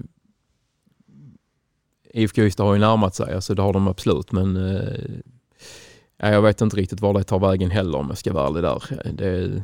IFK 2.12 2.42
Ystad 2.42 2.64
har 2.64 2.74
ju 2.74 2.80
närmat 2.80 3.14
sig, 3.14 3.34
alltså 3.34 3.54
det 3.54 3.62
har 3.62 3.72
de 3.72 3.88
absolut, 3.88 4.32
men 4.32 4.56
eh, 4.56 6.30
jag 6.30 6.42
vet 6.42 6.60
inte 6.60 6.76
riktigt 6.76 7.00
var 7.00 7.14
det 7.14 7.24
tar 7.24 7.38
vägen 7.38 7.70
heller 7.70 7.98
om 7.98 8.08
jag 8.08 8.18
ska 8.18 8.32
vara 8.32 8.46
ärlig 8.46 8.62
där. 8.62 9.12
Det, 9.12 9.62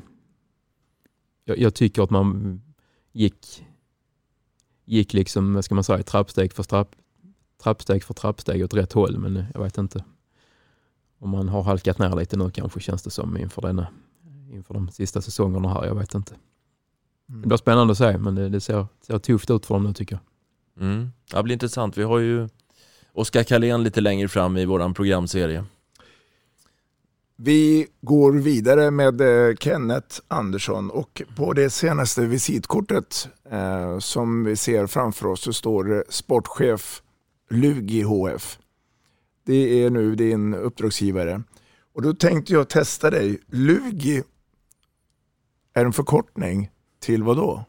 jag, 1.45 1.59
jag 1.59 1.75
tycker 1.75 2.03
att 2.03 2.11
man 2.11 2.61
gick, 3.17 3.65
gick 4.85 5.13
liksom, 5.13 5.55
vad 5.55 5.65
ska 5.65 5.75
man 5.75 5.85
säga, 5.85 6.03
trappsteg 6.03 6.53
för 6.53 6.63
trapp, 6.63 6.97
trappsteg 7.63 8.05
för 8.05 8.15
trappsteg 8.15 8.65
åt 8.65 8.75
rätt 8.75 8.93
håll, 8.93 9.19
men 9.19 9.45
jag 9.55 9.63
vet 9.63 9.79
inte. 9.79 10.05
Om 11.19 11.31
man 11.31 11.49
har 11.49 11.63
halkat 11.63 11.99
ner 11.99 12.17
lite 12.17 12.37
nu 12.37 12.51
kanske 12.51 12.81
känns 12.81 13.03
det 13.03 13.11
som 13.11 13.37
inför, 13.37 13.63
denna, 13.63 13.87
inför 14.53 14.75
de 14.75 14.89
sista 14.89 15.21
säsongerna 15.21 15.69
här, 15.69 15.85
jag 15.85 15.95
vet 15.95 16.15
inte. 16.15 16.35
Det 17.27 17.49
blir 17.49 17.57
spännande 17.57 17.93
att 17.93 17.99
se, 17.99 18.19
men 18.19 18.35
det, 18.35 18.49
det 18.49 18.61
ser, 18.61 18.87
ser 19.01 19.19
tufft 19.19 19.51
ut 19.51 19.67
för 19.67 19.75
dem 19.75 19.85
nu 19.85 19.93
tycker 19.93 20.15
jag. 20.15 20.85
Mm. 20.87 21.11
Ja, 21.33 21.37
det 21.37 21.43
blir 21.43 21.53
intressant. 21.53 21.99
Vi 21.99 22.03
har 22.03 22.19
ju 22.19 22.49
Oskar 23.13 23.43
Karlén 23.43 23.83
lite 23.83 24.01
längre 24.01 24.29
fram 24.29 24.57
i 24.57 24.65
vår 24.65 24.95
programserie. 24.95 25.65
Vi 27.39 27.87
går 28.01 28.33
vidare 28.33 28.91
med 28.91 29.21
eh, 29.21 29.57
Kenneth 29.57 30.21
Andersson 30.29 30.91
och 30.91 31.23
på 31.37 31.53
det 31.53 31.71
senaste 31.71 32.27
visitkortet 32.27 33.29
eh, 33.51 33.99
som 33.99 34.45
vi 34.45 34.57
ser 34.57 34.87
framför 34.87 35.27
oss 35.27 35.41
så 35.41 35.53
står 35.53 35.85
det 35.85 36.05
sportchef 36.09 37.03
Lugi 37.51 38.03
HF. 38.03 38.59
Det 39.45 39.85
är 39.85 39.91
nu 39.91 40.15
din 40.15 40.55
uppdragsgivare. 40.55 41.43
Och 41.95 42.03
då 42.03 42.15
tänkte 42.15 42.53
jag 42.53 42.69
testa 42.69 43.11
dig. 43.11 43.39
Lugi 43.47 44.23
är 45.75 45.85
en 45.85 45.93
förkortning 45.93 46.71
till 47.01 47.23
vad 47.23 47.37
då? 47.37 47.65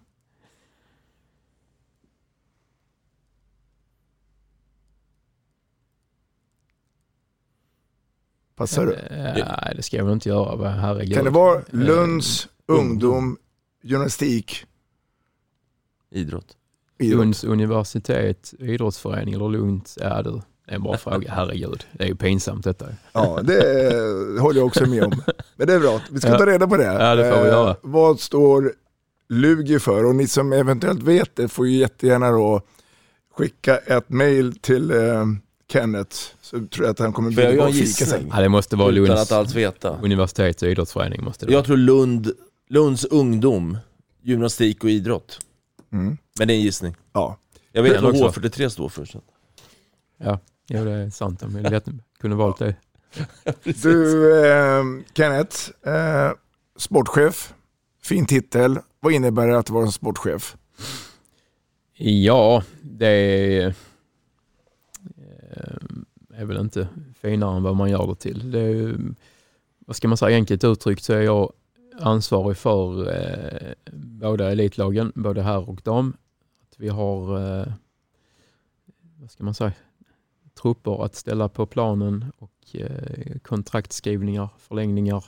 Passar 8.57 8.85
du? 8.85 8.97
Nej, 9.11 9.73
det 9.75 9.81
ska 9.83 9.97
jag 9.97 10.03
väl 10.05 10.13
inte 10.13 10.29
göra. 10.29 10.69
Herregud. 10.69 11.15
Kan 11.15 11.25
det 11.25 11.31
vara 11.31 11.61
Lunds 11.69 12.47
ungdom, 12.67 13.37
gymnastik? 13.83 14.65
Idrott. 16.11 16.57
Lunds 16.99 17.43
universitet 17.43 18.53
idrottsförening 18.59 19.33
eller 19.33 19.49
Lunds, 19.49 19.97
ja 20.01 20.21
du, 20.21 20.31
det 20.31 20.41
är 20.71 20.75
en 20.75 20.83
bra 20.83 20.97
fråga. 20.97 21.31
Herregud, 21.31 21.85
det 21.91 22.03
är 22.03 22.07
ju 22.07 22.15
pinsamt 22.15 22.63
detta. 22.63 22.85
Ja, 23.13 23.39
det 23.43 24.41
håller 24.41 24.59
jag 24.59 24.67
också 24.67 24.85
med 24.85 25.03
om. 25.03 25.21
Men 25.55 25.67
det 25.67 25.73
är 25.73 25.79
bra, 25.79 26.01
vi 26.11 26.19
ska 26.19 26.37
ta 26.37 26.45
reda 26.45 26.67
på 26.67 26.77
det. 26.77 26.83
Ja, 26.83 27.15
det 27.15 27.31
får 27.31 27.43
vi 27.43 27.47
göra. 27.49 27.69
Eh, 27.69 27.75
vad 27.81 28.19
står 28.19 28.73
Lugi 29.29 29.79
för? 29.79 30.05
Och 30.05 30.15
ni 30.15 30.27
som 30.27 30.53
eventuellt 30.53 31.03
vet 31.03 31.35
det 31.35 31.47
får 31.47 31.67
ju 31.67 31.77
jättegärna 31.77 32.31
då 32.31 32.61
skicka 33.37 33.77
ett 33.77 34.09
mail 34.09 34.59
till 34.59 34.91
eh, 34.91 35.25
Kenneth 35.71 36.17
så 36.41 36.67
tror 36.67 36.85
jag 36.85 36.91
att 36.91 36.99
han 36.99 37.13
kommer 37.13 37.31
jag 37.31 37.49
bjuda 37.49 37.63
på 37.63 37.67
en 37.67 37.73
fika 37.73 38.05
sen. 38.05 38.31
Ja, 38.33 38.41
det 38.41 38.49
måste 38.49 38.75
vara 38.75 38.89
Utan 38.91 39.03
Lunds 39.05 39.21
att 39.21 39.31
alls 39.31 39.55
veta. 39.55 39.99
universitets 40.01 40.63
och 40.63 40.69
idrottsförening. 40.69 41.23
Måste 41.23 41.45
det 41.45 41.53
Jag 41.53 41.65
tror 41.65 41.77
Lund, 41.77 42.31
Lunds 42.69 43.05
ungdom, 43.05 43.77
gymnastik 44.21 44.83
och 44.83 44.89
idrott. 44.89 45.39
Mm. 45.91 46.17
Men 46.39 46.47
det 46.47 46.53
är 46.53 46.55
en 46.55 46.61
gissning. 46.61 46.95
Ja. 47.13 47.37
Jag 47.71 47.83
vet 47.83 48.01
vad 48.01 48.21
också. 48.23 48.39
H43 48.41 48.69
står 48.69 48.89
för. 48.89 49.05
Så. 49.05 49.21
Ja, 50.17 50.39
ja, 50.67 50.83
det 50.83 50.91
är 50.91 51.09
sant. 51.09 51.43
Men 51.47 51.63
lätt, 51.63 51.85
kunde 52.19 52.35
valt 52.35 52.57
det. 52.57 52.75
Du 53.63 54.45
eh, 54.45 54.83
Kenneth, 55.13 55.57
eh, 55.85 56.31
sportchef, 56.77 57.53
fin 58.03 58.25
titel. 58.25 58.79
Vad 58.99 59.13
innebär 59.13 59.47
det 59.47 59.57
att 59.57 59.69
vara 59.69 59.85
en 59.85 59.91
sportchef? 59.91 60.55
Ja, 61.99 62.63
det 62.81 63.07
är, 63.07 63.75
Eh, 65.57 66.41
är 66.41 66.45
väl 66.45 66.57
inte 66.57 66.87
finare 67.21 67.57
än 67.57 67.63
vad 67.63 67.75
man 67.75 67.89
gör 67.89 68.07
det 68.07 68.15
till. 68.15 68.51
Det 68.51 68.59
är, 68.59 68.97
vad 69.79 69.95
ska 69.95 70.07
man 70.07 70.17
säga, 70.17 70.37
enkelt 70.37 70.63
uttryckt 70.63 71.03
så 71.03 71.13
är 71.13 71.21
jag 71.21 71.53
ansvarig 71.99 72.57
för 72.57 73.09
eh, 73.15 73.73
båda 73.93 74.51
elitlagen, 74.51 75.11
både 75.15 75.41
herr 75.41 75.69
och 75.69 75.81
dam. 75.83 76.17
Att 76.61 76.79
vi 76.79 76.89
har, 76.89 77.37
eh, 77.37 77.73
vad 79.19 79.31
ska 79.31 79.43
man 79.43 79.53
säga, 79.53 79.73
trupper 80.61 81.05
att 81.05 81.15
ställa 81.15 81.49
på 81.49 81.65
planen 81.65 82.31
och 82.37 82.75
eh, 82.75 83.37
kontraktskrivningar, 83.41 84.49
förlängningar, 84.57 85.25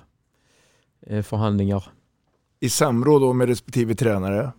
eh, 1.01 1.23
förhandlingar. 1.23 1.83
I 2.59 2.69
samråd 2.69 3.21
då 3.21 3.33
med 3.33 3.47
respektive 3.47 3.95
tränare? 3.95 4.51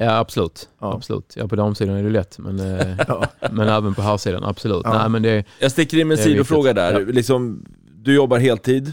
Ja 0.00 0.18
absolut. 0.18 0.68
Ja. 0.80 0.94
absolut. 0.94 1.32
Ja, 1.36 1.48
på 1.48 1.56
damsidan 1.56 1.96
är 1.96 2.02
det 2.02 2.10
lätt 2.10 2.38
men, 2.38 2.60
eh, 2.60 2.96
Ja. 3.08 3.26
men 3.52 3.68
även 3.68 3.94
på 3.94 4.02
här 4.02 4.16
sidan 4.16 4.44
absolut. 4.44 4.82
Ja. 4.84 4.98
Nej, 4.98 5.08
men 5.08 5.22
det, 5.22 5.44
Jag 5.60 5.70
sticker 5.70 5.98
in 5.98 6.08
med 6.08 6.18
en 6.18 6.24
sidofråga 6.24 6.72
där. 6.72 6.92
Ja. 6.92 6.98
Liksom, 6.98 7.64
du 7.96 8.14
jobbar 8.14 8.38
heltid. 8.38 8.92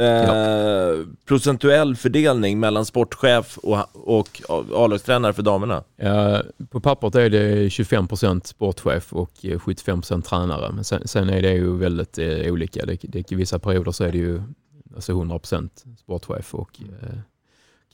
Eh, 0.00 1.06
Procentuell 1.24 1.96
fördelning 1.96 2.60
mellan 2.60 2.84
sportchef 2.86 3.58
och, 3.58 3.78
och 3.92 4.42
A-lagstränare 4.74 5.32
för 5.32 5.42
damerna? 5.42 5.84
ja, 5.96 6.42
på 6.70 6.80
pappret 6.80 7.14
är 7.14 7.30
det 7.30 7.68
25% 7.68 8.46
sportchef 8.46 9.12
och 9.12 9.30
eh, 9.42 9.58
75% 9.58 10.22
tränare. 10.22 10.72
Men 10.72 10.84
sen, 10.84 11.08
sen 11.08 11.30
är 11.30 11.42
det 11.42 11.52
ju 11.52 11.76
väldigt 11.76 12.18
eh, 12.18 12.52
olika. 12.52 12.86
Det, 12.86 12.98
det, 13.02 13.32
I 13.32 13.34
vissa 13.34 13.58
perioder 13.58 13.92
så 13.92 14.04
är 14.04 14.12
det 14.12 14.18
ju 14.18 14.42
alltså 14.94 15.12
100% 15.12 15.68
sportchef 15.98 16.54
och 16.54 16.80
eh, 17.02 17.08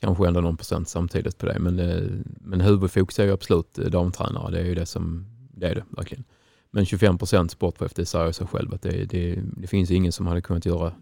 kanske 0.01 0.27
ändå 0.27 0.41
någon 0.41 0.57
procent 0.57 0.89
samtidigt 0.89 1.37
på 1.37 1.45
det. 1.45 1.59
Men, 1.59 1.79
eh, 1.79 2.03
men 2.23 2.61
huvudfokus 2.61 3.19
är 3.19 3.23
ju 3.23 3.33
absolut 3.33 3.79
eh, 3.79 3.85
damtränare. 3.85 4.51
Det 4.51 4.59
är 4.59 4.65
ju 4.65 4.75
det 4.75 4.85
som 4.85 5.25
det 5.53 5.67
är 5.67 5.75
det 5.75 5.83
verkligen. 5.89 6.23
Men 6.71 6.85
25 6.85 7.17
procent 7.17 7.51
sportchef, 7.51 7.93
det 7.93 8.05
säger 8.05 8.31
sig 8.31 8.47
själv 8.47 8.73
att 8.73 8.81
det, 8.81 9.05
det, 9.05 9.39
det 9.57 9.67
finns 9.67 9.91
ingen 9.91 10.11
som 10.11 10.27
hade 10.27 10.41
kunnat 10.41 10.65
göra 10.65 10.93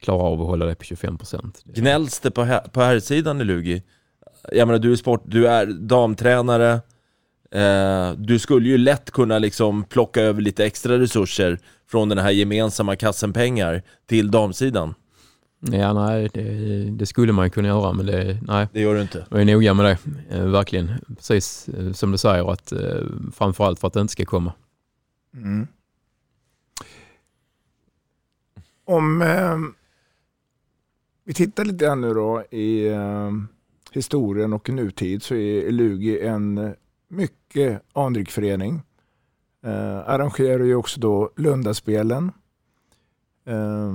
klara 0.00 0.22
av 0.22 0.40
att 0.40 0.46
hålla 0.46 0.66
det 0.66 0.74
på 0.74 0.84
25 0.84 1.18
procent. 1.18 1.62
Gnälls 1.64 2.20
det 2.20 2.30
på, 2.30 2.42
här, 2.42 2.60
på 2.60 2.80
här 2.80 3.00
sidan 3.00 3.40
i 3.40 3.44
Lugi? 3.44 3.82
Jag 4.52 4.68
menar 4.68 4.78
du 4.78 4.92
är 4.92 4.96
sport, 4.96 5.22
du 5.24 5.48
är 5.48 5.66
damtränare, 5.66 6.72
eh, 7.50 8.12
du 8.12 8.38
skulle 8.38 8.68
ju 8.68 8.78
lätt 8.78 9.10
kunna 9.10 9.38
liksom 9.38 9.84
plocka 9.84 10.22
över 10.22 10.42
lite 10.42 10.64
extra 10.64 10.98
resurser 10.98 11.58
från 11.90 12.08
den 12.08 12.18
här 12.18 12.30
gemensamma 12.30 12.96
kassen 12.96 13.32
pengar 13.32 13.82
till 14.06 14.30
damsidan. 14.30 14.94
Ja, 15.60 15.92
nej, 15.92 16.30
det, 16.34 16.90
det 16.90 17.06
skulle 17.06 17.32
man 17.32 17.50
kunna 17.50 17.68
göra, 17.68 17.92
men 17.92 18.06
det, 18.06 18.38
nej. 18.42 18.68
Det 18.72 18.80
gör 18.80 18.94
du 18.94 19.02
inte. 19.02 19.26
Jag 19.30 19.40
är 19.40 19.44
noga 19.44 19.74
med 19.74 19.84
det, 19.84 19.98
eh, 20.36 20.46
verkligen. 20.46 20.90
Precis 21.16 21.68
eh, 21.68 21.92
som 21.92 22.12
du 22.12 22.18
säger, 22.18 22.52
att 22.52 22.72
eh, 22.72 23.02
framförallt 23.32 23.78
för 23.80 23.86
att 23.86 23.92
det 23.92 24.00
inte 24.00 24.12
ska 24.12 24.24
komma. 24.24 24.52
Mm. 25.34 25.66
Om 28.84 29.22
eh, 29.22 29.58
vi 31.24 31.34
tittar 31.34 31.64
lite 31.64 31.84
grann 31.84 32.00
nu 32.00 32.14
då 32.14 32.44
i 32.50 32.88
eh, 32.88 33.30
historien 33.92 34.52
och 34.52 34.68
nutid 34.68 35.22
så 35.22 35.34
är 35.34 35.70
Lugi 35.70 36.20
en 36.20 36.74
mycket 37.08 37.82
anrik 37.92 38.30
förening. 38.30 38.82
Eh, 39.64 39.98
arrangerar 39.98 40.64
ju 40.64 40.74
också 40.74 41.00
då 41.00 41.30
Lundaspelen. 41.36 42.32
Eh, 43.46 43.92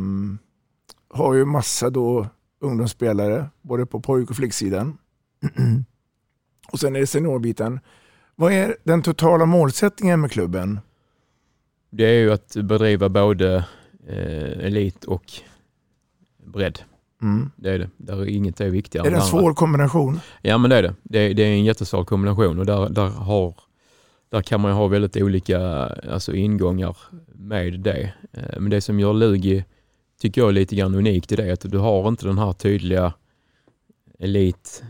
har 1.16 1.34
ju 1.34 1.45
massa 1.45 1.89
då 1.89 2.28
ungdomsspelare 2.61 3.49
både 3.61 3.86
på 3.86 3.99
pojk 3.99 4.30
och 4.30 4.36
flicksidan. 4.36 4.97
och 6.72 6.80
sen 6.80 6.95
är 6.95 6.99
det 6.99 7.07
seniorbiten. 7.07 7.80
Vad 8.36 8.53
är 8.53 8.78
den 8.84 9.01
totala 9.01 9.45
målsättningen 9.45 10.22
med 10.22 10.32
klubben? 10.32 10.80
Det 11.89 12.03
är 12.03 12.20
ju 12.20 12.32
att 12.32 12.55
bedriva 12.55 13.09
både 13.09 13.66
eh, 14.07 14.66
elit 14.66 15.03
och 15.03 15.32
bredd. 16.45 16.80
Mm. 17.22 17.51
Det 17.55 17.70
är 17.70 17.80
det. 17.80 17.89
Där 17.97 18.22
är 18.22 18.26
inget 18.26 18.61
är 18.61 18.70
viktigare. 18.70 19.07
Är 19.07 19.11
det 19.11 19.18
en 19.18 19.24
svår 19.24 19.53
kombination? 19.53 20.20
Ja 20.41 20.57
men 20.57 20.70
det 20.70 20.76
är 20.76 20.84
det. 20.84 20.95
Det 21.03 21.20
är, 21.20 21.34
det 21.34 21.43
är 21.43 21.47
en 21.47 21.63
jättesvår 21.63 22.03
kombination 22.03 22.59
och 22.59 22.66
där, 22.66 22.89
där, 22.89 23.07
har, 23.07 23.55
där 24.30 24.41
kan 24.41 24.61
man 24.61 24.72
ju 24.72 24.76
ha 24.76 24.88
väldigt 24.88 25.18
olika 25.18 25.59
alltså, 26.13 26.34
ingångar 26.34 26.97
med 27.34 27.80
det. 27.80 28.13
Eh, 28.32 28.59
Men 28.59 28.70
det 28.70 28.82
som 28.82 28.99
gör 28.99 29.13
Lugi, 29.13 29.66
tycker 30.20 30.41
jag 30.41 30.47
är 30.47 30.53
lite 30.53 30.76
grann 30.76 30.95
unikt 30.95 31.32
i 31.32 31.36
det, 31.36 31.51
att 31.51 31.72
du 31.72 31.78
har 31.78 32.07
inte 32.07 32.26
den 32.26 32.38
här 32.38 32.53
tydliga 32.53 33.13
elit 34.20 34.84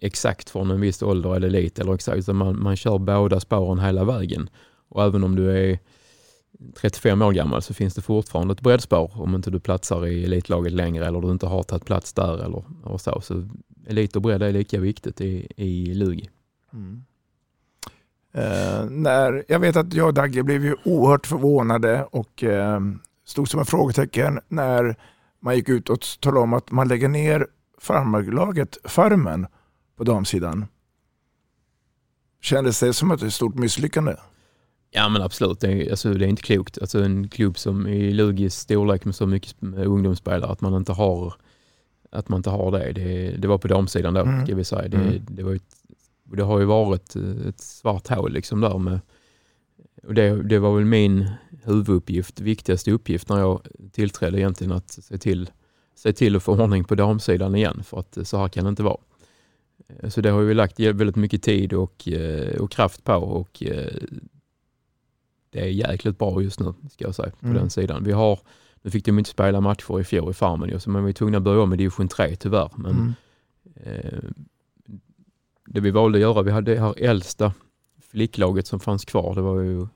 exakt 0.00 0.50
från 0.50 0.70
en 0.70 0.80
viss 0.80 1.02
ålder 1.02 1.36
eller 1.36 1.48
elit 1.48 1.78
eller 1.78 1.94
exakt, 1.94 2.18
utan 2.18 2.36
man, 2.36 2.62
man 2.62 2.76
kör 2.76 2.98
båda 2.98 3.40
spåren 3.40 3.78
hela 3.78 4.04
vägen. 4.04 4.50
Och 4.88 5.04
även 5.04 5.24
om 5.24 5.36
du 5.36 5.50
är 5.50 5.78
35 6.74 7.22
år 7.22 7.32
gammal 7.32 7.62
så 7.62 7.74
finns 7.74 7.94
det 7.94 8.02
fortfarande 8.02 8.52
ett 8.52 8.60
breddspår 8.60 9.10
om 9.14 9.34
inte 9.34 9.50
du 9.50 9.60
platsar 9.60 10.06
i 10.06 10.24
elitlaget 10.24 10.72
längre 10.72 11.06
eller 11.06 11.20
du 11.20 11.30
inte 11.30 11.46
har 11.46 11.62
tagit 11.62 11.84
plats 11.84 12.12
där 12.12 12.44
eller, 12.44 12.64
eller 12.86 12.98
så. 12.98 13.20
Så 13.20 13.48
elit 13.86 14.16
och 14.16 14.22
bredd 14.22 14.42
är 14.42 14.52
lika 14.52 14.80
viktigt 14.80 15.20
i, 15.20 15.48
i 15.56 15.94
Lugi. 15.94 16.30
Mm. 16.72 17.04
Eh, 18.32 18.90
när, 18.90 19.44
jag 19.48 19.58
vet 19.58 19.76
att 19.76 19.94
jag 19.94 20.06
och 20.06 20.14
Dagge 20.14 20.42
blev 20.42 20.64
ju 20.64 20.76
oerhört 20.84 21.26
förvånade 21.26 22.04
och 22.10 22.44
eh, 22.44 22.80
stod 23.26 23.48
som 23.48 23.60
en 23.60 23.66
frågetecken 23.66 24.40
när 24.48 24.96
man 25.40 25.56
gick 25.56 25.68
ut 25.68 25.90
och 25.90 26.00
talade 26.20 26.40
om 26.40 26.52
att 26.52 26.70
man 26.70 26.88
lägger 26.88 27.08
ner 27.08 27.46
farmarlaget 27.78 28.78
Farmen 28.84 29.46
på 29.96 30.04
damsidan. 30.04 30.66
Kändes 32.40 32.80
det 32.80 32.92
som 32.92 33.10
ett 33.10 33.34
stort 33.34 33.54
misslyckande? 33.54 34.14
Ja 34.90 35.08
men 35.08 35.22
absolut, 35.22 35.60
det 35.60 35.72
är, 35.72 35.90
alltså, 35.90 36.14
det 36.14 36.24
är 36.24 36.28
inte 36.28 36.42
klokt. 36.42 36.78
Alltså, 36.78 37.02
en 37.02 37.28
klubb 37.28 37.58
som 37.58 37.86
i 37.86 38.12
Lugis 38.12 38.54
storlek 38.54 39.04
med 39.04 39.14
så 39.14 39.26
mycket 39.26 39.56
ungdomsspelare, 39.62 40.50
att 40.50 40.60
man 40.60 40.74
inte 40.74 40.92
har, 40.92 41.34
att 42.10 42.28
man 42.28 42.38
inte 42.38 42.50
har 42.50 42.70
det. 42.70 42.92
Det, 42.92 43.30
det 43.30 43.48
var 43.48 43.58
på 43.58 43.68
damsidan 43.68 44.14
då, 44.14 44.20
mm. 44.20 44.46
ska 44.46 44.54
vi 44.54 44.64
säga. 44.64 44.88
Det, 44.88 44.96
mm. 44.96 45.26
det, 45.28 45.42
var 45.42 45.54
ett, 45.54 45.76
det 46.24 46.42
har 46.42 46.58
ju 46.58 46.64
varit 46.64 47.16
ett 47.48 47.60
svart 47.60 48.08
hål 48.08 48.32
liksom 48.32 48.60
där 48.60 48.78
med 48.78 49.00
och 50.06 50.14
det, 50.14 50.42
det 50.42 50.58
var 50.58 50.76
väl 50.76 50.84
min 50.84 51.30
huvuduppgift, 51.62 52.40
viktigaste 52.40 52.90
uppgift 52.90 53.28
när 53.28 53.38
jag 53.38 53.60
tillträdde 53.92 54.38
egentligen 54.38 54.72
att 54.72 54.90
se 54.90 55.18
till, 55.18 55.50
se 55.94 56.12
till 56.12 56.36
att 56.36 56.42
få 56.42 56.62
ordning 56.62 56.84
på 56.84 56.94
damsidan 56.94 57.54
igen 57.54 57.82
för 57.84 58.00
att 58.00 58.18
så 58.22 58.38
här 58.38 58.48
kan 58.48 58.64
det 58.64 58.68
inte 58.68 58.82
vara. 58.82 58.98
Så 60.08 60.20
det 60.20 60.30
har 60.30 60.40
vi 60.40 60.54
lagt 60.54 60.80
väldigt 60.80 61.16
mycket 61.16 61.42
tid 61.42 61.72
och, 61.72 62.08
eh, 62.08 62.60
och 62.60 62.70
kraft 62.70 63.04
på 63.04 63.14
och 63.14 63.62
eh, 63.62 63.92
det 65.50 65.60
är 65.60 65.66
jäkligt 65.66 66.18
bra 66.18 66.42
just 66.42 66.60
nu 66.60 66.74
ska 66.90 67.04
jag 67.04 67.14
säga 67.14 67.30
på 67.40 67.46
mm. 67.46 67.58
den 67.58 67.70
sidan. 67.70 68.04
Vi 68.04 68.12
har, 68.12 68.40
nu 68.82 68.90
fick 68.90 69.04
de 69.04 69.18
inte 69.18 69.30
spela 69.30 69.60
matcher 69.60 70.00
i 70.00 70.04
fjol 70.04 70.30
i 70.30 70.34
Farmen 70.34 70.80
men 70.86 71.04
vi 71.04 71.08
var 71.08 71.12
tvungna 71.12 71.38
att 71.38 71.44
börja 71.44 71.60
om 71.60 71.72
i 71.72 71.76
division 71.76 72.08
3 72.08 72.36
tyvärr. 72.36 72.70
Men, 72.76 72.92
mm. 72.92 73.14
eh, 73.74 74.20
det 75.66 75.80
vi 75.80 75.90
valde 75.90 76.18
att 76.18 76.22
göra, 76.22 76.42
vi 76.42 76.50
hade 76.50 76.74
det 76.74 76.80
här 76.80 76.94
äldsta 76.98 77.52
flicklaget 78.10 78.66
som 78.66 78.80
fanns 78.80 79.04
kvar, 79.04 79.34
det 79.34 79.40
var 79.40 79.60
ju 79.60 79.86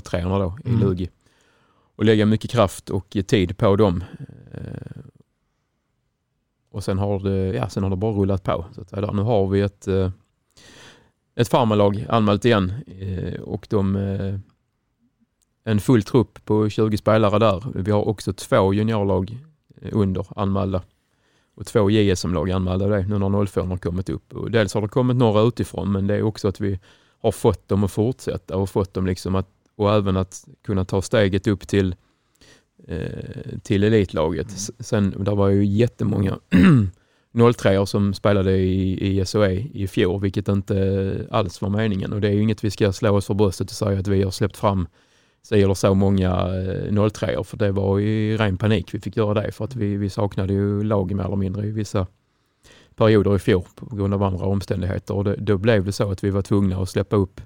03 0.00 0.18
eh, 0.18 0.38
då 0.38 0.58
i 0.64 0.68
mm. 0.68 0.80
Lugi. 0.80 1.10
Och 1.96 2.04
lägga 2.04 2.26
mycket 2.26 2.50
kraft 2.50 2.90
och 2.90 3.16
tid 3.26 3.58
på 3.58 3.76
dem. 3.76 4.04
Eh, 4.54 5.02
och 6.70 6.84
sen 6.84 6.98
har 6.98 7.18
det, 7.20 7.54
ja, 7.54 7.68
sen 7.68 7.82
har 7.82 7.90
det 7.90 7.96
bara 7.96 8.12
rullat 8.12 8.42
på. 8.42 8.64
Så 8.72 9.12
nu 9.12 9.22
har 9.22 9.48
vi 9.48 9.60
ett, 9.60 9.88
eh, 9.88 10.10
ett 11.34 11.48
farmarlag 11.48 12.06
anmält 12.08 12.44
igen 12.44 12.72
och 13.42 13.66
de 13.70 13.96
en 15.64 15.80
full 15.80 16.02
trupp 16.02 16.44
på 16.44 16.68
20 16.68 16.96
spelare 16.96 17.38
där. 17.38 17.62
Vi 17.74 17.90
har 17.90 18.08
också 18.08 18.32
två 18.32 18.74
juniorlag 18.74 19.38
under 19.92 20.26
anmälda 20.36 20.82
och 21.54 21.66
två 21.66 21.90
JSM-lag 21.90 22.50
anmälda 22.50 22.86
det 22.86 23.06
nu 23.06 23.18
när 23.18 23.46
04 23.46 23.64
har 23.64 23.76
kommit 23.76 24.08
upp. 24.08 24.32
Och 24.32 24.50
dels 24.50 24.74
har 24.74 24.82
det 24.82 24.88
kommit 24.88 25.16
några 25.16 25.40
utifrån 25.40 25.92
men 25.92 26.06
det 26.06 26.14
är 26.14 26.22
också 26.22 26.48
att 26.48 26.60
vi 26.60 26.80
har 27.20 27.32
fått 27.32 27.68
dem 27.68 27.84
att 27.84 27.92
fortsätta 27.92 28.56
och 28.56 28.70
fått 28.70 28.94
dem 28.94 29.06
liksom 29.06 29.34
att, 29.34 29.48
och 29.76 29.94
även 29.94 30.16
att 30.16 30.44
kunna 30.66 30.84
ta 30.84 31.02
steget 31.02 31.46
upp 31.46 31.68
till, 31.68 31.94
eh, 32.86 33.58
till 33.62 33.84
elitlaget. 33.84 34.46
Mm. 34.46 34.76
Sen, 34.78 35.24
där 35.24 35.34
var 35.34 35.48
ju 35.48 35.64
jättemånga 35.64 36.38
03 37.56 37.86
som 37.86 38.14
spelade 38.14 38.56
i, 38.56 39.18
i 39.18 39.24
SOE 39.24 39.52
i 39.52 39.88
fjol, 39.88 40.20
vilket 40.20 40.48
inte 40.48 41.26
alls 41.30 41.62
var 41.62 41.68
meningen. 41.68 42.12
Och 42.12 42.20
det 42.20 42.28
är 42.28 42.32
ju 42.32 42.42
inget 42.42 42.64
vi 42.64 42.70
ska 42.70 42.92
slå 42.92 43.16
oss 43.16 43.26
för 43.26 43.34
bröstet 43.34 43.70
och 43.70 43.76
säga 43.76 44.00
att 44.00 44.08
vi 44.08 44.22
har 44.22 44.30
släppt 44.30 44.56
fram 44.56 44.86
si 45.42 45.62
eller 45.62 45.74
så 45.74 45.94
många 45.94 46.48
03 47.12 47.32
eh, 47.32 47.42
för 47.42 47.56
det 47.56 47.72
var 47.72 48.00
i 48.00 48.36
ren 48.36 48.58
panik 48.58 48.94
vi 48.94 49.00
fick 49.00 49.16
göra 49.16 49.34
det 49.42 49.52
för 49.52 49.64
att 49.64 49.76
vi, 49.76 49.96
vi 49.96 50.10
saknade 50.10 50.52
ju 50.52 50.82
lag 50.82 51.14
mer 51.14 51.24
eller 51.24 51.36
mindre 51.36 51.66
i 51.66 51.70
vissa 51.70 52.06
perioder 52.98 53.36
i 53.36 53.38
fjol 53.38 53.64
på 53.74 53.96
grund 53.96 54.14
av 54.14 54.22
andra 54.22 54.46
omständigheter 54.46 55.14
och 55.14 55.24
det, 55.24 55.36
då 55.36 55.58
blev 55.58 55.84
det 55.84 55.92
så 55.92 56.10
att 56.10 56.24
vi 56.24 56.30
var 56.30 56.42
tvungna 56.42 56.76
att 56.76 56.88
släppa 56.88 57.16
upp 57.16 57.40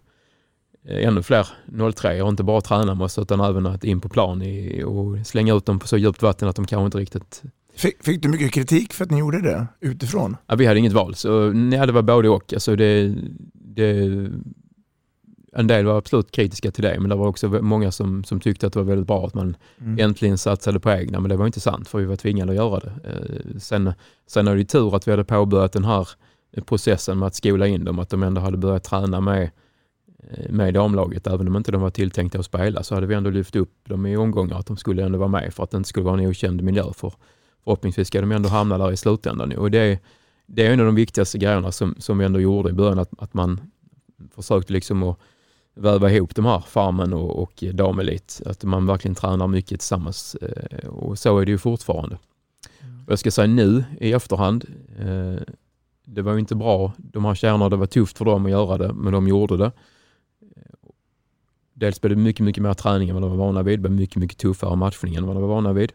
eh, 0.88 1.08
ännu 1.08 1.22
fler 1.22 1.46
03 1.92 2.22
och 2.22 2.28
inte 2.28 2.42
bara 2.42 2.60
träna 2.60 2.94
med 2.94 3.04
oss 3.04 3.18
utan 3.18 3.40
även 3.40 3.66
att 3.66 3.84
in 3.84 4.00
på 4.00 4.08
plan 4.08 4.42
i, 4.42 4.82
och 4.84 5.26
slänga 5.26 5.54
ut 5.54 5.66
dem 5.66 5.78
på 5.78 5.86
så 5.86 5.96
djupt 5.96 6.22
vatten 6.22 6.48
att 6.48 6.56
de 6.56 6.66
kanske 6.66 6.84
inte 6.84 6.98
riktigt 6.98 7.42
Fick, 7.74 8.04
fick, 8.04 8.22
du 8.22 8.28
mycket 8.28 8.52
kritik 8.52 8.92
för 8.92 9.04
att 9.04 9.10
ni 9.10 9.18
gjorde 9.18 9.40
det 9.40 9.66
utifrån? 9.80 10.36
Ja, 10.46 10.54
vi 10.54 10.66
hade 10.66 10.78
inget 10.78 10.92
val, 10.92 11.14
så 11.14 11.52
nej, 11.52 11.86
det 11.86 11.92
var 11.92 12.02
både 12.02 12.28
och. 12.28 12.52
Alltså 12.52 12.76
det, 12.76 13.14
det 13.52 14.28
en 15.56 15.66
del 15.66 15.84
var 15.84 15.98
absolut 15.98 16.30
kritiska 16.30 16.70
till 16.70 16.84
det, 16.84 17.00
men 17.00 17.10
det 17.10 17.16
var 17.16 17.26
också 17.26 17.48
många 17.48 17.90
som, 17.90 18.24
som 18.24 18.40
tyckte 18.40 18.66
att 18.66 18.72
det 18.72 18.78
var 18.78 18.86
väldigt 18.86 19.06
bra 19.06 19.26
att 19.26 19.34
man 19.34 19.56
mm. 19.80 19.98
äntligen 19.98 20.38
satsade 20.38 20.80
på 20.80 20.90
egna, 20.90 21.20
men 21.20 21.28
det 21.28 21.36
var 21.36 21.46
inte 21.46 21.60
sant 21.60 21.88
för 21.88 21.98
vi 21.98 22.04
var 22.04 22.16
tvingade 22.16 22.52
att 22.52 22.56
göra 22.56 22.80
det. 22.80 22.92
Eh, 23.10 23.58
sen, 23.58 23.92
sen 24.26 24.48
är 24.48 24.56
det 24.56 24.64
tur 24.64 24.96
att 24.96 25.08
vi 25.08 25.10
hade 25.10 25.24
påbörjat 25.24 25.72
den 25.72 25.84
här 25.84 26.08
processen 26.66 27.18
med 27.18 27.26
att 27.26 27.34
skola 27.34 27.66
in 27.66 27.84
dem, 27.84 27.98
att 27.98 28.10
de 28.10 28.22
ändå 28.22 28.40
hade 28.40 28.56
börjat 28.56 28.84
träna 28.84 29.20
med, 29.20 29.50
eh, 30.30 30.50
med 30.50 30.74
damlaget. 30.74 31.26
Även 31.26 31.48
om 31.48 31.56
inte 31.56 31.72
de 31.72 31.80
var 31.80 31.90
tilltänkta 31.90 32.38
att 32.38 32.44
spela 32.44 32.82
så 32.82 32.94
hade 32.94 33.06
vi 33.06 33.14
ändå 33.14 33.30
lyft 33.30 33.56
upp 33.56 33.88
dem 33.88 34.06
i 34.06 34.16
omgångar, 34.16 34.58
att 34.58 34.66
de 34.66 34.76
skulle 34.76 35.04
ändå 35.04 35.18
vara 35.18 35.28
med 35.28 35.54
för 35.54 35.64
att 35.64 35.70
det 35.70 35.76
inte 35.76 35.88
skulle 35.88 36.06
vara 36.06 36.20
en 36.20 36.26
okänd 36.26 36.62
miljö. 36.62 36.84
För 36.94 37.12
förhoppningsvis 37.64 38.08
ska 38.08 38.20
de 38.20 38.32
ändå 38.32 38.48
hamna 38.48 38.78
där 38.78 38.92
i 38.92 38.96
slutändan. 38.96 39.52
Och 39.52 39.70
det, 39.70 39.98
det 40.46 40.66
är 40.66 40.72
en 40.72 40.80
av 40.80 40.86
de 40.86 40.94
viktigaste 40.94 41.38
grejerna 41.38 41.72
som, 41.72 41.94
som 41.98 42.18
vi 42.18 42.24
ändå 42.24 42.40
gjorde 42.40 42.70
i 42.70 42.72
början, 42.72 42.98
att, 42.98 43.10
att 43.18 43.34
man 43.34 43.60
försökte 44.34 44.72
liksom 44.72 45.02
att 45.02 45.18
väva 45.74 46.10
ihop 46.10 46.34
de 46.34 46.44
här 46.44 46.60
farmen 46.60 47.12
och, 47.12 47.42
och 47.42 47.64
damelit. 47.72 48.42
Att 48.46 48.64
man 48.64 48.86
verkligen 48.86 49.14
tränar 49.14 49.46
mycket 49.46 49.80
tillsammans 49.80 50.34
eh, 50.34 50.88
och 50.88 51.18
så 51.18 51.38
är 51.38 51.44
det 51.44 51.50
ju 51.50 51.58
fortfarande. 51.58 52.18
Mm. 52.80 53.04
Jag 53.08 53.18
ska 53.18 53.30
säga 53.30 53.46
nu 53.46 53.84
i 54.00 54.12
efterhand, 54.12 54.64
eh, 54.98 55.42
det 56.04 56.22
var 56.22 56.32
ju 56.32 56.38
inte 56.38 56.54
bra. 56.54 56.92
De 56.96 57.24
här 57.24 57.34
tjejerna, 57.34 57.68
det 57.68 57.76
var 57.76 57.86
tufft 57.86 58.18
för 58.18 58.24
dem 58.24 58.44
att 58.44 58.50
göra 58.50 58.78
det, 58.78 58.92
men 58.92 59.12
de 59.12 59.28
gjorde 59.28 59.56
det. 59.56 59.72
Dels 61.74 62.00
blev 62.00 62.16
det 62.16 62.22
mycket, 62.22 62.44
mycket 62.44 62.62
mer 62.62 62.74
träning 62.74 63.08
än 63.08 63.14
vad 63.14 63.22
de 63.22 63.30
var 63.30 63.46
vana 63.46 63.62
vid. 63.62 63.78
Det 63.78 63.82
blev 63.82 63.92
mycket, 63.92 64.16
mycket 64.16 64.38
tuffare 64.38 64.76
matchning 64.76 65.14
än 65.14 65.26
vad 65.26 65.36
de 65.36 65.42
var 65.42 65.48
vana 65.48 65.72
vid. 65.72 65.92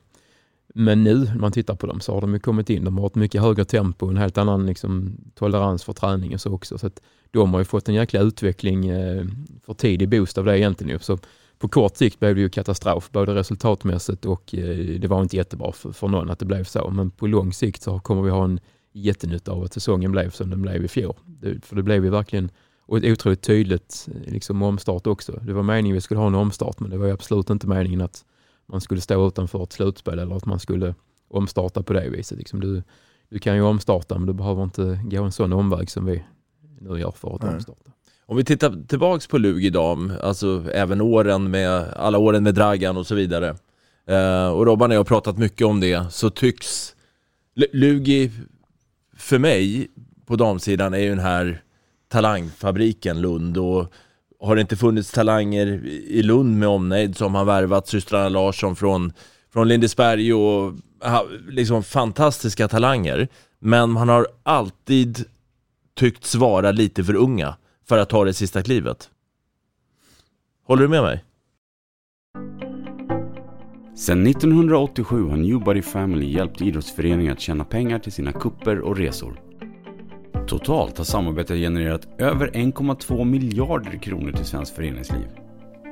Men 0.73 1.03
nu 1.03 1.15
när 1.15 1.35
man 1.35 1.51
tittar 1.51 1.75
på 1.75 1.87
dem 1.87 1.99
så 1.99 2.13
har 2.13 2.21
de 2.21 2.33
ju 2.33 2.39
kommit 2.39 2.69
in. 2.69 2.85
De 2.85 2.97
har 2.97 3.07
ett 3.07 3.15
mycket 3.15 3.41
högre 3.41 3.65
tempo, 3.65 4.07
en 4.07 4.17
helt 4.17 4.37
annan 4.37 4.65
liksom, 4.65 5.17
tolerans 5.35 5.83
för 5.83 5.93
träning 5.93 6.33
och 6.33 6.41
så 6.41 6.53
också. 6.53 6.77
Så 6.77 6.87
att 6.87 7.01
de 7.31 7.53
har 7.53 7.61
ju 7.61 7.65
fått 7.65 7.89
en 7.89 7.95
jäkla 7.95 8.19
utveckling 8.19 8.87
eh, 8.87 9.25
för 9.65 9.73
tidig 9.73 10.09
boost 10.09 10.37
av 10.37 10.45
det 10.45 10.59
egentligen. 10.59 10.99
Så 10.99 11.17
på 11.59 11.67
kort 11.67 11.97
sikt 11.97 12.19
blev 12.19 12.35
det 12.35 12.41
ju 12.41 12.49
katastrof, 12.49 13.11
både 13.11 13.35
resultatmässigt 13.35 14.25
och 14.25 14.55
eh, 14.55 14.99
det 14.99 15.07
var 15.07 15.21
inte 15.21 15.37
jättebra 15.37 15.71
för, 15.71 15.91
för 15.91 16.07
någon 16.07 16.29
att 16.29 16.39
det 16.39 16.45
blev 16.45 16.63
så. 16.63 16.89
Men 16.89 17.11
på 17.11 17.27
lång 17.27 17.53
sikt 17.53 17.81
så 17.81 17.99
kommer 17.99 18.21
vi 18.21 18.29
ha 18.29 18.43
en 18.43 18.59
jättenytta 18.93 19.51
av 19.51 19.63
att 19.63 19.73
säsongen 19.73 20.11
blev 20.11 20.29
som 20.29 20.49
den 20.49 20.61
blev 20.61 20.85
i 20.85 20.87
fjol. 20.87 21.15
Det, 21.25 21.65
för 21.65 21.75
det 21.75 21.83
blev 21.83 22.03
ju 22.03 22.09
verkligen 22.09 22.51
och 22.87 22.97
ett 22.97 23.05
otroligt 23.05 23.41
tydligt 23.41 24.07
eh, 24.11 24.33
liksom, 24.33 24.61
omstart 24.61 25.07
också. 25.07 25.39
Det 25.41 25.53
var 25.53 25.63
meningen 25.63 25.95
att 25.95 25.97
vi 25.97 26.01
skulle 26.01 26.19
ha 26.19 26.27
en 26.27 26.35
omstart 26.35 26.79
men 26.79 26.89
det 26.89 26.97
var 26.97 27.07
absolut 27.07 27.49
inte 27.49 27.67
meningen 27.67 28.01
att 28.01 28.25
man 28.65 28.81
skulle 28.81 29.01
stå 29.01 29.27
utanför 29.27 29.63
ett 29.63 29.73
slutspel 29.73 30.19
eller 30.19 30.35
att 30.35 30.45
man 30.45 30.59
skulle 30.59 30.95
omstarta 31.27 31.83
på 31.83 31.93
det 31.93 32.09
viset. 32.09 32.37
Liksom 32.37 32.59
du, 32.61 32.83
du 33.29 33.39
kan 33.39 33.55
ju 33.55 33.61
omstarta 33.61 34.17
men 34.17 34.27
du 34.27 34.33
behöver 34.33 34.63
inte 34.63 34.99
gå 35.03 35.23
en 35.23 35.31
sån 35.31 35.53
omväg 35.53 35.89
som 35.89 36.05
vi 36.05 36.23
nu 36.79 37.11
för 37.15 37.35
att 37.35 37.41
Nej. 37.41 37.53
omstarta. 37.53 37.91
Om 38.25 38.37
vi 38.37 38.43
tittar 38.43 38.87
tillbaks 38.87 39.27
på 39.27 39.37
Lugi 39.37 39.69
dam, 39.69 40.13
alltså 40.23 40.65
även 40.73 41.01
åren 41.01 41.51
med, 41.51 41.93
alla 41.95 42.17
åren 42.17 42.43
med 42.43 42.55
Dragan 42.55 42.97
och 42.97 43.07
så 43.07 43.15
vidare. 43.15 43.55
Eh, 44.07 44.47
och 44.47 44.65
Robban 44.65 44.91
och 44.91 44.95
jag 44.95 44.99
har 44.99 45.05
pratat 45.05 45.37
mycket 45.37 45.67
om 45.67 45.79
det, 45.79 46.11
så 46.11 46.29
tycks 46.29 46.95
Lugi, 47.73 48.31
för 49.17 49.39
mig, 49.39 49.87
på 50.25 50.35
damsidan 50.35 50.93
är 50.93 50.97
ju 50.97 51.09
den 51.09 51.19
här 51.19 51.61
talangfabriken 52.07 53.21
Lund 53.21 53.57
och 53.57 53.93
har 54.39 54.55
det 54.55 54.61
inte 54.61 54.75
funnits 54.77 55.11
talanger 55.11 55.85
i 55.85 56.23
Lund 56.23 56.59
med 56.59 56.69
omnejd 56.69 57.17
som 57.17 57.35
har 57.35 57.45
värvat 57.45 57.87
systrarna 57.87 58.29
Larsson 58.29 58.75
från, 58.75 59.13
från 59.53 59.67
Lindesberg 59.67 60.33
och 60.33 60.73
liksom 61.49 61.83
fantastiska 61.83 62.67
talanger. 62.67 63.27
Men 63.59 63.89
man 63.89 64.09
har 64.09 64.27
alltid 64.43 65.25
tyckts 65.97 66.35
vara 66.35 66.71
lite 66.71 67.03
för 67.03 67.15
unga 67.15 67.55
för 67.85 67.97
att 67.97 68.09
ta 68.09 68.25
det 68.25 68.33
sista 68.33 68.61
klivet. 68.61 69.09
Håller 70.63 70.81
du 70.81 70.89
med 70.89 71.03
mig? 71.03 71.23
Sedan 73.95 74.27
1987 74.27 75.29
har 75.29 75.37
Newbody 75.37 75.81
Family 75.81 76.31
hjälpt 76.31 76.61
idrottsföreningar 76.61 77.31
att 77.31 77.39
tjäna 77.39 77.63
pengar 77.63 77.99
till 77.99 78.11
sina 78.11 78.31
kupper 78.31 78.79
och 78.79 78.97
resor. 78.97 79.41
Totalt 80.47 80.97
har 80.97 81.05
samarbetet 81.05 81.57
genererat 81.57 82.07
över 82.17 82.47
1,2 82.47 83.25
miljarder 83.25 83.97
kronor 83.97 84.31
till 84.31 84.45
svenskt 84.45 84.75
föreningsliv. 84.75 85.27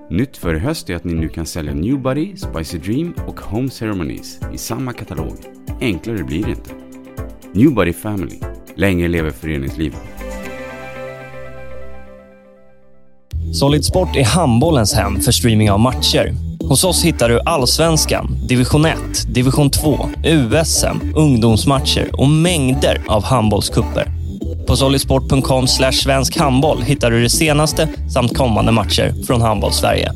Nytt 0.09 0.37
för 0.37 0.55
i 0.55 0.59
höst 0.59 0.89
är 0.89 0.95
att 0.95 1.03
ni 1.03 1.13
nu 1.13 1.29
kan 1.29 1.45
sälja 1.45 1.73
Newbody, 1.73 2.35
Spicy 2.37 2.77
Dream 2.77 3.13
och 3.27 3.39
Home 3.39 3.69
Ceremonies 3.69 4.39
i 4.53 4.57
samma 4.57 4.93
katalog. 4.93 5.37
Enklare 5.81 6.23
blir 6.23 6.43
det 6.43 6.49
inte. 6.49 6.71
Newbody 7.53 7.93
Family 7.93 8.39
Länge 8.77 9.07
lever 9.07 9.31
föreningslivet. 9.31 9.99
Solid 13.53 13.85
Sport 13.85 14.15
är 14.15 14.23
handbollens 14.23 14.93
hem 14.93 15.21
för 15.21 15.31
streaming 15.31 15.71
av 15.71 15.79
matcher. 15.79 16.33
Hos 16.69 16.83
oss 16.83 17.03
hittar 17.03 17.29
du 17.29 17.39
Allsvenskan, 17.45 18.37
Division 18.47 18.85
1, 18.85 18.97
Division 19.27 19.69
2, 19.69 20.09
USM, 20.23 21.13
ungdomsmatcher 21.15 22.09
och 22.13 22.29
mängder 22.29 23.01
av 23.07 23.23
handbollskupper. 23.23 24.07
På 24.67 24.75
solidsport.com 24.75 25.67
svensk 25.67 26.37
handboll 26.37 26.81
hittar 26.81 27.11
du 27.11 27.21
det 27.21 27.29
senaste 27.29 27.87
samt 28.13 28.37
kommande 28.37 28.71
matcher 28.71 29.13
från 29.27 29.41
Handbollssverige. 29.41 30.11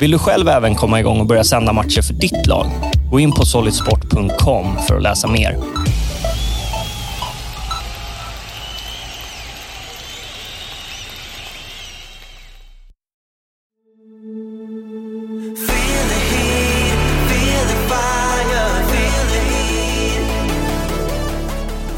Vill 0.00 0.10
du 0.10 0.18
själv 0.18 0.48
även 0.48 0.74
komma 0.74 1.00
igång 1.00 1.20
och 1.20 1.26
börja 1.26 1.44
sända 1.44 1.72
matcher 1.72 2.02
för 2.02 2.14
ditt 2.14 2.46
lag? 2.46 2.66
Gå 3.10 3.20
in 3.20 3.32
på 3.32 3.44
solidsport.com 3.44 4.66
för 4.88 4.96
att 4.96 5.02
läsa 5.02 5.28
mer. 5.28 5.56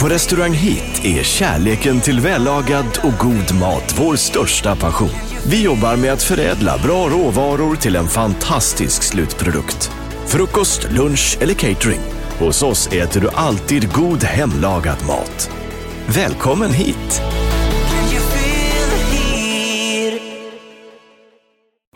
På 0.01 0.09
Restaurang 0.09 0.53
Hit 0.53 1.05
är 1.05 1.23
kärleken 1.23 2.01
till 2.01 2.21
vällagad 2.21 2.99
och 3.03 3.13
god 3.19 3.61
mat 3.61 3.95
vår 3.99 4.17
största 4.17 4.77
passion. 4.77 5.11
Vi 5.47 5.65
jobbar 5.65 5.97
med 5.97 6.13
att 6.13 6.23
förädla 6.23 6.79
bra 6.79 7.09
råvaror 7.09 7.77
till 7.77 7.97
en 7.97 8.09
fantastisk 8.09 9.03
slutprodukt. 9.03 9.91
Frukost, 10.27 10.93
lunch 10.93 11.39
eller 11.41 11.55
catering. 11.55 12.01
Hos 12.39 12.63
oss 12.63 12.87
äter 12.93 13.21
du 13.21 13.29
alltid 13.35 13.93
god 13.93 14.25
hemlagad 14.25 15.07
mat. 15.07 15.51
Välkommen 16.07 16.73
hit! 16.73 17.23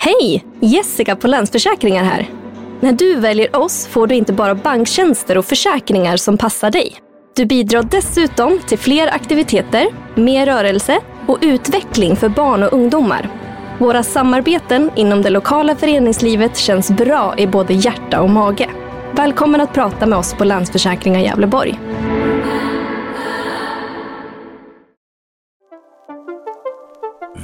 Hej! 0.00 0.44
Jessica 0.60 1.16
på 1.16 1.28
Länsförsäkringar 1.28 2.04
här. 2.04 2.30
När 2.80 2.92
du 2.92 3.14
väljer 3.14 3.56
oss 3.56 3.86
får 3.86 4.06
du 4.06 4.14
inte 4.14 4.32
bara 4.32 4.54
banktjänster 4.54 5.38
och 5.38 5.44
försäkringar 5.44 6.16
som 6.16 6.38
passar 6.38 6.70
dig. 6.70 7.00
Du 7.36 7.46
bidrar 7.46 7.82
dessutom 7.82 8.58
till 8.66 8.78
fler 8.78 9.14
aktiviteter, 9.14 9.86
mer 10.14 10.46
rörelse 10.46 11.00
och 11.26 11.38
utveckling 11.42 12.16
för 12.16 12.28
barn 12.28 12.62
och 12.62 12.72
ungdomar. 12.72 13.30
Våra 13.78 14.02
samarbeten 14.02 14.90
inom 14.96 15.22
det 15.22 15.30
lokala 15.30 15.76
föreningslivet 15.76 16.56
känns 16.56 16.90
bra 16.90 17.34
i 17.38 17.46
både 17.46 17.74
hjärta 17.74 18.20
och 18.20 18.30
mage. 18.30 18.70
Välkommen 19.12 19.60
att 19.60 19.74
prata 19.74 20.06
med 20.06 20.18
oss 20.18 20.34
på 20.34 20.44
Länsförsäkringar 20.44 21.20
Gävleborg. 21.20 21.80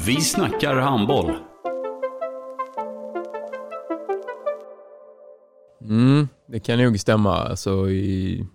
Vi 0.06 0.20
snackar 0.20 0.76
handboll. 0.76 1.36
Mm, 5.82 6.28
det 6.46 6.60
kan 6.60 6.78
nog 6.78 7.00
stämma. 7.00 7.36
Alltså, 7.36 7.90
i 7.90 8.46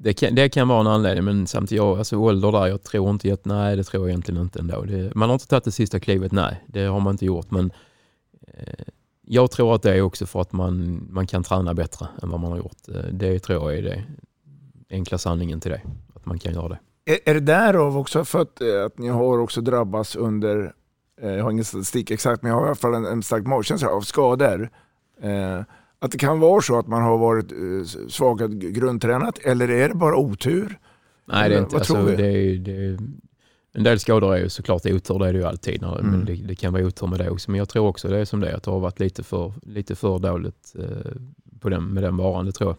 det, 0.00 0.12
kan, 0.12 0.34
det 0.34 0.48
kan 0.48 0.68
vara 0.68 0.80
en 0.80 0.86
anledning, 0.86 1.24
men 1.24 1.46
samtidigt, 1.46 1.76
jag, 1.76 1.98
alltså, 1.98 2.16
ålder 2.16 2.52
där, 2.52 2.66
jag 2.66 2.82
tror 2.82 3.10
inte 3.10 3.32
att, 3.32 3.44
nej 3.44 3.76
det 3.76 3.84
tror 3.84 4.02
jag 4.02 4.08
egentligen 4.08 4.42
inte 4.42 4.58
ändå. 4.58 4.82
Det, 4.82 5.14
man 5.14 5.28
har 5.28 5.34
inte 5.34 5.46
tagit 5.46 5.64
det 5.64 5.70
sista 5.70 6.00
klivet, 6.00 6.32
nej, 6.32 6.64
det 6.66 6.84
har 6.84 7.00
man 7.00 7.14
inte 7.14 7.24
gjort. 7.24 7.50
Men 7.50 7.72
eh, 8.40 8.84
jag 9.22 9.50
tror 9.50 9.74
att 9.74 9.82
det 9.82 9.94
är 9.94 10.02
också 10.02 10.26
för 10.26 10.40
att 10.40 10.52
man, 10.52 11.06
man 11.10 11.26
kan 11.26 11.42
träna 11.42 11.74
bättre 11.74 12.06
än 12.22 12.30
vad 12.30 12.40
man 12.40 12.50
har 12.50 12.58
gjort. 12.58 12.88
Eh, 12.94 13.12
det 13.12 13.38
tror 13.38 13.62
jag 13.62 13.78
är 13.78 13.82
det 13.82 14.04
enkla 14.90 15.18
sanningen 15.18 15.60
till 15.60 15.70
det, 15.70 15.80
att 16.14 16.26
man 16.26 16.38
kan 16.38 16.54
göra 16.54 16.68
det. 16.68 16.78
Är, 17.04 17.18
är 17.24 17.34
det 17.34 17.40
därav 17.40 17.98
också 17.98 18.24
för 18.24 18.42
att, 18.42 18.60
eh, 18.60 18.84
att 18.84 18.98
ni 18.98 19.08
har 19.08 19.38
också 19.38 19.60
drabbats 19.60 20.16
under, 20.16 20.72
eh, 21.20 21.30
jag 21.30 21.44
har 21.44 21.50
ingen 21.50 21.64
statistik 21.64 22.10
exakt, 22.10 22.42
men 22.42 22.50
jag 22.50 22.58
har 22.58 22.64
i 22.64 22.66
alla 22.66 22.74
fall 22.74 22.94
en, 22.94 23.04
en 23.04 23.22
stark 23.22 23.46
magkänsla 23.46 23.88
av 23.88 24.00
skador. 24.00 24.70
Eh, 25.22 25.60
att 25.98 26.10
det 26.12 26.18
kan 26.18 26.40
vara 26.40 26.62
så 26.62 26.78
att 26.78 26.86
man 26.86 27.02
har 27.02 27.18
varit 27.18 27.52
eh, 27.52 28.48
grundtränat, 28.48 29.38
eller 29.38 29.70
är 29.70 29.88
det 29.88 29.94
bara 29.94 30.16
otur? 30.16 30.78
Nej, 31.24 31.48
det 31.48 31.54
är 31.54 31.60
inte. 31.60 31.76
Vad 31.76 31.84
tror 31.84 31.98
Alltså, 31.98 32.10
vi? 32.10 32.22
det 32.22 32.28
är, 32.28 32.58
det 32.58 32.86
är, 32.86 32.98
en 33.72 33.84
del 33.84 33.98
skador 33.98 34.34
är 34.34 34.38
ju 34.38 34.48
såklart 34.48 34.86
otur, 34.86 35.18
det 35.18 35.28
är 35.28 35.32
det 35.32 35.38
ju 35.38 35.44
alltid. 35.44 35.82
När, 35.82 35.98
Mm. 35.98 36.10
Men 36.10 36.24
det, 36.24 36.34
det 36.34 36.54
kan 36.54 36.72
vara 36.72 36.86
otur 36.86 37.06
med 37.06 37.18
det 37.18 37.30
också. 37.30 37.50
Men 37.50 37.58
jag 37.58 37.68
tror 37.68 37.86
också 37.86 38.08
det 38.08 38.18
är 38.18 38.24
som 38.24 38.40
det 38.40 38.50
är, 38.50 38.54
att 38.54 38.62
det 38.62 38.70
har 38.70 38.80
varit 38.80 39.00
lite 39.00 39.22
för, 39.22 39.52
lite 39.62 39.94
för 39.94 40.18
dåligt 40.18 40.74
eh, 40.78 41.12
på 41.60 41.68
den, 41.68 41.84
med 41.84 42.02
den 42.02 42.16
varan, 42.16 42.46
det 42.46 42.52
tror 42.52 42.70
jag. 42.70 42.76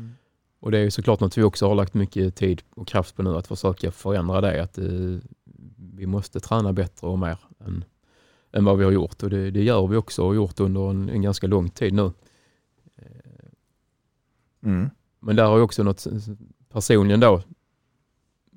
Mm. 0.00 0.12
Och 0.60 0.70
det 0.70 0.78
är 0.78 0.82
ju 0.82 0.90
såklart 0.90 1.20
något 1.20 1.38
vi 1.38 1.42
också 1.42 1.68
har 1.68 1.74
lagt 1.74 1.94
mycket 1.94 2.36
tid 2.36 2.62
och 2.74 2.88
kraft 2.88 3.16
på 3.16 3.22
nu, 3.22 3.36
att 3.36 3.46
försöka 3.46 3.90
förändra 3.90 4.40
det. 4.40 4.62
Att 4.62 4.78
eh, 4.78 4.84
vi 5.94 6.06
måste 6.06 6.40
träna 6.40 6.72
bättre 6.72 7.06
och 7.06 7.18
mer 7.18 7.38
än, 7.66 7.84
än 8.52 8.64
vad 8.64 8.78
vi 8.78 8.84
har 8.84 8.92
gjort. 8.92 9.22
Och 9.22 9.30
det, 9.30 9.50
det 9.50 9.62
gör 9.62 9.86
vi 9.86 9.96
också 9.96 10.22
och 10.22 10.34
gjort 10.34 10.60
under 10.60 10.90
en, 10.90 11.08
en 11.08 11.22
ganska 11.22 11.46
lång 11.46 11.70
tid 11.70 11.94
nu. 11.94 12.10
Mm. 14.64 14.90
Men 15.20 15.36
där 15.36 15.44
har 15.44 15.54
jag 15.56 15.64
också 15.64 15.82
något 15.82 16.06
personligen 16.72 17.20
då. 17.20 17.42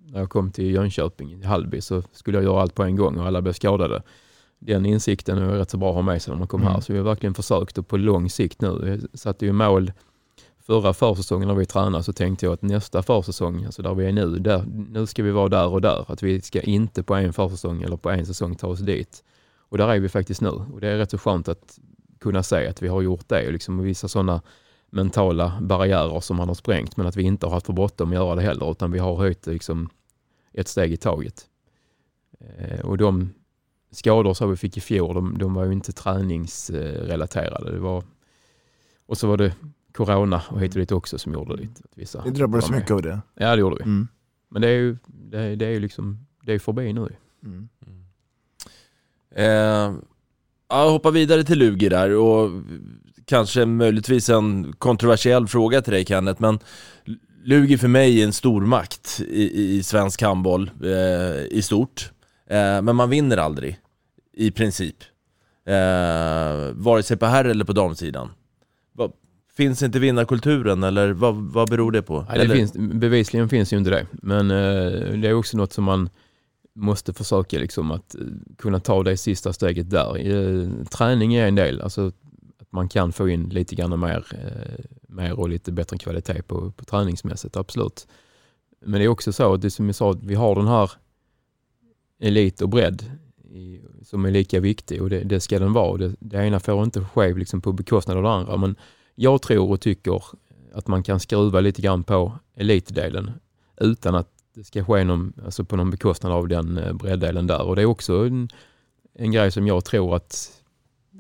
När 0.06 0.20
jag 0.20 0.30
kom 0.30 0.51
till 0.51 0.72
Jönköping, 0.72 1.34
i 1.34 1.45
Hallby, 1.45 1.82
så 1.82 2.04
skulle 2.12 2.38
jag 2.38 2.43
göra 2.43 2.62
allt 2.62 2.76
på 2.76 2.84
en 2.84 2.95
gång 2.95 3.18
och 3.18 3.26
alla 3.26 3.41
blev 3.41 3.54
skadade. 3.54 4.04
Den 4.60 4.86
insikten 4.86 5.38
är 5.38 5.47
rätt 5.47 5.70
så 5.70 5.78
bra 5.78 5.89
att 5.89 5.95
ha 5.95 6.01
med 6.01 6.22
sig 6.22 6.32
när 6.32 6.39
man 6.39 6.47
kommer 6.47 6.66
Mm. 6.66 6.74
här. 6.74 6.82
Så 6.82 6.93
vi 6.93 6.99
har 6.99 7.06
verkligen 7.06 7.34
försökt 7.34 7.78
och 7.78 7.88
på 7.88 7.97
lång 7.97 8.30
sikt 8.30 8.62
nu. 8.62 8.99
Jag 9.12 9.20
satte 9.20 9.45
ju 9.45 9.51
mål 9.51 9.91
förra 10.60 10.93
försäsongen 10.93 11.47
när 11.47 11.56
vi 11.56 11.66
tränade 11.66 12.04
så 12.04 12.14
tänkte 12.14 12.45
jag 12.45 12.54
att 12.54 12.62
nästa 12.62 13.04
försäsong, 13.04 13.66
alltså 13.66 13.82
där 13.82 13.93
vi 13.93 14.06
är 14.06 14.12
nu, 14.12 14.39
där, 14.39 14.66
nu 14.89 15.06
ska 15.06 15.24
vi 15.24 15.32
vara 15.32 15.49
där 15.49 15.68
och 15.68 15.82
där. 15.82 16.12
Att 16.12 16.24
vi 16.24 16.41
ska 16.41 16.62
inte 16.62 17.04
på 17.04 17.16
en 17.16 17.34
försäsong 17.34 17.82
eller 17.82 17.97
på 17.97 18.10
en 18.10 18.26
säsong 18.26 18.56
ta 18.56 18.68
oss 18.68 18.80
dit. 18.80 19.24
Och 19.70 19.78
där 19.78 19.88
är 19.88 19.99
vi 19.99 20.10
faktiskt 20.10 20.41
nu. 20.41 20.49
Och 20.49 20.82
det 20.82 20.88
är 20.88 20.97
rätt 20.97 21.12
så 21.12 21.18
skönt 21.18 21.47
att 21.47 21.80
kunna 22.20 22.43
säga 22.43 22.70
att 22.70 22.82
vi 22.82 22.88
har 22.88 23.01
gjort 23.01 23.30
det 23.30 23.47
och 23.47 23.54
liksom 23.54 23.84
vissa 23.84 24.08
sådana 24.08 24.41
mentala 24.94 25.58
barriärer 25.62 26.20
som 26.20 26.38
man 26.38 26.48
har 26.48 26.56
sprängt 26.56 26.98
men 26.98 27.08
att 27.08 27.16
vi 27.16 27.24
inte 27.24 27.46
har 27.46 27.54
haft 27.54 27.66
för 27.66 27.74
bråttom 27.74 28.10
att 28.10 28.16
göra 28.16 28.36
det 28.36 28.41
heller 28.41 28.72
utan 28.72 28.91
vi 28.91 29.00
har 29.00 29.16
höjt 29.16 29.48
liksom 29.48 29.89
ett 30.54 30.68
steg 30.68 30.91
i 30.94 30.98
taget. 30.98 31.48
Eh, 32.39 32.80
och 32.80 32.98
de 32.98 33.30
skador 33.91 34.34
som 34.34 34.50
vi 34.50 34.56
fick 34.56 34.78
i 34.78 34.82
fjol, 34.82 35.16
de, 35.16 35.38
de 35.38 35.54
var 35.54 35.66
ju 35.66 35.72
inte 35.72 35.91
träningsrelaterade. 35.91 37.72
Det 37.72 37.80
var, 37.80 38.04
och 39.06 39.18
så 39.18 39.28
var 39.28 39.38
det 39.38 39.56
corona 39.91 40.41
och 40.50 40.62
hit 40.62 40.76
och 40.76 40.80
dit 40.80 40.91
också 40.91 41.18
som 41.18 41.34
gjorde 41.34 41.56
lite 41.56 41.82
att 41.84 41.98
vissa 41.98 42.24
Ni 42.24 42.32
drabbades 42.32 42.70
mycket 42.70 42.91
av 42.91 43.02
det. 43.02 43.22
Ja, 43.36 43.56
det 43.56 43.60
gjorde 43.60 43.76
vi. 43.76 43.84
Mm. 43.84 44.08
Men 44.50 44.62
det 44.62 44.68
är 44.68 44.78
ju 44.78 44.98
det, 45.06 45.56
det 45.56 45.66
är 45.66 45.72
ju 45.72 45.80
liksom, 45.80 46.26
det 46.41 46.54
är 46.54 46.60
förbi 46.60 46.94
nu. 46.94 47.10
Mm. 47.44 47.70
Eh, 49.36 49.94
ja, 50.68 50.89
hoppa 50.89 51.12
vidare 51.12 51.44
till 51.44 51.60
Lugi 51.60 51.89
där 51.89 52.16
och 52.16 52.52
kanske 53.26 53.65
möjligtvis 53.65 54.30
en 54.30 54.74
kontroversiell 54.74 55.47
fråga 55.47 55.82
till 55.82 55.93
dig 55.93 56.05
Kenneth, 56.05 56.41
men 56.41 56.59
Lugi 57.43 57.78
för 57.78 57.88
mig 57.88 58.21
är 58.21 58.26
en 58.26 58.34
stormakt 58.34 59.21
i, 59.28 59.78
i 59.78 59.84
svensk 59.84 60.21
handboll 60.21 60.71
eh, 60.84 61.57
i 61.57 61.61
stort. 61.63 62.11
Eh, 62.49 62.82
men 62.82 62.95
man 62.95 63.09
vinner 63.09 63.38
aldrig, 63.38 63.80
i 64.34 64.51
princip. 64.51 64.95
Eh, 65.65 65.74
vare 66.74 67.03
sig 67.03 67.17
på 67.17 67.26
herr 67.26 67.45
eller 67.45 67.65
på 67.65 67.74
damsidan. 67.74 68.30
Va, 68.93 69.09
finns 69.57 69.84
inte 69.84 69.99
vinnarkulturen 69.99 70.84
eller 70.84 71.13
vad, 71.13 71.36
vad 71.36 71.69
beror 71.69 71.91
det 71.91 72.01
på? 72.01 72.26
Nej, 72.30 72.47
det 72.47 72.55
finns, 72.55 72.74
bevisligen 72.74 73.49
finns 73.49 73.74
ju 73.74 73.78
inte 73.78 73.89
det. 73.89 74.05
Men 74.11 74.51
eh, 74.51 75.19
det 75.19 75.28
är 75.28 75.34
också 75.34 75.57
något 75.57 75.74
som 75.74 75.84
man 75.84 76.09
måste 76.76 77.13
försöka 77.13 77.59
liksom 77.59 77.91
att 77.91 78.15
eh, 78.15 78.21
kunna 78.57 78.80
ta 78.80 79.03
det 79.03 79.17
sista 79.17 79.53
steget 79.53 79.89
där. 79.89 80.17
Eh, 80.17 80.86
träning 80.86 81.36
är 81.36 81.47
en 81.47 81.55
del, 81.55 81.82
alltså 81.82 82.11
man 82.74 82.89
kan 82.89 83.11
få 83.11 83.30
in 83.30 83.49
lite 83.49 83.76
grann 83.76 83.99
mer, 83.99 84.26
eh, 84.32 84.86
mer 85.07 85.39
och 85.39 85.49
lite 85.49 85.71
bättre 85.71 85.97
kvalitet 85.97 86.41
på, 86.41 86.71
på 86.71 86.86
träningsmässigt, 86.86 87.57
absolut. 87.57 88.07
Men 88.80 88.99
det 88.99 89.05
är 89.05 89.07
också 89.07 89.34
så 89.34 89.57
det 89.57 89.71
som 89.71 89.86
jag 89.86 89.95
sa, 89.95 90.11
att 90.11 90.24
vi 90.24 90.36
har 90.36 90.55
den 90.55 90.67
här 90.67 90.91
elit 92.19 92.61
och 92.61 92.69
bredd 92.69 93.11
i, 93.51 93.82
som 94.03 94.26
är 94.26 94.32
lika 94.32 94.59
viktig 94.59 95.01
och 95.01 95.09
det, 95.09 95.24
det 95.24 95.39
ska 95.39 95.59
den 95.59 95.74
vara. 95.74 95.97
Det, 95.97 96.15
det 96.19 96.38
ena 96.38 96.59
får 96.59 96.84
inte 96.84 97.05
ske 97.05 97.34
liksom 97.34 97.61
på 97.61 97.71
bekostnad 97.71 98.17
av 98.17 98.24
det 98.24 98.30
andra. 98.30 98.57
Men 98.57 98.76
jag 99.15 99.41
tror 99.41 99.71
och 99.71 99.82
tycker 99.82 100.24
att 100.74 100.88
man 100.88 101.03
kan 101.03 101.19
skruva 101.19 101.59
lite 101.59 101.82
grann 101.82 102.03
på 102.03 102.39
elitdelen 102.55 103.32
utan 103.78 104.15
att 104.15 104.30
det 104.55 104.63
ska 104.63 104.86
ske 104.86 105.03
någon, 105.03 105.34
alltså 105.45 105.65
på 105.65 105.76
någon 105.76 105.89
bekostnad 105.89 106.32
av 106.32 106.47
den 106.47 106.78
eh, 106.78 106.93
breddelen 106.93 107.47
där. 107.47 107.61
Och 107.61 107.76
det 107.76 107.82
är 107.82 107.86
också 107.86 108.26
en, 108.26 108.49
en 109.13 109.32
grej 109.32 109.51
som 109.51 109.67
jag 109.67 109.86
tror 109.86 110.15
att, 110.15 110.62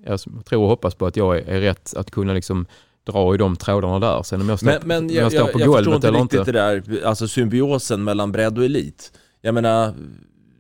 jag 0.05 0.19
tror 0.45 0.63
och 0.63 0.69
hoppas 0.69 0.95
på 0.95 1.05
att 1.05 1.17
jag 1.17 1.37
är, 1.37 1.41
är 1.41 1.61
rätt 1.61 1.93
att 1.95 2.11
kunna 2.11 2.33
liksom 2.33 2.65
dra 3.03 3.33
i 3.33 3.37
de 3.37 3.55
trådarna 3.55 3.99
där. 3.99 4.23
Sen 4.23 4.41
om 4.41 4.49
jag 4.49 4.59
står, 4.59 4.67
Men, 4.67 4.81
men 4.85 5.03
om 5.03 5.09
jag, 5.09 5.31
står 5.31 5.45
jag, 5.45 5.53
på 5.53 5.59
jag 5.59 5.75
förstår 5.75 5.91
golvet 5.91 6.03
inte 6.03 6.21
riktigt 6.21 6.39
inte. 6.39 6.51
det 6.51 6.59
där, 6.59 7.05
alltså 7.05 7.27
symbiosen 7.27 8.03
mellan 8.03 8.31
bredd 8.31 8.57
och 8.57 8.65
elit. 8.65 9.11
Jag 9.41 9.53
menar, 9.53 9.93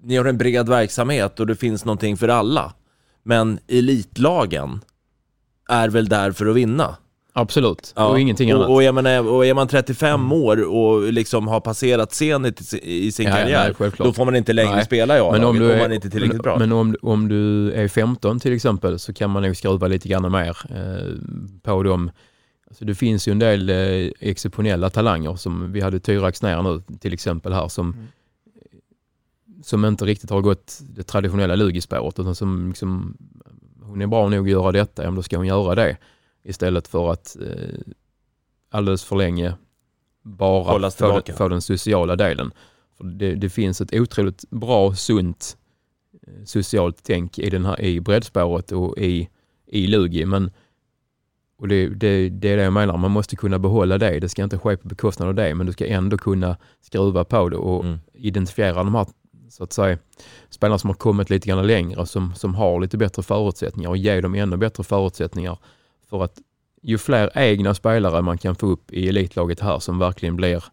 ni 0.03 0.15
har 0.17 0.25
en 0.25 0.37
bred 0.37 0.69
verksamhet 0.69 1.39
och 1.39 1.47
det 1.47 1.55
finns 1.55 1.85
någonting 1.85 2.17
för 2.17 2.27
alla. 2.27 2.73
Men 3.23 3.59
elitlagen 3.67 4.81
är 5.69 5.89
väl 5.89 6.09
där 6.09 6.31
för 6.31 6.45
att 6.45 6.55
vinna? 6.55 6.97
Absolut, 7.35 7.93
Ja, 7.95 8.07
och 8.07 8.19
ingenting 8.19 8.53
och, 8.53 8.59
annat. 8.59 8.69
Och 8.69 8.83
är, 8.83 8.91
man, 8.91 9.27
och 9.27 9.45
är 9.45 9.53
man 9.53 9.67
35 9.67 10.31
år 10.31 10.63
och 10.75 11.13
liksom 11.13 11.47
har 11.47 11.59
passerat 11.59 12.13
Zenit 12.13 12.73
i 12.73 13.11
sin- 13.11 13.25
Ja, 13.25 13.31
karriär, 13.35 13.75
nej, 13.79 13.91
då 13.97 14.13
får 14.13 14.25
man 14.25 14.35
inte 14.35 14.53
längre 14.53 14.75
Nej. 14.75 14.85
spela 14.85 15.17
i 15.17 15.19
A-laget 15.19 15.45
om, 15.45 15.59
du 15.59 15.71
är- 15.71 15.79
man 15.79 15.91
inte 15.91 16.09
tillräckligt 16.09 16.43
bra. 16.43 16.59
Men 16.59 16.71
om, 16.71 16.95
om 17.01 17.27
du 17.27 17.71
är 17.71 17.87
15 17.87 18.39
till 18.39 18.53
exempel 18.53 18.99
så 18.99 19.13
kan 19.13 19.29
man 19.29 19.43
nog 19.43 19.55
skruva 19.57 19.87
lite 19.87 20.07
grann 20.09 20.31
mer 20.31 20.57
eh, 20.69 21.13
på 21.63 21.83
dem. 21.83 22.11
Alltså 22.67 22.85
det 22.85 22.95
finns 22.95 23.27
ju 23.27 23.31
en 23.31 23.39
del 23.39 23.69
eh, 23.69 24.11
exceptionella 24.19 24.89
talanger 24.89 25.35
som 25.35 25.71
vi 25.71 25.81
hade 25.81 25.99
Tyrax 25.99 26.41
ner 26.41 26.61
nu 26.61 26.81
till 26.99 27.13
exempel 27.13 27.53
här 27.53 27.67
som, 27.67 27.95
som 29.63 29.85
inte 29.85 30.05
riktigt 30.05 30.29
har 30.29 30.41
gått 30.41 30.79
det 30.81 31.03
traditionella 31.03 31.55
lugispåret 31.55 32.19
utan 32.19 32.35
som 32.35 32.67
liksom, 32.69 33.17
hon 33.81 34.01
är 34.01 34.07
bra 34.07 34.29
nog 34.29 34.45
att 34.45 34.51
göra 34.51 34.71
detta, 34.71 35.03
ja, 35.03 35.11
då 35.11 35.23
ska 35.23 35.37
hon 35.37 35.47
göra 35.47 35.75
det 35.75 35.97
istället 36.43 36.87
för 36.87 37.11
att 37.11 37.37
eh, 37.41 37.79
alldeles 38.71 39.03
för 39.03 39.15
länge 39.15 39.53
bara 40.23 40.91
få, 40.91 41.21
få 41.37 41.47
den 41.47 41.61
sociala 41.61 42.15
delen. 42.15 42.51
För 42.97 43.03
det, 43.03 43.35
det 43.35 43.49
finns 43.49 43.81
ett 43.81 43.93
otroligt 43.93 44.49
bra, 44.49 44.95
sunt 44.95 45.57
eh, 46.27 46.43
socialt 46.45 47.03
tänk 47.03 47.39
i, 47.39 47.49
den 47.49 47.65
här, 47.65 47.81
i 47.81 47.99
breddspåret 48.01 48.71
och 48.71 48.97
i, 48.97 49.29
i 49.67 49.87
Lugi. 49.87 50.25
Men, 50.25 50.51
och 51.57 51.67
det, 51.67 51.87
det, 51.87 52.29
det 52.29 52.49
är 52.49 52.57
det 52.57 52.63
jag 52.63 52.73
menar, 52.73 52.97
man 52.97 53.11
måste 53.11 53.35
kunna 53.35 53.59
behålla 53.59 53.97
det. 53.97 54.19
Det 54.19 54.29
ska 54.29 54.43
inte 54.43 54.57
ske 54.57 54.77
på 54.77 54.87
bekostnad 54.87 55.29
av 55.29 55.35
det, 55.35 55.55
men 55.55 55.67
du 55.67 55.73
ska 55.73 55.87
ändå 55.87 56.17
kunna 56.17 56.57
skruva 56.81 57.23
på 57.23 57.49
det 57.49 57.57
och 57.57 57.85
Mm. 57.85 57.99
identifiera 58.13 58.83
de 58.83 58.95
här 58.95 59.07
så 59.49 59.63
att 59.63 59.73
säga, 59.73 59.97
spelarna 60.49 60.77
som 60.79 60.89
har 60.89 60.95
kommit 60.95 61.29
lite 61.29 61.47
grann 61.47 61.67
längre, 61.67 62.05
som, 62.05 62.35
som 62.35 62.55
har 62.55 62.79
lite 62.79 62.97
bättre 62.97 63.23
förutsättningar 63.23 63.89
och 63.89 63.97
ge 63.97 64.21
dem 64.21 64.35
ännu 64.35 64.57
bättre 64.57 64.83
förutsättningar 64.83 65.57
för 66.09 66.23
att 66.23 66.41
ju 66.81 66.97
fler 66.97 67.31
egna 67.37 67.73
spelare 67.73 68.21
man 68.21 68.37
kan 68.37 68.55
få 68.55 68.67
upp 68.67 68.91
i 68.91 69.09
elitlaget 69.09 69.59
här 69.59 69.79
som 69.79 69.99
verkligen 69.99 70.35
blir 70.35 70.63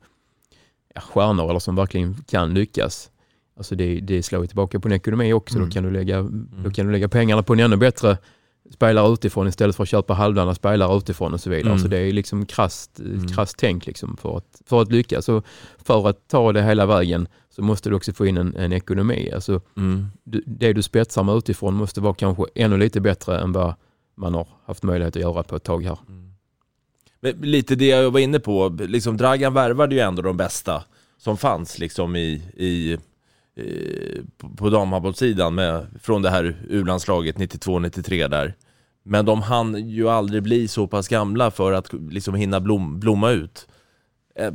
ja, 0.94 1.00
stjärnor 1.00 1.50
eller 1.50 1.58
som 1.58 1.76
verkligen 1.76 2.16
kan 2.28 2.54
lyckas. 2.54 3.10
Alltså 3.56 3.74
det, 3.74 4.00
det 4.00 4.22
slår 4.22 4.42
ju 4.42 4.46
tillbaka 4.46 4.80
på 4.80 4.88
en 4.88 4.92
ekonomi 4.92 5.32
också. 5.32 5.56
Mm. 5.56 5.68
Då, 5.68 5.72
kan 5.72 5.84
du 5.84 5.90
lägga, 5.90 6.22
då 6.64 6.70
kan 6.70 6.86
du 6.86 6.92
lägga 6.92 7.08
pengarna 7.08 7.42
på 7.42 7.52
en 7.52 7.60
ännu 7.60 7.76
bättre 7.76 8.18
spelare 8.70 9.12
utifrån 9.12 9.48
istället 9.48 9.76
för 9.76 9.82
att 9.82 9.88
köpa 9.88 10.14
halvdana 10.14 10.54
spelare 10.54 10.96
utifrån 10.96 11.34
och 11.34 11.40
så 11.40 11.50
vidare. 11.50 11.72
Mm. 11.72 11.78
Så 11.78 11.88
det 11.88 11.98
är 11.98 12.12
liksom 12.12 12.46
krasst, 12.46 13.00
krasst 13.34 13.56
tänk 13.58 13.86
liksom 13.86 14.16
för, 14.16 14.36
att, 14.36 14.62
för 14.66 14.82
att 14.82 14.92
lyckas. 14.92 15.28
Och 15.28 15.44
för 15.78 16.08
att 16.08 16.28
ta 16.28 16.52
det 16.52 16.62
hela 16.62 16.86
vägen 16.86 17.28
så 17.50 17.62
måste 17.62 17.88
du 17.88 17.96
också 17.96 18.12
få 18.12 18.26
in 18.26 18.36
en, 18.36 18.56
en 18.56 18.72
ekonomi. 18.72 19.30
Alltså, 19.34 19.60
Mm. 19.76 20.06
du, 20.24 20.42
det 20.46 20.72
du 20.72 20.82
spetsar 20.82 21.22
med 21.22 21.34
utifrån 21.34 21.74
måste 21.74 22.00
vara 22.00 22.14
kanske 22.14 22.44
ännu 22.54 22.76
lite 22.76 23.00
bättre 23.00 23.38
än 23.38 23.52
vad 23.52 23.74
man 24.20 24.34
har 24.34 24.46
haft 24.64 24.82
möjlighet 24.82 25.16
att 25.16 25.22
göra 25.22 25.42
på 25.42 25.56
ett 25.56 25.62
tag 25.62 25.84
här. 25.84 25.98
Mm. 26.08 26.32
Men 27.20 27.32
lite 27.32 27.74
det 27.74 27.86
jag 27.86 28.10
var 28.10 28.20
inne 28.20 28.40
på, 28.40 28.68
liksom 28.68 29.16
Dragan 29.16 29.54
värvade 29.54 29.94
ju 29.94 30.00
ändå 30.00 30.22
de 30.22 30.36
bästa 30.36 30.84
som 31.18 31.36
fanns 31.36 31.78
liksom 31.78 32.16
i, 32.16 32.42
i, 32.56 32.98
i 33.62 34.22
på, 34.56 34.70
damhandbollssidan 34.70 35.60
från 36.02 36.22
det 36.22 36.30
här 36.30 36.56
U-landslaget 36.68 37.36
92-93 37.36 38.28
där. 38.28 38.54
Men 39.02 39.24
de 39.24 39.42
hann 39.42 39.88
ju 39.88 40.08
aldrig 40.08 40.42
bli 40.42 40.68
så 40.68 40.86
pass 40.86 41.08
gamla 41.08 41.50
för 41.50 41.72
att 41.72 41.92
liksom 41.92 42.34
hinna 42.34 42.60
blom, 42.60 43.00
blomma 43.00 43.30
ut. 43.30 43.68
Eh, 44.34 44.52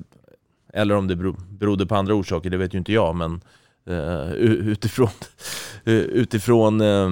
eller 0.73 0.95
om 0.95 1.07
det 1.07 1.15
berodde 1.49 1.85
på 1.85 1.95
andra 1.95 2.13
orsaker, 2.13 2.49
det 2.49 2.57
vet 2.57 2.73
ju 2.73 2.77
inte 2.77 2.93
jag, 2.93 3.15
men 3.15 3.41
uh, 3.89 4.33
utifrån, 4.33 5.09
eh, 5.83 5.93
utifrån 5.93 6.81
uh, 6.81 7.11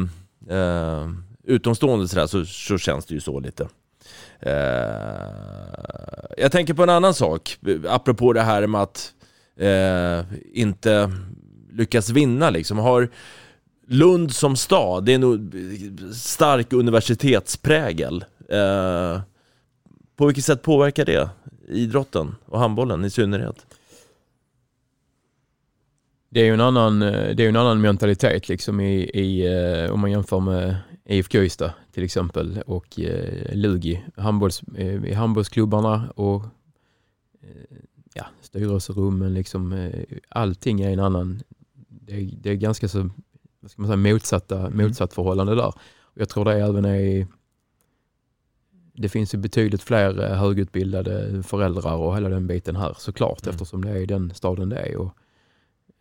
uh, 0.51 1.09
utomstående 1.43 2.07
sådär, 2.07 2.27
så, 2.27 2.45
så 2.45 2.77
känns 2.77 3.05
det 3.05 3.13
ju 3.13 3.19
så 3.19 3.39
lite. 3.39 3.67
Eh, 4.39 4.51
jag 6.37 6.51
tänker 6.51 6.73
på 6.73 6.83
en 6.83 6.89
annan 6.89 7.13
sak, 7.13 7.57
apropå 7.87 8.33
det 8.33 8.41
här 8.41 8.67
med 8.67 8.81
att 8.81 9.13
eh, 9.57 10.25
inte 10.53 11.11
lyckas 11.71 12.09
vinna 12.09 12.49
liksom. 12.49 12.77
Har 12.77 13.09
Lund 13.87 14.31
som 14.31 14.55
stad, 14.55 15.05
det 15.05 15.13
är 15.13 15.19
nog 15.19 15.55
stark 16.13 16.73
universitetsprägel. 16.73 18.25
Eh, 18.49 19.21
på 20.15 20.25
vilket 20.25 20.45
sätt 20.45 20.61
påverkar 20.61 21.05
det 21.05 21.29
idrotten 21.67 22.35
och 22.45 22.59
handbollen 22.59 23.05
i 23.05 23.09
synnerhet? 23.09 23.65
Det 26.29 26.39
är 26.39 26.45
ju 26.45 26.53
en 26.53 26.61
annan, 26.61 27.01
eh, 27.01 27.35
det 27.35 27.45
är 27.45 27.49
en 27.49 27.55
annan 27.55 27.81
mentalitet 27.81 28.49
liksom 28.49 28.79
i, 28.79 29.09
i, 29.13 29.45
eh, 29.45 29.91
om 29.91 29.99
man 29.99 30.11
jämför 30.11 30.39
med 30.39 30.75
IFK 31.05 31.37
Ystad 31.37 31.73
till 31.91 32.03
exempel 32.03 32.61
och 32.65 32.99
eh, 32.99 33.55
Lugi, 33.55 34.03
handbolls, 34.17 34.63
eh, 34.75 35.05
i 35.05 35.13
handbollsklubbarna 35.13 36.11
och 36.15 36.43
eh, 37.41 37.77
ja, 38.13 38.25
styrelserummen, 38.41 39.33
liksom, 39.33 39.73
eh, 39.73 40.03
allting 40.29 40.81
är 40.81 40.89
en 40.89 40.99
annan, 40.99 41.41
det 41.89 42.13
är, 42.15 42.29
det 42.41 42.49
är 42.49 42.55
ganska 42.55 42.87
så, 42.87 43.09
vad 43.59 43.71
ska 43.71 43.81
man 43.81 43.87
säga, 43.89 44.13
motsatta, 44.13 44.69
motsatt 44.69 45.13
förhållande 45.13 45.55
där. 45.55 45.67
Och 46.01 46.21
jag 46.21 46.29
tror 46.29 46.45
det 46.45 46.53
även 46.53 46.85
är 46.85 46.95
i- 46.99 47.27
det 48.95 49.09
finns 49.09 49.33
ju 49.33 49.37
betydligt 49.37 49.81
fler 49.81 50.23
eh, 50.31 50.37
högutbildade 50.37 51.43
föräldrar 51.43 51.95
och 51.95 52.15
hela 52.15 52.29
den 52.29 52.47
biten 52.47 52.75
här 52.75 52.95
såklart 52.97 53.47
eftersom 53.47 53.85
det 53.85 53.91
är 53.91 53.97
i 53.97 54.05
den 54.05 54.33
staden 54.33 54.69
det 54.69 54.75
är. 54.77 54.97
Och 54.97 55.17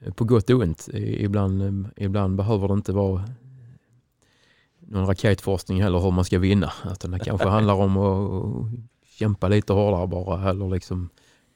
eh, 0.00 0.12
på 0.12 0.24
gott 0.24 0.50
och 0.50 0.60
ont. 0.60 0.88
Ibland, 0.94 1.62
eh, 1.62 2.04
ibland 2.04 2.36
behöver 2.36 2.68
det 2.68 2.74
inte 2.74 2.92
vara 2.92 3.24
någon 4.92 5.06
raketforskning 5.06 5.82
heller 5.82 5.98
hur 5.98 6.10
man 6.10 6.24
ska 6.24 6.38
vinna. 6.38 6.72
Utan 6.92 7.10
det 7.10 7.18
kanske 7.18 7.48
handlar 7.48 7.74
om 7.74 7.96
att 7.96 8.68
kämpa 9.04 9.48
lite 9.48 9.72
hårdare 9.72 10.06
bara 10.06 10.50
eller 10.50 10.68
liksom 10.70 11.08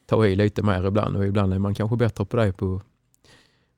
ta 0.07 0.27
i 0.27 0.37
lite 0.37 0.63
mer 0.63 0.87
ibland 0.87 1.17
och 1.17 1.27
ibland 1.27 1.55
är 1.55 1.59
man 1.59 1.75
kanske 1.75 1.97
bättre 1.97 2.25
på 2.25 2.37
det 2.37 2.53
på, 2.53 2.83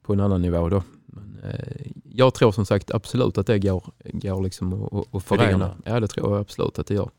på 0.02 0.12
en 0.12 0.20
annan 0.20 0.42
nivå 0.42 0.68
då. 0.68 0.82
Men, 1.06 1.38
eh, 1.44 1.86
jag 2.04 2.34
tror 2.34 2.52
som 2.52 2.66
sagt 2.66 2.90
absolut 2.90 3.38
att 3.38 3.46
det 3.46 3.58
går, 3.58 3.84
går 4.12 4.42
liksom 4.42 4.72
att- 4.84 5.14
att. 5.14 5.24
Förena. 5.24 5.76
Ja 5.84 6.00
det 6.00 6.06
tror 6.08 6.30
jag 6.32 6.40
absolut 6.40 6.78
att 6.78 6.86
det 6.86 6.94
gör. 6.94 7.10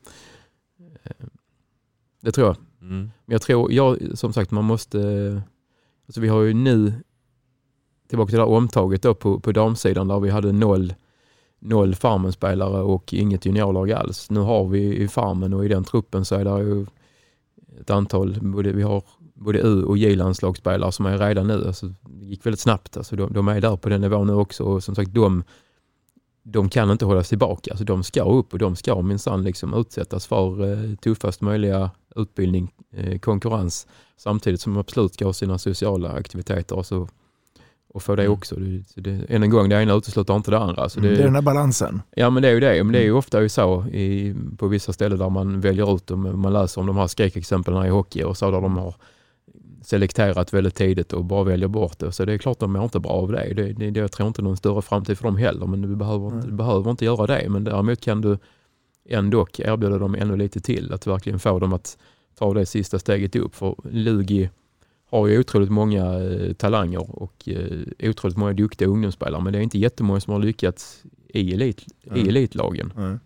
Eh, 1.04 1.26
Det 2.22 2.32
tror 2.32 2.46
jag. 2.46 2.56
Mm. 2.80 2.98
Men 3.00 3.10
jag 3.34 3.42
tror, 3.42 3.72
jag, 3.72 3.98
som 4.18 4.32
sagt 4.32 4.50
man 4.50 4.64
måste, 4.64 4.98
alltså 6.06 6.20
vi 6.20 6.28
har 6.28 6.42
ju 6.42 6.54
nu, 6.54 6.92
tillbaka 8.08 8.28
till 8.30 8.38
det 8.38 8.44
här 8.44 8.50
omtaget 8.52 9.02
då 9.02 9.14
på, 9.14 9.40
på 9.40 9.52
damsidan 9.52 10.08
där 10.08 10.20
vi 10.20 10.30
hade 10.30 10.52
noll, 10.52 10.94
noll 11.60 11.94
farmenspelare 11.94 12.82
och 12.82 13.14
inget 13.14 13.46
juniorlag 13.46 13.92
alls. 13.92 14.30
Nu 14.30 14.40
har 14.40 14.68
vi 14.68 14.96
i 14.96 15.08
farmen 15.08 15.54
och 15.54 15.64
i 15.64 15.68
den 15.68 15.84
truppen 15.84 16.24
så 16.24 16.34
är 16.34 16.44
det 16.44 16.62
ju 16.62 16.86
ett 17.80 17.90
antal, 17.90 18.38
både, 18.40 18.72
vi 18.72 18.82
har 18.82 19.02
både 19.34 19.58
U 19.58 19.82
och 19.82 19.98
J-landslagsspelare 19.98 20.92
som 20.92 21.06
är 21.06 21.18
redan 21.18 21.46
nu. 21.46 21.66
Alltså, 21.66 21.86
det 22.02 22.26
gick 22.26 22.46
väldigt 22.46 22.60
snabbt. 22.60 22.96
Alltså, 22.96 23.16
de, 23.16 23.32
de 23.32 23.48
är 23.48 23.60
där 23.60 23.76
på 23.76 23.88
den 23.88 24.00
nivån 24.00 24.26
nu 24.26 24.32
också 24.32 24.64
och 24.64 24.84
som 24.84 24.94
sagt 24.94 25.14
de, 25.14 25.44
de 26.42 26.68
kan 26.68 26.90
inte 26.90 27.04
hållas 27.04 27.28
tillbaka. 27.28 27.70
Alltså, 27.70 27.84
de 27.84 28.02
ska 28.02 28.22
upp 28.24 28.52
och 28.52 28.58
de 28.58 28.76
ska 28.76 29.02
minsann 29.02 29.42
liksom 29.42 29.74
utsättas 29.74 30.26
för 30.26 30.72
eh, 30.72 30.94
tuffast 30.94 31.40
möjliga 31.40 31.90
utbildning, 32.16 32.72
eh, 32.92 33.18
konkurrens 33.18 33.86
samtidigt 34.16 34.60
som 34.60 34.74
de 34.74 34.80
absolut 34.80 35.14
ska 35.14 35.24
ha 35.24 35.32
sina 35.32 35.58
sociala 35.58 36.12
aktiviteter 36.12 36.76
Alltså, 36.76 37.08
och 37.94 38.02
få 38.02 38.16
det 38.16 38.28
också. 38.28 38.56
Det, 38.56 38.82
det, 38.94 39.24
än 39.28 39.42
en 39.42 39.50
gång, 39.50 39.68
det 39.68 39.82
ena 39.82 39.94
utesluter 39.94 40.36
inte 40.36 40.50
det 40.50 40.58
andra. 40.58 40.88
Så 40.88 41.00
Det 41.00 41.08
är 41.08 41.16
den 41.16 41.34
här 41.34 41.42
balansen. 41.42 42.02
Ja 42.10 42.30
men 42.30 42.42
det 42.42 42.48
är 42.48 42.52
ju 42.52 42.60
det. 42.60 42.84
Men 42.84 42.92
det 42.92 42.98
är 42.98 43.02
ju 43.02 43.12
ofta 43.12 43.42
ju 43.42 43.48
så 43.48 43.86
i, 43.86 44.34
på 44.58 44.66
vissa 44.66 44.92
ställen 44.92 45.18
där 45.18 45.30
man 45.30 45.60
väljer 45.60 45.94
ut 45.94 46.06
dem. 46.06 46.40
Man 46.40 46.52
läser 46.52 46.80
om 46.80 46.86
de 46.86 46.96
här 46.96 47.06
skräckexemplen 47.06 47.86
i 47.86 47.88
hockey 47.88 48.22
och 48.22 48.36
så 48.36 48.50
där 48.50 48.60
de 48.60 48.76
har 48.76 48.94
selekterat 49.82 50.52
väldigt 50.52 50.74
tidigt 50.74 51.12
och 51.12 51.24
bara 51.24 51.44
väljer 51.44 51.68
bort 51.68 51.98
det. 51.98 52.12
Så 52.12 52.24
det 52.24 52.32
är 52.32 52.38
klart 52.38 52.58
de 52.58 52.72
mår 52.72 52.84
inte 52.84 53.00
bra 53.00 53.12
av 53.12 53.32
det. 53.32 53.54
det, 53.54 53.72
det, 53.72 53.90
det 53.90 54.00
jag 54.00 54.12
tror 54.12 54.28
inte 54.28 54.42
någon 54.42 54.56
större 54.56 54.82
framtid 54.82 55.18
för 55.18 55.24
dem 55.24 55.36
heller. 55.36 55.66
Men 55.66 55.82
du 55.82 55.96
behöver, 55.96 56.26
inte, 56.26 56.46
du 56.46 56.52
behöver 56.52 56.90
inte 56.90 57.04
göra 57.04 57.26
det. 57.26 57.48
Men 57.48 57.64
däremot 57.64 58.00
kan 58.00 58.20
du 58.20 58.38
ändå 59.08 59.46
erbjuda 59.58 59.98
dem 59.98 60.14
ännu 60.14 60.36
lite 60.36 60.60
till. 60.60 60.92
Att 60.92 61.06
verkligen 61.06 61.38
få 61.38 61.58
dem 61.58 61.72
att 61.72 61.98
ta 62.38 62.54
det 62.54 62.66
sista 62.66 62.98
steget 62.98 63.36
upp. 63.36 63.54
För 63.54 63.74
Lugi 63.90 64.50
har 65.10 65.26
ju 65.26 65.38
otroligt 65.38 65.70
många 65.70 66.04
eh, 66.20 66.52
talanger 66.52 67.22
och 67.22 67.48
eh, 67.48 68.10
otroligt 68.10 68.36
många 68.36 68.52
duktiga 68.52 68.88
ungdomsspelare. 68.88 69.42
Men 69.42 69.52
det 69.52 69.58
är 69.58 69.62
inte 69.62 69.78
jättemånga 69.78 70.20
som 70.20 70.32
har 70.32 70.40
lyckats 70.40 71.02
i, 71.28 71.52
elit, 71.54 71.80
i 72.02 72.08
Mm. 72.10 72.28
elitlagen. 72.28 72.92
Mm. 72.96 73.20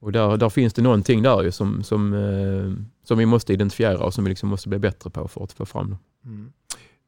Och 0.00 0.12
där, 0.12 0.36
där 0.36 0.48
finns 0.48 0.74
det 0.74 0.82
någonting 0.82 1.22
där 1.22 1.42
ju 1.42 1.52
som, 1.52 1.82
som, 1.82 2.14
eh, 2.14 2.84
som 3.08 3.18
vi 3.18 3.26
måste 3.26 3.52
identifiera 3.52 3.98
och 3.98 4.14
som 4.14 4.24
vi 4.24 4.30
liksom 4.30 4.48
måste 4.48 4.68
bli 4.68 4.78
bättre 4.78 5.10
på 5.10 5.28
för 5.28 5.44
att 5.44 5.52
få 5.52 5.66
fram 5.66 5.90
dem. 5.90 5.98
Mm. 6.24 6.52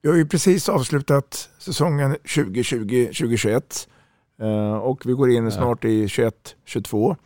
Vi 0.03 0.09
har 0.09 0.16
ju 0.16 0.26
precis 0.26 0.68
avslutat 0.68 1.49
säsongen 1.59 2.16
2020-2021 2.24 3.89
eh, 4.41 4.76
och 4.76 5.07
vi 5.07 5.12
går 5.12 5.30
in 5.30 5.51
snart 5.53 5.84
i 5.84 6.07
21-22. 6.07 7.16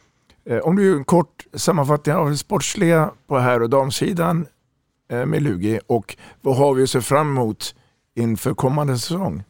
Eh, 0.44 0.58
Om 0.58 0.76
du 0.76 0.84
gör 0.84 0.96
en 0.96 1.04
kort 1.04 1.46
sammanfattning 1.54 2.14
av 2.14 2.30
det 2.30 2.36
sportsliga 2.36 3.10
på 3.26 3.38
herr 3.38 3.62
och 3.62 3.70
damsidan 3.70 4.46
med 5.26 5.42
Lugi 5.42 5.80
och 5.86 6.16
vad 6.40 6.56
har 6.56 6.74
vi 6.74 6.82
att 6.82 6.90
se 6.90 7.00
fram 7.00 7.30
emot 7.30 7.74
inför 8.14 8.54
kommande 8.54 8.98
säsong? 8.98 9.42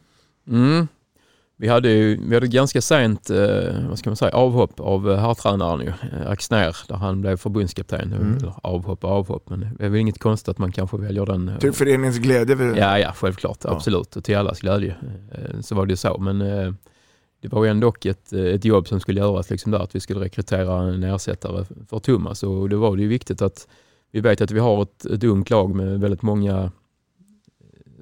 Mm. 0.49 0.87
Vi 1.57 1.67
hade, 1.67 1.89
ju, 1.89 2.19
vi 2.27 2.33
hade 2.35 2.47
ganska 2.47 2.81
sent 2.81 3.29
eh, 3.29 3.87
vad 3.89 3.99
ska 3.99 4.09
man 4.09 4.17
säga, 4.17 4.31
avhopp 4.31 4.79
av 4.79 5.11
eh, 5.11 5.17
herrtränaren 5.17 5.81
ju, 5.81 5.87
eh, 5.87 6.29
Axner, 6.29 6.77
där 6.87 6.95
han 6.95 7.21
blev 7.21 7.37
förbundskapten. 7.37 8.13
Mm. 8.13 8.51
Avhopp 8.63 9.03
avhopp, 9.03 9.49
men 9.49 9.59
det 9.79 9.85
är 9.85 9.89
väl 9.89 9.99
inget 9.99 10.19
konstigt 10.19 10.49
att 10.49 10.57
man 10.57 10.71
kanske 10.71 10.97
väljer 10.97 11.25
den. 11.25 11.49
eh, 11.49 11.57
Till 11.57 11.71
föreningens 11.73 12.17
glädje. 12.17 12.57
För... 12.57 12.75
Ja, 12.77 12.99
ja, 12.99 13.13
självklart. 13.15 13.57
Ja. 13.63 13.69
Absolut. 13.71 14.15
Och 14.15 14.23
till 14.23 14.37
allas 14.37 14.59
glädje 14.59 14.95
eh, 15.31 15.59
så 15.61 15.75
var 15.75 15.85
det 15.85 15.91
ju 15.91 15.97
så. 15.97 16.17
Men 16.17 16.41
eh, 16.41 16.73
det 17.41 17.47
var 17.47 17.63
ju 17.63 17.69
ändå 17.69 17.93
ett, 18.05 18.33
eh, 18.33 18.39
ett 18.41 18.65
jobb 18.65 18.87
som 18.87 18.99
skulle 18.99 19.19
göras 19.19 19.49
liksom 19.49 19.71
där, 19.71 19.79
att 19.79 19.95
vi 19.95 19.99
skulle 19.99 20.19
rekrytera 20.19 20.81
en 20.81 21.03
ersättare 21.03 21.65
för 21.89 21.99
Thomas. 21.99 22.43
Och 22.43 22.69
då 22.69 22.77
var 22.77 22.95
det 22.95 23.01
ju 23.01 23.07
viktigt 23.07 23.41
att 23.41 23.67
vi 24.13 24.21
vet 24.21 24.41
att 24.41 24.51
vi 24.51 24.59
har 24.59 24.81
ett, 24.81 25.05
ett 25.05 25.23
ungt 25.23 25.49
lag 25.49 25.75
med 25.75 25.99
väldigt 25.99 26.21
många 26.21 26.63
eh, 26.63 26.69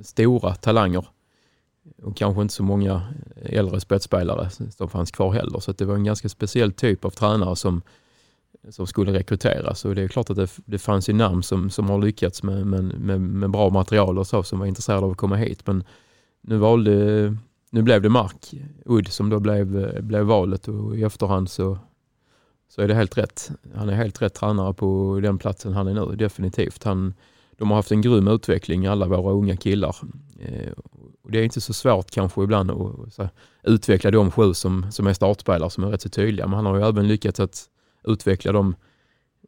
stora 0.01 0.55
talanger 0.55 1.05
och 2.03 2.17
kanske 2.17 2.41
inte 2.41 2.53
så 2.53 2.63
många 2.63 3.01
eh, 3.35 3.59
äldre 3.59 3.79
spetsspelare 3.79 4.49
som 4.49 4.89
fanns 4.89 5.11
kvar 5.11 5.31
heller. 5.31 5.59
Så 5.59 5.71
att 5.71 5.77
det 5.77 5.85
var 5.85 5.95
en 5.95 6.03
ganska 6.03 6.29
speciell 6.29 6.71
typ 6.71 7.05
av 7.05 7.09
tränare 7.09 7.55
som, 7.55 7.81
som 8.69 8.87
skulle 8.87 9.13
rekryteras. 9.13 9.85
Och 9.85 9.95
det 9.95 10.01
är 10.01 10.07
klart 10.07 10.29
att 10.29 10.35
det, 10.35 10.51
det 10.65 10.79
fanns 10.79 11.09
ju 11.09 11.13
namn 11.13 11.43
som, 11.43 11.69
som 11.69 11.89
har 11.89 12.01
lyckats 12.01 12.43
med, 12.43 12.67
med, 12.67 12.83
med, 12.83 13.21
med 13.21 13.49
bra 13.49 13.69
material 13.69 14.19
och 14.19 14.27
så 14.27 14.43
som 14.43 14.59
var 14.59 14.65
intresserade 14.65 15.05
av 15.05 15.11
att 15.11 15.17
komma 15.17 15.35
hit. 15.35 15.67
Men 15.67 15.83
nu, 16.41 16.57
valde, 16.57 17.37
nu 17.69 17.81
blev 17.81 18.01
det 18.01 18.09
Mark 18.09 18.53
Udd 18.85 19.07
som 19.07 19.29
då 19.29 19.39
blev, 19.39 19.85
eh, 19.85 20.01
blev 20.01 20.23
valet 20.23 20.67
och 20.67 20.97
i 20.97 21.03
efterhand 21.03 21.49
så, 21.49 21.77
så 22.71 22.81
är 22.81 22.87
det 22.87 22.93
helt 22.93 23.17
rätt. 23.17 23.51
Han 23.75 23.89
är 23.89 23.93
helt 23.93 24.21
rätt 24.21 24.33
tränare 24.33 24.73
på 24.73 25.19
den 25.23 25.37
platsen 25.37 25.73
han 25.73 25.87
är 25.87 25.93
nu, 25.93 26.15
definitivt. 26.15 26.83
Han, 26.83 27.13
de 27.57 27.69
har 27.69 27.75
haft 27.75 27.91
en 27.91 28.01
grym 28.01 28.27
utveckling, 28.27 28.85
alla 28.85 29.07
våra 29.07 29.33
unga 29.33 29.57
killar. 29.57 29.95
Eh, 30.39 30.71
det 31.29 31.39
är 31.39 31.43
inte 31.43 31.61
så 31.61 31.73
svårt 31.73 32.11
kanske 32.11 32.43
ibland 32.43 32.71
att 32.71 33.17
här, 33.17 33.29
utveckla 33.63 34.11
de 34.11 34.31
sju 34.31 34.53
som, 34.53 34.91
som 34.91 35.07
är 35.07 35.13
startspelare 35.13 35.69
som 35.69 35.83
är 35.83 35.87
rätt 35.87 36.01
så 36.01 36.09
tydliga. 36.09 36.47
Men 36.47 36.55
han 36.55 36.65
har 36.65 36.77
ju 36.77 36.83
även 36.83 37.07
lyckats 37.07 37.39
att 37.39 37.65
utveckla 38.03 38.51
de 38.51 38.75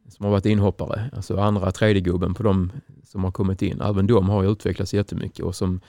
som 0.10 0.26
har 0.26 0.32
varit 0.32 0.46
inhoppare, 0.46 1.10
alltså 1.14 1.38
andra 1.38 1.72
tredje 1.72 2.02
gubben 2.02 2.34
på 2.34 2.44
de 2.44 2.72
som 3.04 3.24
har 3.24 3.32
kommit 3.32 3.62
in. 3.62 3.82
Även 3.82 4.08
de 4.08 4.30
har 4.30 4.44
ju 4.44 4.52
utvecklats 4.52 4.94
jättemycket 4.94 5.46
och 5.46 5.56
som 5.56 5.82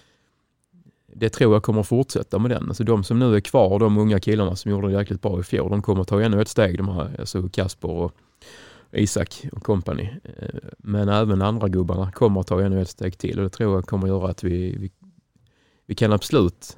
det 1.15 1.29
tror 1.29 1.53
jag 1.53 1.63
kommer 1.63 1.83
fortsätta 1.83 2.39
med 2.39 2.51
den. 2.51 2.69
Alltså 2.69 2.85
de 2.85 3.05
som 3.05 3.19
nu 3.19 3.37
är 3.37 3.41
kvar, 3.41 3.79
de 3.79 3.99
unga 3.99 4.21
killarna 4.21 4.57
som 4.57 4.71
gjorde 4.71 4.89
det 4.89 4.93
jäkligt 4.93 5.23
bra 5.23 5.41
i 5.41 5.43
fjol, 5.43 5.71
de 5.71 5.83
kommer 5.83 6.05
ta 6.05 6.23
ännu 6.23 6.41
ett 6.41 6.49
steg. 6.49 6.79
De 6.79 6.89
här, 6.89 7.17
alltså 7.19 7.49
Kasper 7.49 7.91
och 7.91 8.13
Isak 8.93 9.47
och 9.53 9.63
company. 9.63 10.09
Eh, 10.25 10.49
men 10.79 11.09
även 11.09 11.43
andra 11.43 11.69
gubbarna 11.69 12.13
kommer 12.13 12.41
att 12.41 12.47
ta 12.47 12.63
ännu 12.63 12.83
ett 12.83 12.89
steg 12.89 13.19
till 13.19 13.39
och 13.39 13.45
det 13.45 13.51
tror 13.51 13.75
jag 13.75 13.87
kommer 13.87 14.07
göra 14.07 14.31
att 14.31 14.45
vi, 14.45 14.77
vi, 14.77 14.91
vi 15.87 15.95
kan 15.95 16.13
absolut 16.13 16.77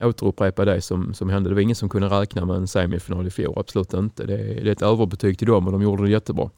återupprepa 0.00 0.64
det 0.64 0.80
som, 0.80 1.14
som 1.14 1.30
hände. 1.30 1.50
Det 1.50 1.54
var 1.54 1.62
ingen 1.62 1.76
som 1.76 1.88
kunde 1.88 2.08
räkna 2.08 2.44
med 2.44 2.56
en 2.56 2.68
semifinal 2.68 3.26
i 3.26 3.30
fjol, 3.30 3.58
absolut 3.58 3.94
inte. 3.94 4.26
Det 4.26 4.36
det 4.36 4.68
är 4.68 4.72
ett 4.72 4.82
överbetyg 4.82 5.38
till 5.38 5.46
dem 5.46 5.66
och 5.66 5.72
de 5.72 5.82
gjorde 5.82 6.02
det 6.02 6.10
jättebra. 6.10 6.50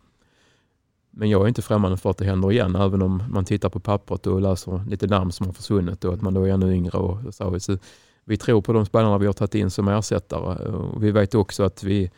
Men 1.19 1.31
jag 1.31 1.43
är 1.43 1.49
inte 1.49 1.63
främmande 1.63 1.97
för 1.97 2.11
att 2.11 2.19
det 2.19 2.25
händer 2.25 2.53
igen, 2.53 2.77
även 2.77 3.03
om 3.03 3.23
man 3.31 3.45
tittar 3.45 3.69
på 3.69 3.81
pappret 3.81 4.27
och 4.27 4.41
läser 4.41 4.85
lite 4.89 5.07
namn 5.07 5.33
som 5.33 5.47
har 5.47 5.53
försvunnit 5.53 6.05
och 6.05 6.15
att 6.15 6.23
man 6.23 6.35
då 6.35 6.45
är 6.45 6.53
ännu 6.53 6.75
yngre. 6.75 6.99
Och 6.99 7.35
så. 7.35 7.61
Så 7.61 7.79
vi 8.25 8.37
tror 8.37 8.63
på 8.63 8.73
de 8.73 8.87
spelarna 8.87 9.19
vi 9.19 9.27
har 9.27 9.33
tagit 9.33 9.55
in 9.55 9.71
som 9.71 9.89
ersättare 9.89 10.69
och 10.69 11.05
vi 11.05 11.11
vet 11.11 11.35
också 11.35 11.65
att 11.65 11.83
vi 11.83 12.11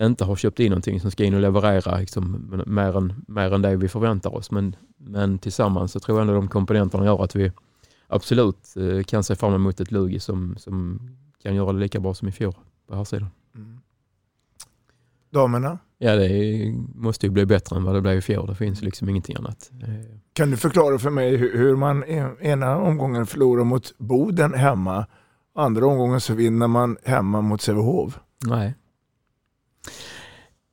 inte 0.00 0.24
har 0.24 0.36
köpt 0.36 0.60
in 0.60 0.70
någonting 0.70 1.00
som 1.00 1.10
ska 1.10 1.24
in 1.24 1.34
och 1.34 1.40
leverera 1.40 1.98
liksom, 1.98 2.50
mer, 2.66 2.96
än, 2.96 3.24
mer 3.28 3.54
än 3.54 3.62
det 3.62 3.76
vi 3.76 3.88
förväntar 3.88 4.34
oss. 4.34 4.50
Men, 4.50 4.76
men 4.96 5.38
tillsammans 5.38 5.92
så 5.92 6.00
tror 6.00 6.18
jag 6.18 6.22
ändå 6.22 6.34
de 6.34 6.48
komponenterna 6.48 7.04
gör 7.04 7.24
att 7.24 7.36
vi 7.36 7.52
absolut 8.06 8.76
eh, 8.76 9.02
kan 9.02 9.24
se 9.24 9.36
fram 9.36 9.54
emot 9.54 9.80
ett 9.80 9.90
Lugi 9.90 10.20
som, 10.20 10.56
som 10.58 11.00
kan 11.42 11.54
göra 11.54 11.72
det 11.72 11.78
lika 11.78 12.00
bra 12.00 12.14
som 12.14 12.28
i 12.28 12.32
fjol 12.32 12.54
på 12.86 12.94
här 12.94 13.04
sidan. 13.04 13.28
Mm. 13.54 13.80
Damerna, 15.30 15.78
Ja, 16.02 16.16
det 16.16 16.26
är, 16.26 16.72
måste 16.98 17.26
ju 17.26 17.30
bli 17.30 17.46
bättre 17.46 17.76
än 17.76 17.84
vad 17.84 17.94
det 17.94 18.00
blev 18.00 18.18
i 18.18 18.20
fjol. 18.20 18.46
Det 18.46 18.54
finns 18.54 18.82
liksom 18.82 19.08
ingenting 19.08 19.36
annat. 19.36 19.70
Kan 20.32 20.50
du 20.50 20.56
förklara 20.56 20.98
för 20.98 21.10
mig 21.10 21.36
hur, 21.36 21.76
man 21.76 22.04
en- 22.04 22.40
ena 22.40 22.76
omgången 22.78 23.26
förlorar 23.26 23.64
mot 23.64 23.98
Boden 23.98 24.54
hemma, 24.54 25.06
andra 25.54 25.86
omgången 25.86 26.20
så 26.20 26.34
vinner 26.34 26.66
man 26.68 26.96
hemma 27.04 27.40
mot 27.40 27.60
Sävehof? 27.62 28.18
Nej. 28.46 28.74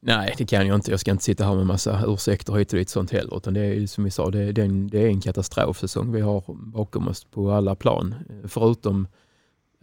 Nej, 0.01 0.33
det 0.37 0.45
kan 0.45 0.67
jag 0.67 0.75
inte. 0.75 0.91
Jag 0.91 0.99
ska 0.99 1.11
inte 1.11 1.23
sitta 1.23 1.45
här 1.45 1.55
med 1.55 1.65
massa 1.65 2.03
ursäkter 2.07 2.53
hit 2.53 2.73
och 2.73 2.79
dit 2.79 2.89
sånt 2.89 3.11
heller. 3.11 3.37
Utan 3.37 3.53
det 3.53 3.65
är 3.65 3.87
som 3.87 4.03
vi 4.03 4.11
sa, 4.11 4.29
det, 4.31 4.39
är 4.41 4.59
en, 4.59 4.87
det 4.87 4.99
är 5.03 5.07
en 5.07 5.21
katastrofsäsong 5.21 6.11
vi 6.11 6.21
har 6.21 6.43
bakom 6.73 7.07
oss 7.07 7.23
på 7.25 7.51
alla 7.51 7.75
plan. 7.75 8.15
Förutom, 8.47 9.07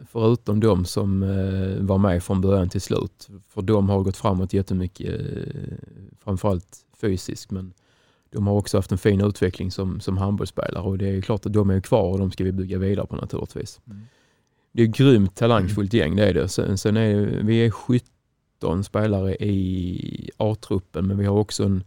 förutom 0.07 0.61
de 0.61 0.85
som 0.85 1.23
eh, 1.23 1.85
var 1.85 1.99
med 1.99 2.23
från 2.23 2.41
början 2.41 2.69
till 2.69 2.81
slut. 2.81 3.29
För 3.49 3.63
de 3.63 3.89
har 3.89 4.03
gått 4.03 4.17
framåt 4.17 4.53
jättemycket, 4.53 5.21
eh, 5.21 5.77
framförallt 6.25 6.79
fysiskt. 7.01 7.51
Men 7.51 7.73
de 8.31 8.47
har 8.47 8.55
också 8.55 8.79
haft 8.79 8.93
en 8.93 8.99
fin 8.99 9.21
utveckling 9.21 9.71
som, 9.71 10.01
som 10.01 10.17
handbollsspelare 10.17 10.83
och 10.83 10.99
det 10.99 11.09
är 11.09 11.21
klart 11.21 11.47
att 11.47 11.53
de 11.53 11.71
är 11.71 11.81
kvar 11.81 12.13
och 12.13 12.19
de 12.19 12.31
ska 12.31 12.45
vi 12.45 12.53
bygga 12.53 12.79
vidare 12.79 13.07
på 13.07 13.17
naturligtvis. 13.17 13.81
Det 14.73 14.83
är 14.83 14.89
ett 14.89 14.97
grymt 14.97 15.37
talangfullt 15.37 15.93
gäng, 15.93 16.17
det 16.17 16.29
är 16.29 16.35
det. 16.35 16.49
Sen, 16.49 16.79
sen 16.79 16.97
är 16.97 17.17
det, 17.17 17.43
vi 17.43 17.67
är 17.67 17.71
17 17.71 18.85
spelare 18.85 19.35
i 19.35 20.31
A-truppen 20.37 21.07
men 21.07 21.19
vi 21.19 21.25
har 21.25 21.39
också 21.39 21.65
en 21.65 21.85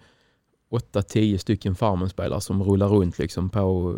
8-10 0.72 1.38
stycken 1.38 1.76
farmenspelare 1.76 2.42
som 2.42 2.64
rullar 2.64 2.88
runt 2.88 3.20
liksom 3.20 3.50
på, 3.50 3.96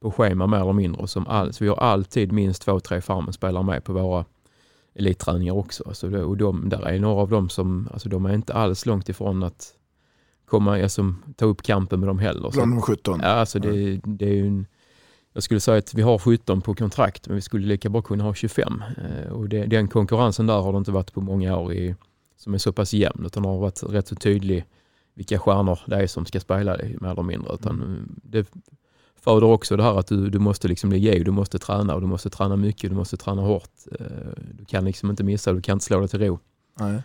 på 0.00 0.10
schema 0.10 0.46
mer 0.46 0.60
eller 0.60 0.72
mindre. 0.72 1.08
Som 1.08 1.26
all, 1.26 1.52
så 1.52 1.64
vi 1.64 1.68
har 1.68 1.76
alltid 1.76 2.32
minst 2.32 2.62
två, 2.62 2.80
tre 2.80 3.00
farmenspelare 3.00 3.64
med 3.64 3.84
på 3.84 3.92
våra 3.92 4.24
elitträningar 4.94 5.52
också. 5.52 5.84
Alltså 5.86 6.16
och 6.24 6.36
de, 6.36 6.68
där 6.68 6.86
är 6.88 6.98
några 6.98 7.22
av 7.22 7.28
dem 7.30 7.48
som 7.48 7.88
alltså 7.92 8.08
de 8.08 8.26
är 8.26 8.34
inte 8.34 8.54
alls 8.54 8.86
långt 8.86 9.08
ifrån 9.08 9.42
att 9.42 9.74
komma, 10.46 10.82
alltså, 10.82 11.14
ta 11.36 11.44
upp 11.44 11.62
kampen 11.62 12.00
med 12.00 12.08
dem 12.08 12.18
heller. 12.18 12.50
Bland 12.52 12.72
de 12.72 12.82
17? 12.82 13.20
Ja, 13.22 13.28
alltså 13.28 13.58
det, 13.58 14.00
det 14.04 14.24
är 14.26 14.34
ju 14.34 14.46
en, 14.46 14.66
jag 15.32 15.42
skulle 15.42 15.60
säga 15.60 15.78
att 15.78 15.94
vi 15.94 16.02
har 16.02 16.18
17 16.18 16.60
på 16.60 16.74
kontrakt 16.74 17.26
men 17.28 17.34
vi 17.34 17.42
skulle 17.42 17.66
lika 17.66 17.88
bra 17.88 18.02
kunna 18.02 18.24
ha 18.24 18.34
25. 18.34 18.82
Eh, 18.96 19.32
Och 19.32 19.48
det, 19.48 19.66
den 19.66 19.88
konkurrensen 19.88 20.46
där 20.46 20.60
har 20.60 20.72
det 20.72 20.78
inte 20.78 20.92
varit 20.92 21.12
på 21.12 21.20
många 21.20 21.56
år 21.56 21.72
i, 21.72 21.94
som 22.36 22.54
är 22.54 22.58
så 22.58 22.72
pass 22.72 22.92
jämn 22.92 23.22
utan 23.26 23.44
har 23.44 23.58
varit 23.58 23.82
rätt 23.82 24.08
så 24.08 24.14
tydlig 24.14 24.64
vilka 25.14 25.38
stjärnor 25.38 25.78
det 25.86 25.96
är 25.96 26.06
som 26.06 26.26
ska 26.26 26.40
spela 26.40 26.76
det 26.76 27.00
mer 27.00 27.10
eller 27.10 27.22
mindre. 27.22 27.54
Utan 27.54 27.80
eh, 27.82 28.12
det 28.22 28.50
föder 29.20 29.46
också 29.46 29.76
det 29.76 29.82
här 29.82 29.98
att 29.98 30.06
du, 30.06 30.30
du 30.30 30.38
måste 30.38 30.68
liksom 30.68 30.92
ligga 30.92 31.14
i, 31.14 31.22
du 31.24 31.30
måste 31.30 31.58
träna 31.58 31.94
och 31.94 32.00
du 32.00 32.06
måste 32.06 32.30
träna 32.30 32.56
mycket, 32.56 32.90
du 32.90 32.96
måste 32.96 33.16
träna 33.16 33.42
hårt. 33.42 33.70
Eh, 34.00 34.06
Du 34.58 34.64
kan 34.64 34.84
liksom 34.84 35.10
inte 35.10 35.24
missa, 35.24 35.52
du 35.52 35.60
kan 35.60 35.72
inte 35.72 35.84
slå 35.84 36.00
dig 36.00 36.08
till 36.08 36.20
ro. 36.20 36.38
Nej. 36.80 37.02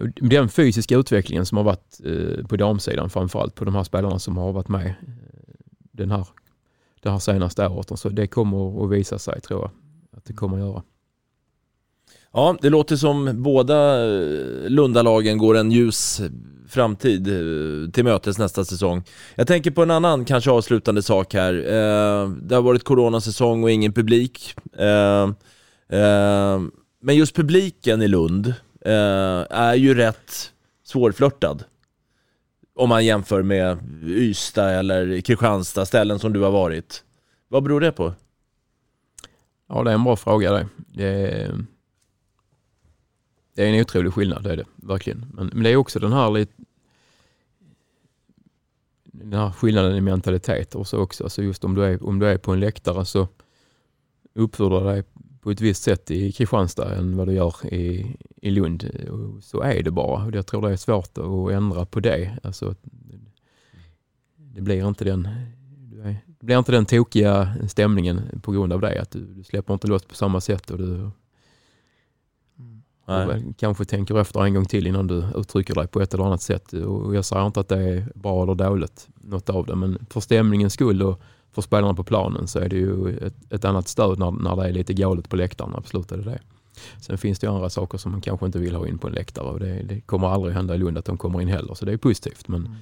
Och 0.00 0.28
Den 0.28 0.48
fysiska 0.48 0.96
utvecklingen 0.96 1.46
som 1.46 1.56
har 1.56 1.64
varit 1.64 2.00
eh, 2.04 2.46
på 2.46 2.56
damsidan 2.56 3.10
framförallt 3.10 3.54
på 3.54 3.64
de 3.64 3.74
här 3.74 3.84
spelarna 3.84 4.18
som 4.18 4.36
har 4.36 4.52
varit 4.52 4.68
med 4.68 4.86
eh, 4.86 4.94
den 5.92 6.10
här, 6.10 6.26
det 7.02 7.10
här 7.10 7.18
senaste 7.18 7.68
året. 7.68 7.98
Så 7.98 8.08
det 8.08 8.26
kommer 8.26 8.84
att 8.84 8.90
visa 8.90 9.18
sig 9.18 9.40
tror 9.40 9.60
jag. 9.60 9.70
Att 10.16 10.24
det 10.24 10.32
kommer 10.32 10.56
att 10.58 10.64
göra. 10.64 10.82
Ja, 12.32 12.56
det 12.62 12.70
låter 12.70 12.96
som 12.96 13.42
båda 13.42 14.04
eh, 14.04 14.68
Lundalagen 14.68 15.38
går 15.38 15.56
en 15.56 15.70
ljus 15.72 16.20
framtid 16.72 17.28
eh, 17.28 17.90
till 17.90 18.04
mötes 18.04 18.38
nästa 18.38 18.64
säsong. 18.64 19.04
Jag 19.34 19.46
tänker 19.46 19.70
på 19.70 19.82
en 19.82 19.90
annan 19.90 20.24
kanske 20.24 20.50
avslutande 20.50 21.02
sak 21.02 21.34
här. 21.34 21.54
Eh, 21.54 22.28
det 22.28 22.54
har 22.54 22.62
varit 22.62 22.84
coronasäsong 22.84 23.64
och 23.64 23.70
ingen 23.70 23.92
publik. 23.92 24.54
Eh, 24.78 25.30
men 27.00 27.16
just 27.16 27.36
publiken 27.36 28.02
i 28.02 28.08
Lund 28.08 28.54
är 29.50 29.74
ju 29.74 29.94
rätt 29.94 30.52
svårflörtad. 30.84 31.64
Om 32.74 32.88
man 32.88 33.04
jämför 33.04 33.42
med 33.42 33.78
Ystad 34.04 34.70
eller 34.70 35.20
Kristianstad, 35.20 35.86
ställen 35.86 36.18
som 36.18 36.32
du 36.32 36.40
har 36.40 36.50
varit. 36.50 37.04
Vad 37.48 37.62
beror 37.62 37.80
det 37.80 37.92
på? 37.92 38.12
Ja, 39.68 39.82
det 39.82 39.90
är 39.90 39.94
en 39.94 40.04
bra 40.04 40.16
fråga 40.16 40.52
det. 40.52 40.66
Det 40.94 41.06
är, 41.06 41.50
det 43.54 43.62
är 43.62 43.72
en 43.72 43.80
otrolig 43.80 44.12
skillnad, 44.12 44.42
det 44.42 44.52
är 44.52 44.56
det 44.56 44.66
verkligen. 44.76 45.26
Men, 45.34 45.46
men 45.46 45.62
det 45.62 45.70
är 45.70 45.76
också 45.76 45.98
den 45.98 46.12
här 46.12 46.30
lite 46.30 46.52
den 49.12 49.32
här 49.32 49.50
skillnaden 49.50 49.96
i 49.96 50.00
mentalitet 50.00 50.74
och 50.74 50.86
så 50.86 50.98
också. 50.98 51.24
Alltså 51.24 51.42
just 51.42 51.64
om 51.64 51.74
du, 51.74 51.84
är, 51.84 52.06
om 52.06 52.18
du 52.18 52.26
är 52.26 52.38
på 52.38 52.52
en 52.52 52.60
läktare 52.60 53.04
så 53.04 53.28
uppför 54.34 54.70
du 54.70 54.86
dig 54.86 55.02
på 55.40 55.50
ett 55.50 55.60
visst 55.60 55.82
sätt 55.82 56.10
i 56.10 56.32
Kristianstad 56.32 56.94
än 56.94 57.16
vad 57.16 57.28
du 57.28 57.32
gör 57.32 57.74
i, 57.74 58.16
i 58.36 58.50
Lund. 58.50 59.08
Och 59.10 59.44
så 59.44 59.60
är 59.60 59.82
det 59.82 59.90
bara. 59.90 60.24
Och 60.24 60.34
jag 60.34 60.46
tror 60.46 60.62
det 60.62 60.72
är 60.72 60.76
svårt 60.76 61.18
att 61.18 61.52
ändra 61.52 61.86
på 61.86 62.00
det. 62.00 62.38
Alltså, 62.42 62.74
det 64.36 64.60
blir 64.60 64.88
inte 64.88 65.04
den 65.04 65.28
det 66.26 66.46
blir 66.46 66.58
inte 66.58 66.72
den 66.72 66.86
tokiga 66.86 67.54
stämningen 67.68 68.40
på 68.42 68.52
grund 68.52 68.72
av 68.72 68.80
det. 68.80 69.02
Att 69.02 69.10
du, 69.10 69.20
du 69.20 69.44
släpper 69.44 69.74
inte 69.74 69.86
loss 69.86 70.04
på 70.04 70.14
samma 70.14 70.40
sätt 70.40 70.70
och 70.70 70.78
du 70.78 71.10
kanske 73.56 73.84
tänker 73.84 74.18
efter 74.18 74.44
en 74.44 74.54
gång 74.54 74.64
till 74.64 74.86
innan 74.86 75.06
du 75.06 75.24
uttrycker 75.36 75.74
dig 75.74 75.86
på 75.86 76.00
ett 76.00 76.14
eller 76.14 76.24
annat 76.24 76.42
sätt. 76.42 76.72
Och 76.72 77.16
jag 77.16 77.24
säger 77.24 77.46
inte 77.46 77.60
att 77.60 77.68
det 77.68 77.78
är 77.78 78.06
bra 78.14 78.42
eller 78.42 78.54
dåligt, 78.54 79.08
något 79.14 79.50
av 79.50 79.66
det, 79.66 79.76
men 79.76 80.06
för 80.10 80.20
stämningens 80.20 80.72
skull 80.72 81.02
och 81.02 81.20
för 81.52 81.62
spelarna 81.62 81.94
på 81.94 82.04
planen 82.04 82.48
så 82.48 82.58
är 82.58 82.68
det 82.68 82.76
ju 82.76 83.18
ett, 83.18 83.52
ett 83.52 83.64
annat 83.64 83.88
stöd 83.88 84.18
när, 84.18 84.30
när 84.30 84.56
det 84.56 84.68
är 84.68 84.72
lite 84.72 84.94
galet 84.94 85.28
på 85.28 85.36
läktaren. 85.36 85.74
Absolut 85.76 86.12
är 86.12 86.16
det 86.16 86.24
det. 86.24 86.40
Sen 87.00 87.18
finns 87.18 87.38
det 87.38 87.46
ju 87.46 87.52
andra 87.52 87.70
saker 87.70 87.98
som 87.98 88.12
man 88.12 88.20
kanske 88.20 88.46
inte 88.46 88.58
vill 88.58 88.74
ha 88.74 88.88
in 88.88 88.98
på 88.98 89.06
en 89.06 89.14
läktare 89.14 89.44
och 89.44 89.60
det, 89.60 89.82
det 89.82 90.00
kommer 90.00 90.28
aldrig 90.28 90.54
hända 90.54 90.74
i 90.74 90.78
Lund 90.78 90.98
att 90.98 91.04
de 91.04 91.18
kommer 91.18 91.40
in 91.40 91.48
heller, 91.48 91.74
så 91.74 91.84
det 91.84 91.92
är 91.92 91.96
positivt. 91.96 92.48
Men, 92.48 92.60
mm. 92.60 92.78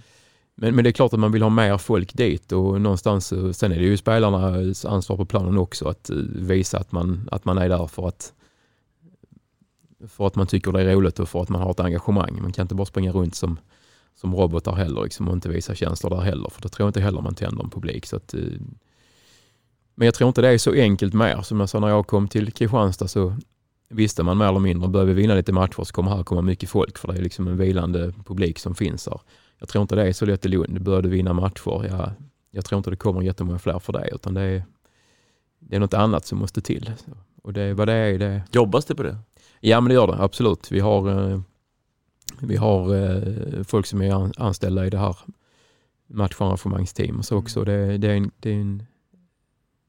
men, 0.55 0.75
men, 0.75 0.85
det 0.85 0.91
är 0.91 0.93
klart 0.93 1.13
att 1.13 1.21
man 1.21 1.33
vill 1.33 1.43
ha 1.43 1.51
mer 1.51 1.79
folk 1.79 2.15
dit 2.15 2.53
och 2.53 2.81
någonstans, 2.81 3.33
sen 3.53 3.73
är 3.73 3.77
det 3.77 3.85
ju 3.85 3.97
spelarnas 3.97 4.85
ansvar 4.85 5.17
på 5.17 5.25
planen 5.25 5.59
också 5.59 5.89
att 5.89 6.11
visa 6.35 6.79
att 6.79 6.93
man, 6.93 7.29
att 7.33 7.45
man 7.45 7.59
är 7.59 7.69
där 7.69 7.87
för 7.87 8.09
att 8.09 8.33
för 10.09 10.27
att 10.27 10.37
man 10.37 10.47
tycker 10.47 10.73
det 10.73 10.83
är 10.83 10.95
roligt 10.95 11.19
och 11.19 11.29
för 11.29 11.43
att 11.43 11.49
man 11.49 11.63
har 11.63 11.71
ett 11.71 11.81
engagemang. 11.81 12.39
Man 12.43 12.53
kan 12.53 12.63
inte 12.63 12.75
bara 12.75 12.87
springa 12.87 13.13
runt 13.13 13.35
som, 13.35 13.59
som 14.15 14.35
robotar 14.35 14.73
heller 14.73 15.03
liksom, 15.03 15.29
och 15.29 15.35
inte 15.35 15.49
visa 15.49 15.75
känslor 15.75 16.11
där 16.11 16.21
heller, 16.21 16.51
för 16.51 16.63
då 16.63 16.69
tror 16.69 16.85
jag 16.85 16.89
inte 16.89 17.01
heller 17.01 17.21
man 17.21 17.35
tänder 17.35 17.65
en 17.65 17.71
publik. 17.71 18.07
Så 18.07 18.17
att, 18.17 18.35
eh, 18.35 18.41
men 19.95 20.07
jag 20.07 20.15
tror 20.15 20.29
inte 20.29 20.41
det 20.41 20.49
är 20.49 20.59
så 20.59 20.73
enkelt 20.73 21.15
mer. 21.15 21.43
Som 21.43 21.61
jag 21.61 21.69
sa 21.69 21.81
när 21.81 21.89
jag 21.89 22.07
kom 22.07 22.29
till 22.29 22.53
Kristianstad 22.53 23.09
så 23.09 23.37
visste 23.89 24.23
man 24.23 24.39
mer 24.39 24.49
eller 24.49 24.61
mindre, 24.61 24.89
börjar 24.89 25.07
vi 25.07 25.13
vinna 25.13 25.35
lite 25.35 25.53
matcher 25.53 25.85
så 25.85 25.93
kommer 25.93 26.11
här 26.11 26.23
komma 26.23 26.43
mycket 26.43 26.71
folk 26.71 26.99
för 26.99 27.13
det 27.13 27.19
är 27.19 27.23
liksom 27.23 27.49
en 27.49 27.57
vilande 27.57 28.13
publik 28.27 28.59
som 28.59 28.75
finns 28.75 29.07
här. 29.07 29.21
Jag 29.59 29.69
tror 29.69 29.83
inte 29.83 29.95
det 29.95 30.09
är 30.09 30.13
så 30.13 30.27
lätt 30.27 30.47
i 30.47 30.49
Lund. 30.49 30.83
Börjar 30.83 31.03
du 31.03 31.09
vinna 31.09 31.33
matcher, 31.33 31.87
ja, 31.91 32.13
jag 32.51 32.65
tror 32.65 32.79
inte 32.79 32.91
det 32.91 32.97
kommer 32.97 33.23
jättemånga 33.23 33.59
fler 33.59 33.79
för 33.79 33.93
dig. 33.93 34.11
utan 34.13 34.35
det 34.35 34.41
är, 34.41 34.65
det 35.59 35.77
är 35.77 35.81
något 35.81 35.95
annat 35.95 36.27
som 36.27 36.39
måste 36.39 36.61
till. 36.61 36.93
Och 37.43 37.53
det, 37.53 37.75
vad 37.75 37.89
det 37.89 37.93
är, 37.93 38.19
det... 38.19 38.43
Jobbas 38.53 38.85
det 38.85 38.95
på 38.95 39.03
det? 39.03 39.17
Ja 39.61 39.81
men 39.81 39.89
det 39.89 39.95
gör 39.95 40.07
det, 40.07 40.23
absolut. 40.23 40.73
Vi 40.73 40.81
har, 40.81 41.31
eh, 41.33 41.41
vi 42.41 42.57
har 42.57 42.95
eh, 42.95 43.63
folk 43.63 43.87
som 43.87 44.03
är 44.03 44.41
anställda 44.43 44.87
i 44.87 44.91
det 44.91 44.99
här 44.99 45.17
matcharrangemangsteam 46.07 47.19
och 47.19 47.25
så 47.25 47.37
också. 47.37 47.65
Det, 47.65 47.99
det, 47.99 48.09
är 48.09 48.17
en, 48.17 48.31
det 48.41 48.51
är 48.51 48.61
en 48.61 48.83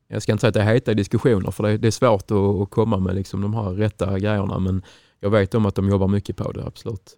jag 0.07 0.21
ska 0.21 0.31
inte 0.31 0.41
säga 0.41 0.49
att 0.49 0.53
det 0.53 0.61
är 0.61 0.73
heta 0.73 0.93
diskussioner 0.93 1.51
för 1.51 1.63
det, 1.63 1.77
det 1.77 1.87
är 1.87 1.91
svårt 1.91 2.31
att, 2.31 2.37
att, 2.37 2.69
komma 2.69 2.97
med 2.97 3.15
liksom 3.15 3.41
de 3.41 3.53
här 3.53 3.69
rätta 3.69 4.19
grejerna 4.19 4.59
men 4.59 4.81
jag 5.19 5.29
vet 5.29 5.55
om 5.55 5.65
att 5.65 5.75
de 5.75 5.89
jobbar 5.89 6.07
mycket 6.07 6.37
på 6.37 6.51
det, 6.51 6.65
absolut. 6.65 7.17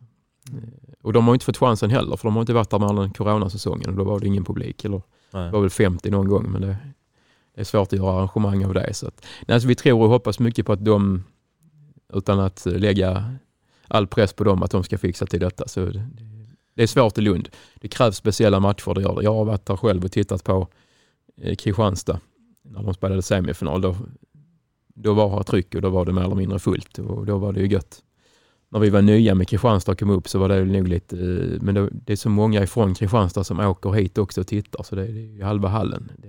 Mm. 0.51 0.71
Och 1.01 1.13
de 1.13 1.27
har 1.27 1.33
inte 1.33 1.45
fått 1.45 1.57
chansen 1.57 1.89
heller 1.89 2.15
för 2.15 2.27
de 2.27 2.35
har 2.35 2.41
inte 2.41 2.53
varit 2.53 2.69
där 2.69 2.79
med 2.79 2.95
den 2.95 3.13
coronasäsongen 3.13 3.89
och 3.89 3.95
då 3.95 4.03
var 4.03 4.19
det 4.19 4.27
ingen 4.27 4.45
publik. 4.45 4.85
Eller, 4.85 5.01
det 5.31 5.51
var 5.51 5.61
väl 5.61 5.69
50 5.69 6.11
någon 6.11 6.27
gång 6.27 6.51
men 6.51 6.61
det, 6.61 6.77
det 7.55 7.61
är 7.61 7.65
svårt 7.65 7.93
att 7.93 7.99
göra 7.99 8.17
arrangemang 8.17 8.65
av 8.65 8.73
det. 8.73 8.93
Så 8.93 9.07
att, 9.07 9.25
nej, 9.47 9.53
alltså 9.53 9.67
vi 9.67 9.75
tror 9.75 10.03
och 10.03 10.09
hoppas 10.09 10.39
mycket 10.39 10.65
på 10.65 10.73
att 10.73 10.85
de, 10.85 11.23
utan 12.13 12.39
att 12.39 12.65
lägga 12.65 13.35
all 13.87 14.07
press 14.07 14.33
på 14.33 14.43
dem, 14.43 14.63
att 14.63 14.71
de 14.71 14.83
ska 14.83 14.97
fixa 14.97 15.25
till 15.25 15.39
detta. 15.39 15.67
Så 15.67 15.85
det, 16.73 16.83
är 16.83 16.87
svårt 16.87 17.17
i 17.17 17.21
Lund. 17.21 17.49
Det 17.75 17.87
krävs 17.87 18.17
speciella 18.17 18.59
matcher, 18.59 18.93
det 18.93 19.01
gör 19.01 19.15
det. 19.15 19.23
Jag 19.23 19.33
har 19.33 19.45
varit 19.45 19.65
där 19.65 19.77
själv 19.77 20.05
och 20.05 20.11
tittat 20.11 20.43
på 20.43 20.67
eh, 21.41 21.55
Kristianstad 21.55 22.19
när 22.63 22.83
de 22.83 22.93
spelade 22.93 23.21
semifinal, 23.21 23.81
då, 23.81 23.95
då 24.87 25.13
var 25.13 25.37
det 25.37 25.43
tryck 25.43 25.75
och 25.75 25.81
då 25.81 25.89
var 25.89 26.05
det 26.05 26.13
mer 26.13 26.21
eller 26.21 26.35
mindre 26.35 26.59
fullt 26.59 26.99
och 26.99 27.25
då 27.25 27.37
var 27.37 27.53
det 27.53 27.59
ju 27.59 27.67
gött. 27.67 28.03
När 28.69 28.79
vi 28.79 28.89
var 28.89 29.01
nya 29.01 29.35
med 29.35 29.47
Kristianstad 29.47 29.91
och 29.91 29.99
kom 29.99 30.09
upp 30.09 30.27
så 30.29 30.39
var 30.39 30.49
det 30.49 30.65
nog 30.65 30.87
lite, 30.87 31.17
eh, 31.17 31.61
men 31.61 31.75
det, 31.75 31.89
det 31.91 32.13
är 32.13 32.17
så 32.17 32.29
många 32.29 32.63
ifrån 32.63 32.95
Kristianstad 32.95 33.43
som 33.43 33.59
åker 33.59 33.91
hit 33.91 34.17
också 34.17 34.41
och 34.41 34.47
tittar 34.47 34.83
så 34.83 34.95
det, 34.95 35.07
det 35.07 35.19
är 35.19 35.33
ju 35.33 35.43
halva 35.43 35.67
hallen. 35.67 36.11
Det, 36.17 36.27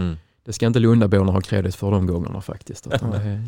mm. 0.00 0.16
Det 0.44 0.52
ska 0.52 0.66
inte 0.66 0.78
Lundaborna 0.78 1.32
ha 1.32 1.40
kredit 1.40 1.74
för 1.74 1.90
de 1.90 2.06
gångerna 2.06 2.40
faktiskt. 2.40 2.90
det, 2.90 3.42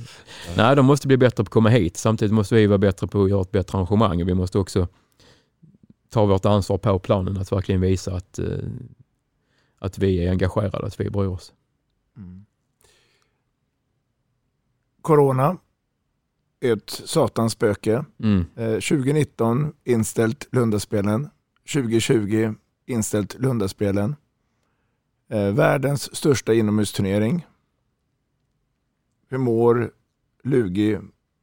nej, 0.56 0.76
de 0.76 0.86
måste 0.86 1.06
bli 1.06 1.16
bättre 1.16 1.36
på 1.36 1.42
att 1.42 1.48
komma 1.48 1.68
hit. 1.68 1.96
Samtidigt 1.96 2.34
måste 2.34 2.54
vi 2.54 2.66
vara 2.66 2.78
bättre 2.78 3.06
på 3.06 3.22
att 3.22 3.30
göra 3.30 3.40
ett 3.40 3.50
bättre 3.50 3.78
arrangemang 3.78 4.22
och 4.22 4.28
vi 4.28 4.34
måste 4.34 4.58
också 4.58 4.88
ta 6.08 6.26
vårt 6.26 6.44
ansvar 6.44 6.78
på 6.78 6.98
planen 6.98 7.36
att 7.36 7.52
verkligen 7.52 7.80
visa 7.80 8.14
att, 8.14 8.38
eh, 8.38 8.46
att 9.78 9.98
vi 9.98 10.24
är 10.24 10.30
engagerade, 10.30 10.86
att 10.86 11.00
vi 11.00 11.10
bryr 11.10 11.28
oss. 11.28 11.52
Mm. 12.16 12.44
Corona, 15.02 15.56
ett 16.60 16.90
satans 16.90 17.52
spöke. 17.52 18.04
Mm. 18.22 18.44
Eh, 18.56 18.80
2019 18.80 19.72
inställt 19.84 20.48
Lundaspelen. 20.52 21.30
2020 21.72 22.54
inställt 22.86 23.34
Lundaspelen. 23.38 24.16
Eh, 25.28 25.52
världens 25.52 26.16
största 26.16 26.54
inomhusturnering. 26.54 27.46
Hur 29.28 29.38
mår 29.38 29.92
Lugi 30.42 30.98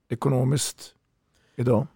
ekonomiskt 0.09 0.95
idag? 1.55 1.87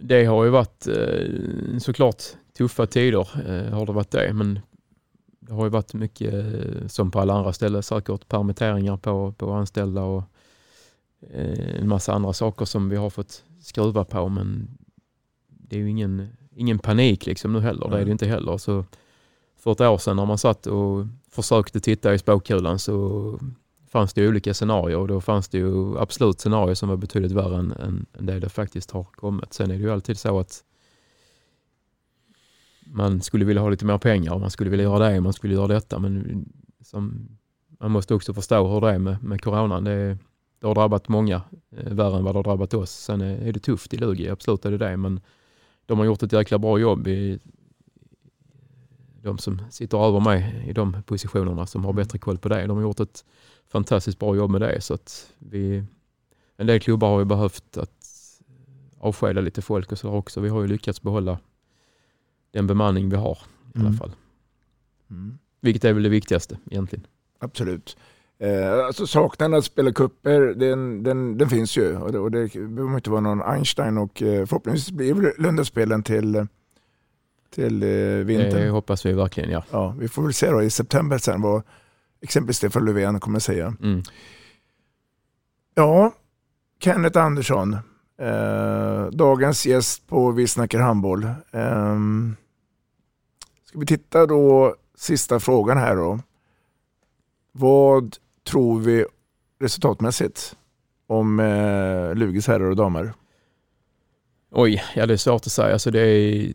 Det 0.00 0.24
har 0.24 0.44
ju 0.44 0.50
varit 0.50 0.86
eh, 0.86 1.78
såklart 1.78 2.22
tuffa 2.58 2.86
tider, 2.86 3.28
eh, 3.48 3.74
har 3.74 3.86
det 3.86 3.92
varit 3.92 4.10
det, 4.10 4.32
men 4.32 4.60
det 5.40 5.52
har 5.52 5.64
ju 5.64 5.70
varit 5.70 5.94
mycket, 5.94 6.34
eh, 6.34 6.86
som 6.86 7.10
på 7.10 7.20
alla 7.20 7.34
andra 7.34 7.52
ställen, 7.52 7.82
säkert 7.82 8.28
permitteringar 8.28 8.96
på, 8.96 9.32
på 9.32 9.52
anställda 9.52 10.02
och 10.02 10.22
eh, 11.20 11.80
en 11.80 11.88
massa 11.88 12.12
andra 12.12 12.32
saker 12.32 12.64
som 12.64 12.88
vi 12.88 12.96
har 12.96 13.10
fått 13.10 13.44
skruva 13.60 14.04
på. 14.04 14.28
Men 14.28 14.78
det 15.48 15.76
är 15.76 15.80
ju 15.80 15.90
ingen, 15.90 16.28
ingen 16.54 16.78
panik 16.78 17.26
liksom 17.26 17.52
nu 17.52 17.60
heller. 17.60 17.88
Det 17.88 18.00
är 18.00 18.04
det 18.04 18.12
inte 18.12 18.26
heller. 18.26 18.58
Så 18.58 18.84
för 19.66 19.72
ett 19.72 19.80
år 19.80 19.98
sedan 19.98 20.16
när 20.16 20.26
man 20.26 20.38
satt 20.38 20.66
och 20.66 21.06
försökte 21.30 21.80
titta 21.80 22.14
i 22.14 22.18
spåkulan 22.18 22.78
så 22.78 23.38
fanns 23.88 24.14
det 24.14 24.28
olika 24.28 24.54
scenarier 24.54 24.98
och 24.98 25.08
då 25.08 25.20
fanns 25.20 25.48
det 25.48 25.58
ju 25.58 25.98
absolut 25.98 26.40
scenarier 26.40 26.74
som 26.74 26.88
var 26.88 26.96
betydligt 26.96 27.32
värre 27.32 27.56
än, 27.56 27.72
än, 27.72 28.06
än 28.18 28.26
det 28.26 28.40
det 28.40 28.48
faktiskt 28.48 28.90
har 28.90 29.04
kommit. 29.04 29.52
Sen 29.52 29.70
är 29.70 29.74
det 29.74 29.80
ju 29.80 29.90
alltid 29.90 30.18
så 30.18 30.38
att 30.38 30.64
man 32.86 33.20
skulle 33.20 33.44
vilja 33.44 33.62
ha 33.62 33.70
lite 33.70 33.84
mer 33.84 33.98
pengar, 33.98 34.38
man 34.38 34.50
skulle 34.50 34.70
vilja 34.70 34.84
göra 34.84 35.08
det, 35.08 35.20
man 35.20 35.32
skulle 35.32 35.54
göra 35.54 35.66
detta. 35.66 35.98
Men 35.98 36.44
som, 36.80 37.28
man 37.80 37.90
måste 37.90 38.14
också 38.14 38.34
förstå 38.34 38.68
hur 38.68 38.80
det 38.80 38.90
är 38.90 38.98
med, 38.98 39.22
med 39.22 39.40
coronan. 39.40 39.84
Det, 39.84 40.18
det 40.60 40.66
har 40.66 40.74
drabbat 40.74 41.08
många 41.08 41.42
eh, 41.76 41.92
värre 41.92 42.16
än 42.16 42.24
vad 42.24 42.34
det 42.34 42.38
har 42.38 42.44
drabbat 42.44 42.74
oss. 42.74 42.90
Sen 42.90 43.20
är, 43.20 43.48
är 43.48 43.52
det 43.52 43.60
tufft 43.60 43.94
i 43.94 43.96
Lugi, 43.96 44.28
absolut 44.28 44.64
är 44.64 44.70
det 44.70 44.78
det. 44.78 44.96
Men 44.96 45.20
de 45.86 45.98
har 45.98 46.06
gjort 46.06 46.22
ett 46.22 46.32
jäkla 46.32 46.58
bra 46.58 46.78
jobb 46.78 47.08
i 47.08 47.38
de 49.26 49.38
som 49.38 49.60
sitter 49.70 49.98
över 50.08 50.20
mig 50.20 50.64
i 50.68 50.72
de 50.72 51.02
positionerna 51.02 51.66
som 51.66 51.84
har 51.84 51.92
bättre 51.92 52.18
koll 52.18 52.38
på 52.38 52.48
det. 52.48 52.66
De 52.66 52.76
har 52.76 52.82
gjort 52.82 53.00
ett 53.00 53.24
fantastiskt 53.68 54.18
bra 54.18 54.36
jobb 54.36 54.50
med 54.50 54.60
det. 54.60 54.80
Så 54.80 54.94
att 54.94 55.32
vi, 55.38 55.84
en 56.56 56.66
del 56.66 56.80
klubbar 56.80 57.08
har 57.08 57.18
ju 57.18 57.24
behövt 57.24 57.76
att 57.76 57.90
avskeda 58.98 59.40
lite 59.40 59.62
folk 59.62 59.92
och 59.92 59.98
så 59.98 60.10
också. 60.10 60.40
Vi 60.40 60.48
har 60.48 60.62
ju 60.62 60.68
lyckats 60.68 61.02
behålla 61.02 61.38
den 62.50 62.66
bemanning 62.66 63.08
vi 63.08 63.16
har 63.16 63.38
i 63.74 63.78
alla 63.78 63.86
mm. 63.86 63.98
fall. 63.98 64.12
Mm. 65.10 65.38
Vilket 65.60 65.84
är 65.84 65.92
väl 65.92 66.02
det 66.02 66.08
viktigaste 66.08 66.58
egentligen. 66.70 67.06
Absolut. 67.38 67.96
Eh, 68.38 68.84
alltså 68.86 69.06
saknaden 69.06 69.58
att 69.58 69.64
spela 69.64 69.92
kupper 69.92 70.40
den, 70.40 71.02
den, 71.02 71.38
den 71.38 71.48
finns 71.48 71.76
ju 71.78 71.96
och 71.96 72.12
det, 72.12 72.18
och 72.18 72.30
det 72.30 72.54
behöver 72.54 72.94
inte 72.94 73.10
vara 73.10 73.20
någon 73.20 73.42
Einstein 73.42 73.98
och 73.98 74.22
eh, 74.22 74.46
förhoppningsvis 74.46 74.90
blir 74.90 75.40
Lundaspelen 75.42 76.02
till, 76.02 76.46
till 77.56 77.82
eh, 77.82 77.88
vintern. 78.24 78.60
Det 78.60 78.68
hoppas 78.68 79.06
vi 79.06 79.12
verkligen 79.12 79.50
ja. 79.50 79.64
ja. 79.70 79.94
Vi 79.98 80.08
får 80.08 80.22
väl 80.22 80.34
se 80.34 80.50
då 80.50 80.62
i 80.62 80.70
september 80.70 81.18
sen 81.18 81.42
vad 81.42 81.62
exempelvis 82.20 82.56
Stefan 82.56 82.84
Löfven 82.84 83.20
kommer 83.20 83.38
säga. 83.38 83.74
Mm. 83.82 84.02
Ja, 85.74 86.12
Kenneth 86.80 87.18
Andersson, 87.18 87.76
eh, 88.18 89.06
dagens 89.06 89.66
gäst 89.66 90.06
på 90.06 90.30
Vi 90.30 90.46
snackar 90.46 90.80
handboll. 90.80 91.24
Eh, 91.52 91.96
Ska 93.64 93.78
vi 93.78 93.86
titta 93.86 94.26
då, 94.26 94.74
sista 94.96 95.40
frågan 95.40 95.78
här 95.78 95.96
då. 95.96 96.20
Vad 97.52 98.16
tror 98.48 98.80
vi 98.80 99.04
resultatmässigt 99.60 100.56
om 101.06 101.40
eh, 101.40 102.14
Lugis 102.14 102.46
herrar 102.46 102.70
och 102.70 102.76
damer? 102.76 103.12
Oj, 104.50 104.82
ja 104.94 105.06
det 105.06 105.12
är 105.12 105.16
svårt 105.16 105.46
att 105.46 105.52
säga. 105.52 105.72
Alltså 105.72 105.90
det 105.90 106.00
är, 106.00 106.52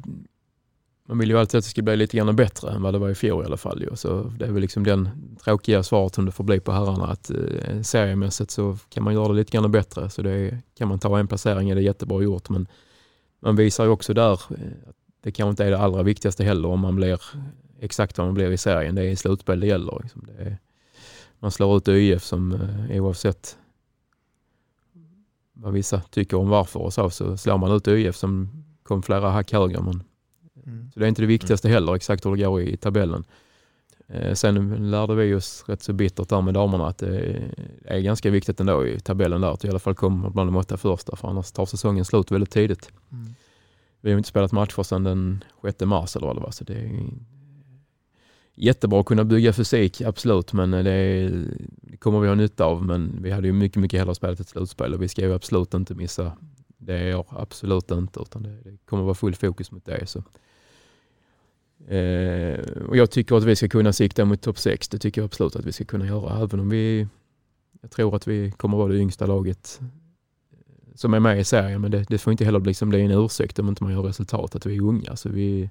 man 1.11 1.17
vill 1.17 1.29
ju 1.29 1.37
alltid 1.37 1.57
att 1.57 1.63
det 1.63 1.69
ska 1.69 1.81
bli 1.81 1.95
lite 1.95 2.17
grann 2.17 2.35
bättre 2.35 2.71
än 2.71 2.81
vad 2.81 2.93
det 2.93 2.99
var 2.99 3.09
i 3.09 3.15
fjol 3.15 3.43
i 3.43 3.45
alla 3.45 3.57
fall. 3.57 3.81
Ju. 3.81 3.95
Så 3.95 4.23
det 4.23 4.45
är 4.45 4.51
väl 4.51 4.61
liksom 4.61 4.83
den 4.83 5.09
tråkiga 5.43 5.83
svaret 5.83 6.15
som 6.15 6.25
det 6.25 6.31
får 6.31 6.43
bli 6.43 6.59
på 6.59 6.71
herrarna. 6.71 7.07
Att 7.07 7.29
eh, 7.29 7.81
seriemässigt 7.81 8.51
så 8.51 8.77
kan 8.89 9.03
man 9.03 9.13
göra 9.13 9.27
det 9.27 9.33
lite 9.33 9.57
grann 9.57 9.71
bättre. 9.71 10.09
Så 10.09 10.21
det 10.21 10.31
är, 10.31 10.61
kan 10.77 10.87
man 10.87 10.99
ta 10.99 11.19
en 11.19 11.27
placering 11.27 11.69
är 11.69 11.75
det 11.75 11.81
jättebra 11.81 12.21
gjort. 12.21 12.49
Men 12.49 12.67
man 13.39 13.55
visar 13.55 13.83
ju 13.83 13.89
också 13.89 14.13
där 14.13 14.31
eh, 14.31 14.89
att 14.89 14.95
det 15.23 15.31
kanske 15.31 15.49
inte 15.49 15.65
är 15.65 15.71
det 15.71 15.79
allra 15.79 16.03
viktigaste 16.03 16.43
heller 16.43 16.69
om 16.69 16.79
man 16.79 16.95
blir 16.95 17.21
exakt 17.79 18.17
vad 18.17 18.27
man 18.27 18.33
blir 18.33 18.51
i 18.51 18.57
serien. 18.57 18.95
Det 18.95 19.01
är 19.01 19.09
i 19.09 19.15
slutspel 19.15 19.59
det 19.59 19.67
gäller. 19.67 19.99
Liksom. 20.01 20.27
Det 20.27 20.43
är, 20.43 20.57
man 21.39 21.51
slår 21.51 21.77
ut 21.77 21.87
ÖIF 21.87 22.23
som 22.23 22.51
eh, 22.51 23.01
oavsett 23.01 23.57
vad 25.53 25.73
vissa 25.73 26.01
tycker 26.01 26.37
om 26.37 26.49
varför 26.49 26.79
och 26.79 26.93
så, 26.93 27.09
så 27.09 27.37
slår 27.37 27.57
man 27.57 27.71
ut 27.71 27.87
ÖIF 27.87 28.15
som 28.15 28.63
kom 28.83 29.03
flera 29.03 29.29
hack 29.29 29.53
högre. 29.53 29.81
Men, 29.81 30.03
mm. 30.65 30.91
Så 30.93 30.99
det 30.99 31.05
är 31.05 31.09
inte 31.09 31.21
det 31.21 31.27
viktigaste 31.27 31.69
heller, 31.69 31.95
exakt 31.95 32.25
hur 32.25 32.35
det 32.35 32.43
går 32.43 32.61
i, 32.61 32.77
tabellen. 32.77 33.23
Eh, 34.07 34.33
sen 34.33 34.91
lärde 34.91 35.15
vi 35.15 35.33
oss 35.33 35.63
rätt 35.67 35.83
så 35.83 35.93
bittert 35.93 36.29
där 36.29 36.41
med 36.41 36.53
damerna 36.53 36.87
att 36.87 36.97
det 36.97 37.41
är 37.85 37.99
ganska 37.99 38.29
viktigt 38.29 38.59
ändå 38.59 38.87
i 38.87 38.99
tabellen 38.99 39.41
där 39.41 39.51
att 39.51 39.65
i 39.65 39.69
alla 39.69 39.79
fall 39.79 39.95
komma 39.95 40.29
bland 40.29 40.47
de 40.49 40.55
åtta 40.55 40.77
första 40.77 41.15
för 41.15 41.27
annars 41.27 41.51
tar 41.51 41.65
säsongen 41.65 42.05
slut 42.05 42.31
väldigt 42.31 42.51
tidigt. 42.51 42.91
Mm. 43.11 43.33
Vi 44.01 44.11
har 44.11 44.17
inte 44.17 44.29
spelat 44.29 44.51
matcher 44.51 44.83
sedan 44.83 45.03
den 45.03 45.43
6 45.61 45.81
mars 45.81 46.15
eller 46.15 46.27
vad 46.27 46.35
det 46.35 46.41
var. 46.41 46.51
Så 46.51 46.63
det 46.63 46.73
är 46.73 47.09
jättebra 48.55 48.99
att 48.99 49.05
kunna 49.05 49.23
bygga 49.23 49.53
fysik, 49.53 50.01
absolut, 50.01 50.53
men 50.53 50.71
det, 50.71 51.29
det 51.81 51.97
kommer 51.97 52.19
vi 52.19 52.27
ha 52.27 52.35
nytta 52.35 52.65
av. 52.65 52.85
Men 52.85 53.19
vi 53.21 53.31
hade 53.31 53.47
ju 53.47 53.53
mycket, 53.53 53.77
mycket 53.81 53.99
hellre 53.99 54.15
spelat 54.15 54.39
ett 54.39 54.49
slutspel 54.49 54.93
och 54.93 55.01
vi 55.01 55.07
ska 55.07 55.21
ju 55.21 55.33
absolut 55.33 55.73
inte 55.73 55.95
missa 55.95 56.31
det 56.77 57.09
i 57.09 57.13
år. 57.13 57.25
Absolut 57.29 57.91
inte, 57.91 58.19
utan 58.19 58.43
det, 58.43 58.61
det 58.63 58.77
kommer 58.85 59.03
vara 59.03 59.15
full 59.15 59.35
fokus 59.35 59.71
mot 59.71 59.85
det. 59.85 60.09
Så. 60.09 60.23
Eh, 61.87 62.59
och 62.87 62.97
jag 62.97 63.11
tycker 63.11 63.35
att 63.35 63.43
vi 63.43 63.55
ska 63.55 63.67
kunna 63.67 63.93
sikta 63.93 64.25
mot 64.25 64.41
topp 64.41 64.59
6. 64.59 64.87
Det 64.87 64.97
tycker 64.97 65.21
jag 65.21 65.25
absolut 65.25 65.55
att 65.55 65.65
vi 65.65 65.71
ska 65.71 65.85
kunna 65.85 66.05
göra, 66.05 66.43
även 66.43 66.59
om 66.59 66.69
vi 66.69 67.07
jag 67.81 67.91
tror 67.91 68.15
att 68.15 68.27
vi 68.27 68.51
kommer 68.51 68.77
vara 68.77 68.87
det 68.87 68.97
yngsta 68.97 69.25
laget 69.25 69.79
eh, 69.81 70.95
som 70.95 71.13
är 71.13 71.19
med 71.19 71.39
i 71.39 71.43
serien, 71.43 71.81
men 71.81 71.91
det, 71.91 72.05
det 72.09 72.17
får 72.17 72.31
inte 72.31 72.45
heller 72.45 72.59
liksom 72.59 72.89
bli 72.89 73.01
en 73.01 73.11
ursäkt 73.11 73.59
om 73.59 73.69
inte 73.69 73.83
man 73.83 73.93
gör 73.93 74.01
resultat, 74.01 74.55
att 74.55 74.65
vi 74.65 74.77
är 74.77 74.81
unga. 74.81 75.15
Så 75.15 75.29
vi, 75.29 75.69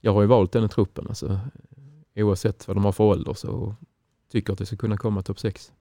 jag 0.00 0.12
har 0.12 0.20
ju 0.20 0.26
valt 0.26 0.52
den 0.52 0.62
här 0.62 0.68
truppen, 0.68 1.06
alltså, 1.08 1.40
oavsett 2.16 2.68
vad 2.68 2.76
de 2.76 2.84
har 2.84 2.92
för 2.92 3.04
ålder, 3.04 3.34
så 3.34 3.74
tycker 4.32 4.52
att 4.52 4.60
vi 4.60 4.66
ska 4.66 4.76
kunna 4.76 4.96
komma 4.96 5.22
topp 5.22 5.40
6. 5.40 5.72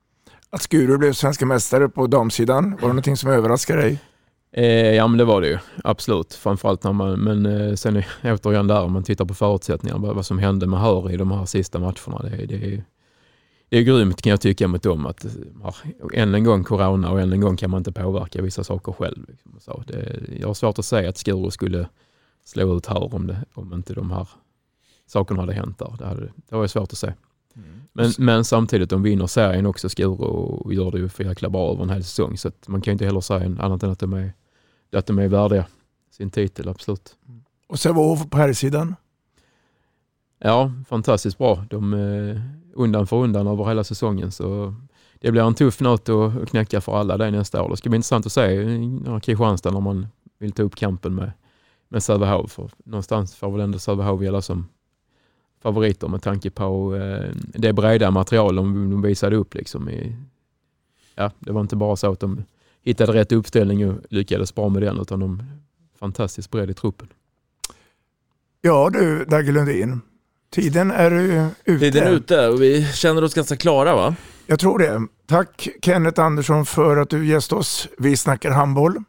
Att 0.49 0.61
Skuru 0.61 0.97
blev 0.97 1.13
svenska 1.13 1.45
mästare 1.45 1.89
på 1.89 2.07
damsidan, 2.07 2.71
var 2.71 2.81
det 2.81 2.87
någonting 2.87 3.17
som 3.17 3.29
överraskade 3.29 3.81
dig? 3.81 3.99
Eh, 4.53 4.95
ja 4.95 5.07
men 5.07 5.17
det 5.17 5.25
var 5.25 5.41
det 5.41 5.47
ju, 5.47 5.57
absolut. 5.83 6.33
Framförallt 6.33 6.83
när 6.83 6.93
man, 6.93 7.19
men 7.19 7.45
eh, 7.45 7.75
sen 7.75 8.03
återigen 8.23 8.67
där, 8.67 8.83
om 8.83 8.93
man 8.93 9.03
tittar 9.03 9.25
på 9.25 9.33
förutsättningarna, 9.33 10.13
vad 10.13 10.25
som 10.25 10.39
hände 10.39 10.67
med 10.67 10.79
Hör 10.79 11.11
i 11.11 11.17
de 11.17 11.31
här 11.31 11.45
sista 11.45 11.79
matcherna. 11.79 12.21
Det, 12.23 12.45
det, 12.45 12.83
det 13.71 13.77
är 13.77 13.81
grymt 13.83 14.21
kan 14.21 14.29
jag 14.29 14.41
tycka 14.41 14.67
mot 14.67 14.83
dem 14.83 15.05
att 15.05 15.25
ja, 15.63 15.73
än 16.13 16.35
en 16.35 16.43
gång 16.43 16.63
corona 16.63 17.11
och 17.11 17.21
än 17.21 17.33
en 17.33 17.41
gång 17.41 17.57
kan 17.57 17.69
man 17.69 17.77
inte 17.77 17.91
påverka 17.91 18.41
vissa 18.41 18.63
saker 18.63 18.91
själv. 18.91 19.25
Liksom. 19.27 19.55
Så 19.59 19.83
det, 19.87 20.19
jag 20.39 20.47
har 20.47 20.53
svårt 20.53 20.79
att 20.79 20.85
säga 20.85 21.09
att 21.09 21.17
Skuru 21.17 21.51
skulle 21.51 21.87
slå 22.45 22.77
ut 22.77 22.85
här 22.85 23.15
om, 23.15 23.27
det, 23.27 23.45
om 23.53 23.73
inte 23.73 23.93
de 23.93 24.11
här 24.11 24.27
sakerna 25.07 25.41
hade 25.41 25.53
hänt 25.53 25.79
där. 25.79 25.95
Det, 25.99 26.05
hade, 26.05 26.21
det 26.49 26.55
var 26.55 26.67
svårt 26.67 26.91
att 26.91 26.97
se. 26.97 27.13
Mm. 27.55 27.81
Men, 27.93 28.11
men, 28.17 28.45
samtidigt, 28.45 28.89
de 28.89 29.03
vinner 29.03 29.27
serien 29.27 29.65
också 29.65 29.89
Skuru 29.89 30.09
och 30.09 30.73
gör 30.73 30.91
det 30.91 30.97
ju 30.97 31.09
för 31.09 31.23
jäkla 31.23 31.49
bra 31.49 31.71
över 31.73 31.83
en 31.83 31.89
hel 31.89 32.03
säsong. 32.03 32.37
Så 32.37 32.51
man 32.65 32.81
kan 32.81 32.91
inte 32.91 33.05
heller 33.05 33.21
säga 33.21 33.55
annat 33.59 33.83
än 33.83 33.91
att 33.91 33.99
de 33.99 34.13
är, 34.13 34.33
att 34.97 35.05
de 35.05 35.19
är 35.19 35.27
värdiga 35.27 35.65
sin 36.11 36.29
titel, 36.29 36.69
absolut. 36.69 37.15
Och 37.67 37.79
Sävehof 37.79 38.29
på 38.29 38.37
här 38.37 38.53
sidan? 38.53 38.95
Ja, 40.39 40.71
fantastiskt 40.89 41.37
bra. 41.37 41.65
De, 41.69 41.93
eh, 41.93 42.41
undan 42.73 43.07
för 43.07 43.17
undan 43.17 43.47
över 43.47 43.65
hela 43.65 43.83
säsongen. 43.83 44.31
Så 44.31 44.75
det 45.19 45.31
blir 45.31 45.41
en 45.41 45.53
tuff 45.53 45.79
nöt 45.79 46.09
att 46.09 46.49
knäcka 46.49 46.81
för 46.81 46.97
alla 46.97 47.17
det 47.17 47.31
nästa 47.31 47.63
år. 47.63 47.69
Det 47.69 47.77
ska 47.77 47.89
bli 47.89 47.95
intressant 47.95 48.25
att 48.25 48.31
se 48.31 48.65
Kristianstad 49.21 49.71
när 49.71 49.79
man 49.79 50.07
vill 50.39 50.51
ta 50.51 50.63
upp 50.63 50.75
kampen 50.75 51.15
med, 51.15 51.31
med 51.89 52.03
Sävehof. 52.03 52.51
För 52.51 52.69
någonstans 52.83 53.35
får 53.35 53.51
väl 53.51 53.61
ändå 53.61 53.79
Sävehof 53.79 54.21
gälla 54.21 54.41
som 54.41 54.67
favoriter 55.61 56.07
med 56.07 56.21
tanke 56.21 56.49
på 56.49 56.95
eh, 56.95 57.31
det 57.35 57.73
breda 57.73 58.11
material 58.11 58.55
de, 58.55 59.01
visade 59.01 59.35
upp. 59.35 59.53
Liksom 59.53 59.89
i, 59.89 60.15
ja, 61.15 61.31
det 61.39 61.51
var 61.51 61.61
inte 61.61 61.75
bara 61.75 61.95
så 61.95 62.11
att 62.11 62.19
de 62.19 62.43
hittade 62.83 63.13
rätt 63.13 63.31
uppställning 63.31 63.89
och 63.89 63.95
lyckades 64.09 64.55
bra 64.55 64.69
med 64.69 64.81
den 64.81 64.99
utan 65.01 65.19
de 65.19 65.43
fantastiskt 65.99 66.51
bredd 66.51 66.69
i 66.69 66.73
truppen. 66.73 67.07
Ja 68.61 68.89
du 68.89 69.25
Dagge 69.25 69.51
Lundin, 69.51 70.01
Tiden 70.53 70.91
är 70.91 71.11
ute. 71.65 71.79
Tiden 71.91 72.03
är 72.07 72.11
ute 72.11 72.47
och 72.47 72.61
vi 72.61 72.85
känner 72.93 73.23
oss 73.23 73.33
ganska 73.33 73.57
klara 73.57 73.95
va? 73.95 74.15
Jag 74.47 74.59
tror 74.59 74.79
det. 74.79 75.07
Tack 75.25 75.67
Kenneth 75.81 76.21
Andersson 76.21 76.65
för 76.65 76.97
att 76.97 77.09
du 77.09 77.27
gäst 77.27 77.53
oss. 77.53 77.87
Vi 77.97 78.17
snackar 78.17 78.51
handboll. 78.51 79.03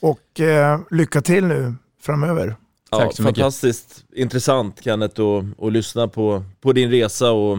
Och 0.00 0.40
eh, 0.40 0.80
lycka 0.90 1.20
till 1.20 1.44
nu 1.44 1.74
framöver. 2.00 2.56
Ja, 2.90 2.98
Tack 2.98 3.16
så 3.16 3.22
fantastiskt 3.22 4.04
mycket. 4.08 4.22
intressant 4.22 4.80
Kenneth 4.84 5.20
att, 5.20 5.62
att 5.66 5.72
lyssna 5.72 6.08
på, 6.08 6.44
på 6.60 6.72
din 6.72 6.90
resa 6.90 7.30
och 7.30 7.58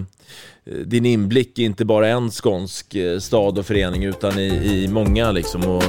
din 0.66 1.06
inblick 1.06 1.60
i 1.60 1.64
inte 1.64 1.86
bara 1.86 2.08
en 2.08 2.32
skånsk 2.32 2.96
eh, 2.96 3.20
stad 3.20 3.58
och 3.58 3.66
förening 3.66 4.04
utan 4.04 4.40
i, 4.40 4.84
i 4.84 4.88
många 4.88 5.32
liksom. 5.32 5.62
Och, 5.62 5.84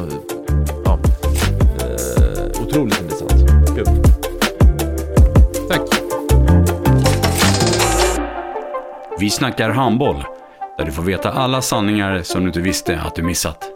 ja, 0.84 0.98
eh, 1.80 2.62
otroligt 2.62 3.00
intressant. 3.00 3.32
Kul. 3.76 3.86
Vi 9.18 9.30
snackar 9.30 9.70
handboll, 9.70 10.24
där 10.78 10.84
du 10.84 10.92
får 10.92 11.02
veta 11.02 11.30
alla 11.30 11.62
sanningar 11.62 12.22
som 12.22 12.40
du 12.40 12.46
inte 12.46 12.60
visste 12.60 13.00
att 13.00 13.14
du 13.14 13.22
missat. 13.22 13.70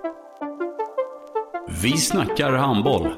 Vi 1.83 1.93
snackar 1.93 2.53
handboll. 2.53 3.09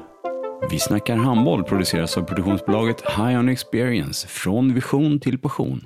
Vi 0.71 0.79
snackar 0.79 1.15
handboll 1.15 1.63
produceras 1.63 2.17
av 2.17 2.21
produktionsbolaget 2.21 3.01
High 3.01 3.39
On 3.39 3.49
Experience, 3.49 4.27
från 4.27 4.73
vision 4.73 5.19
till 5.19 5.39
passion. 5.39 5.85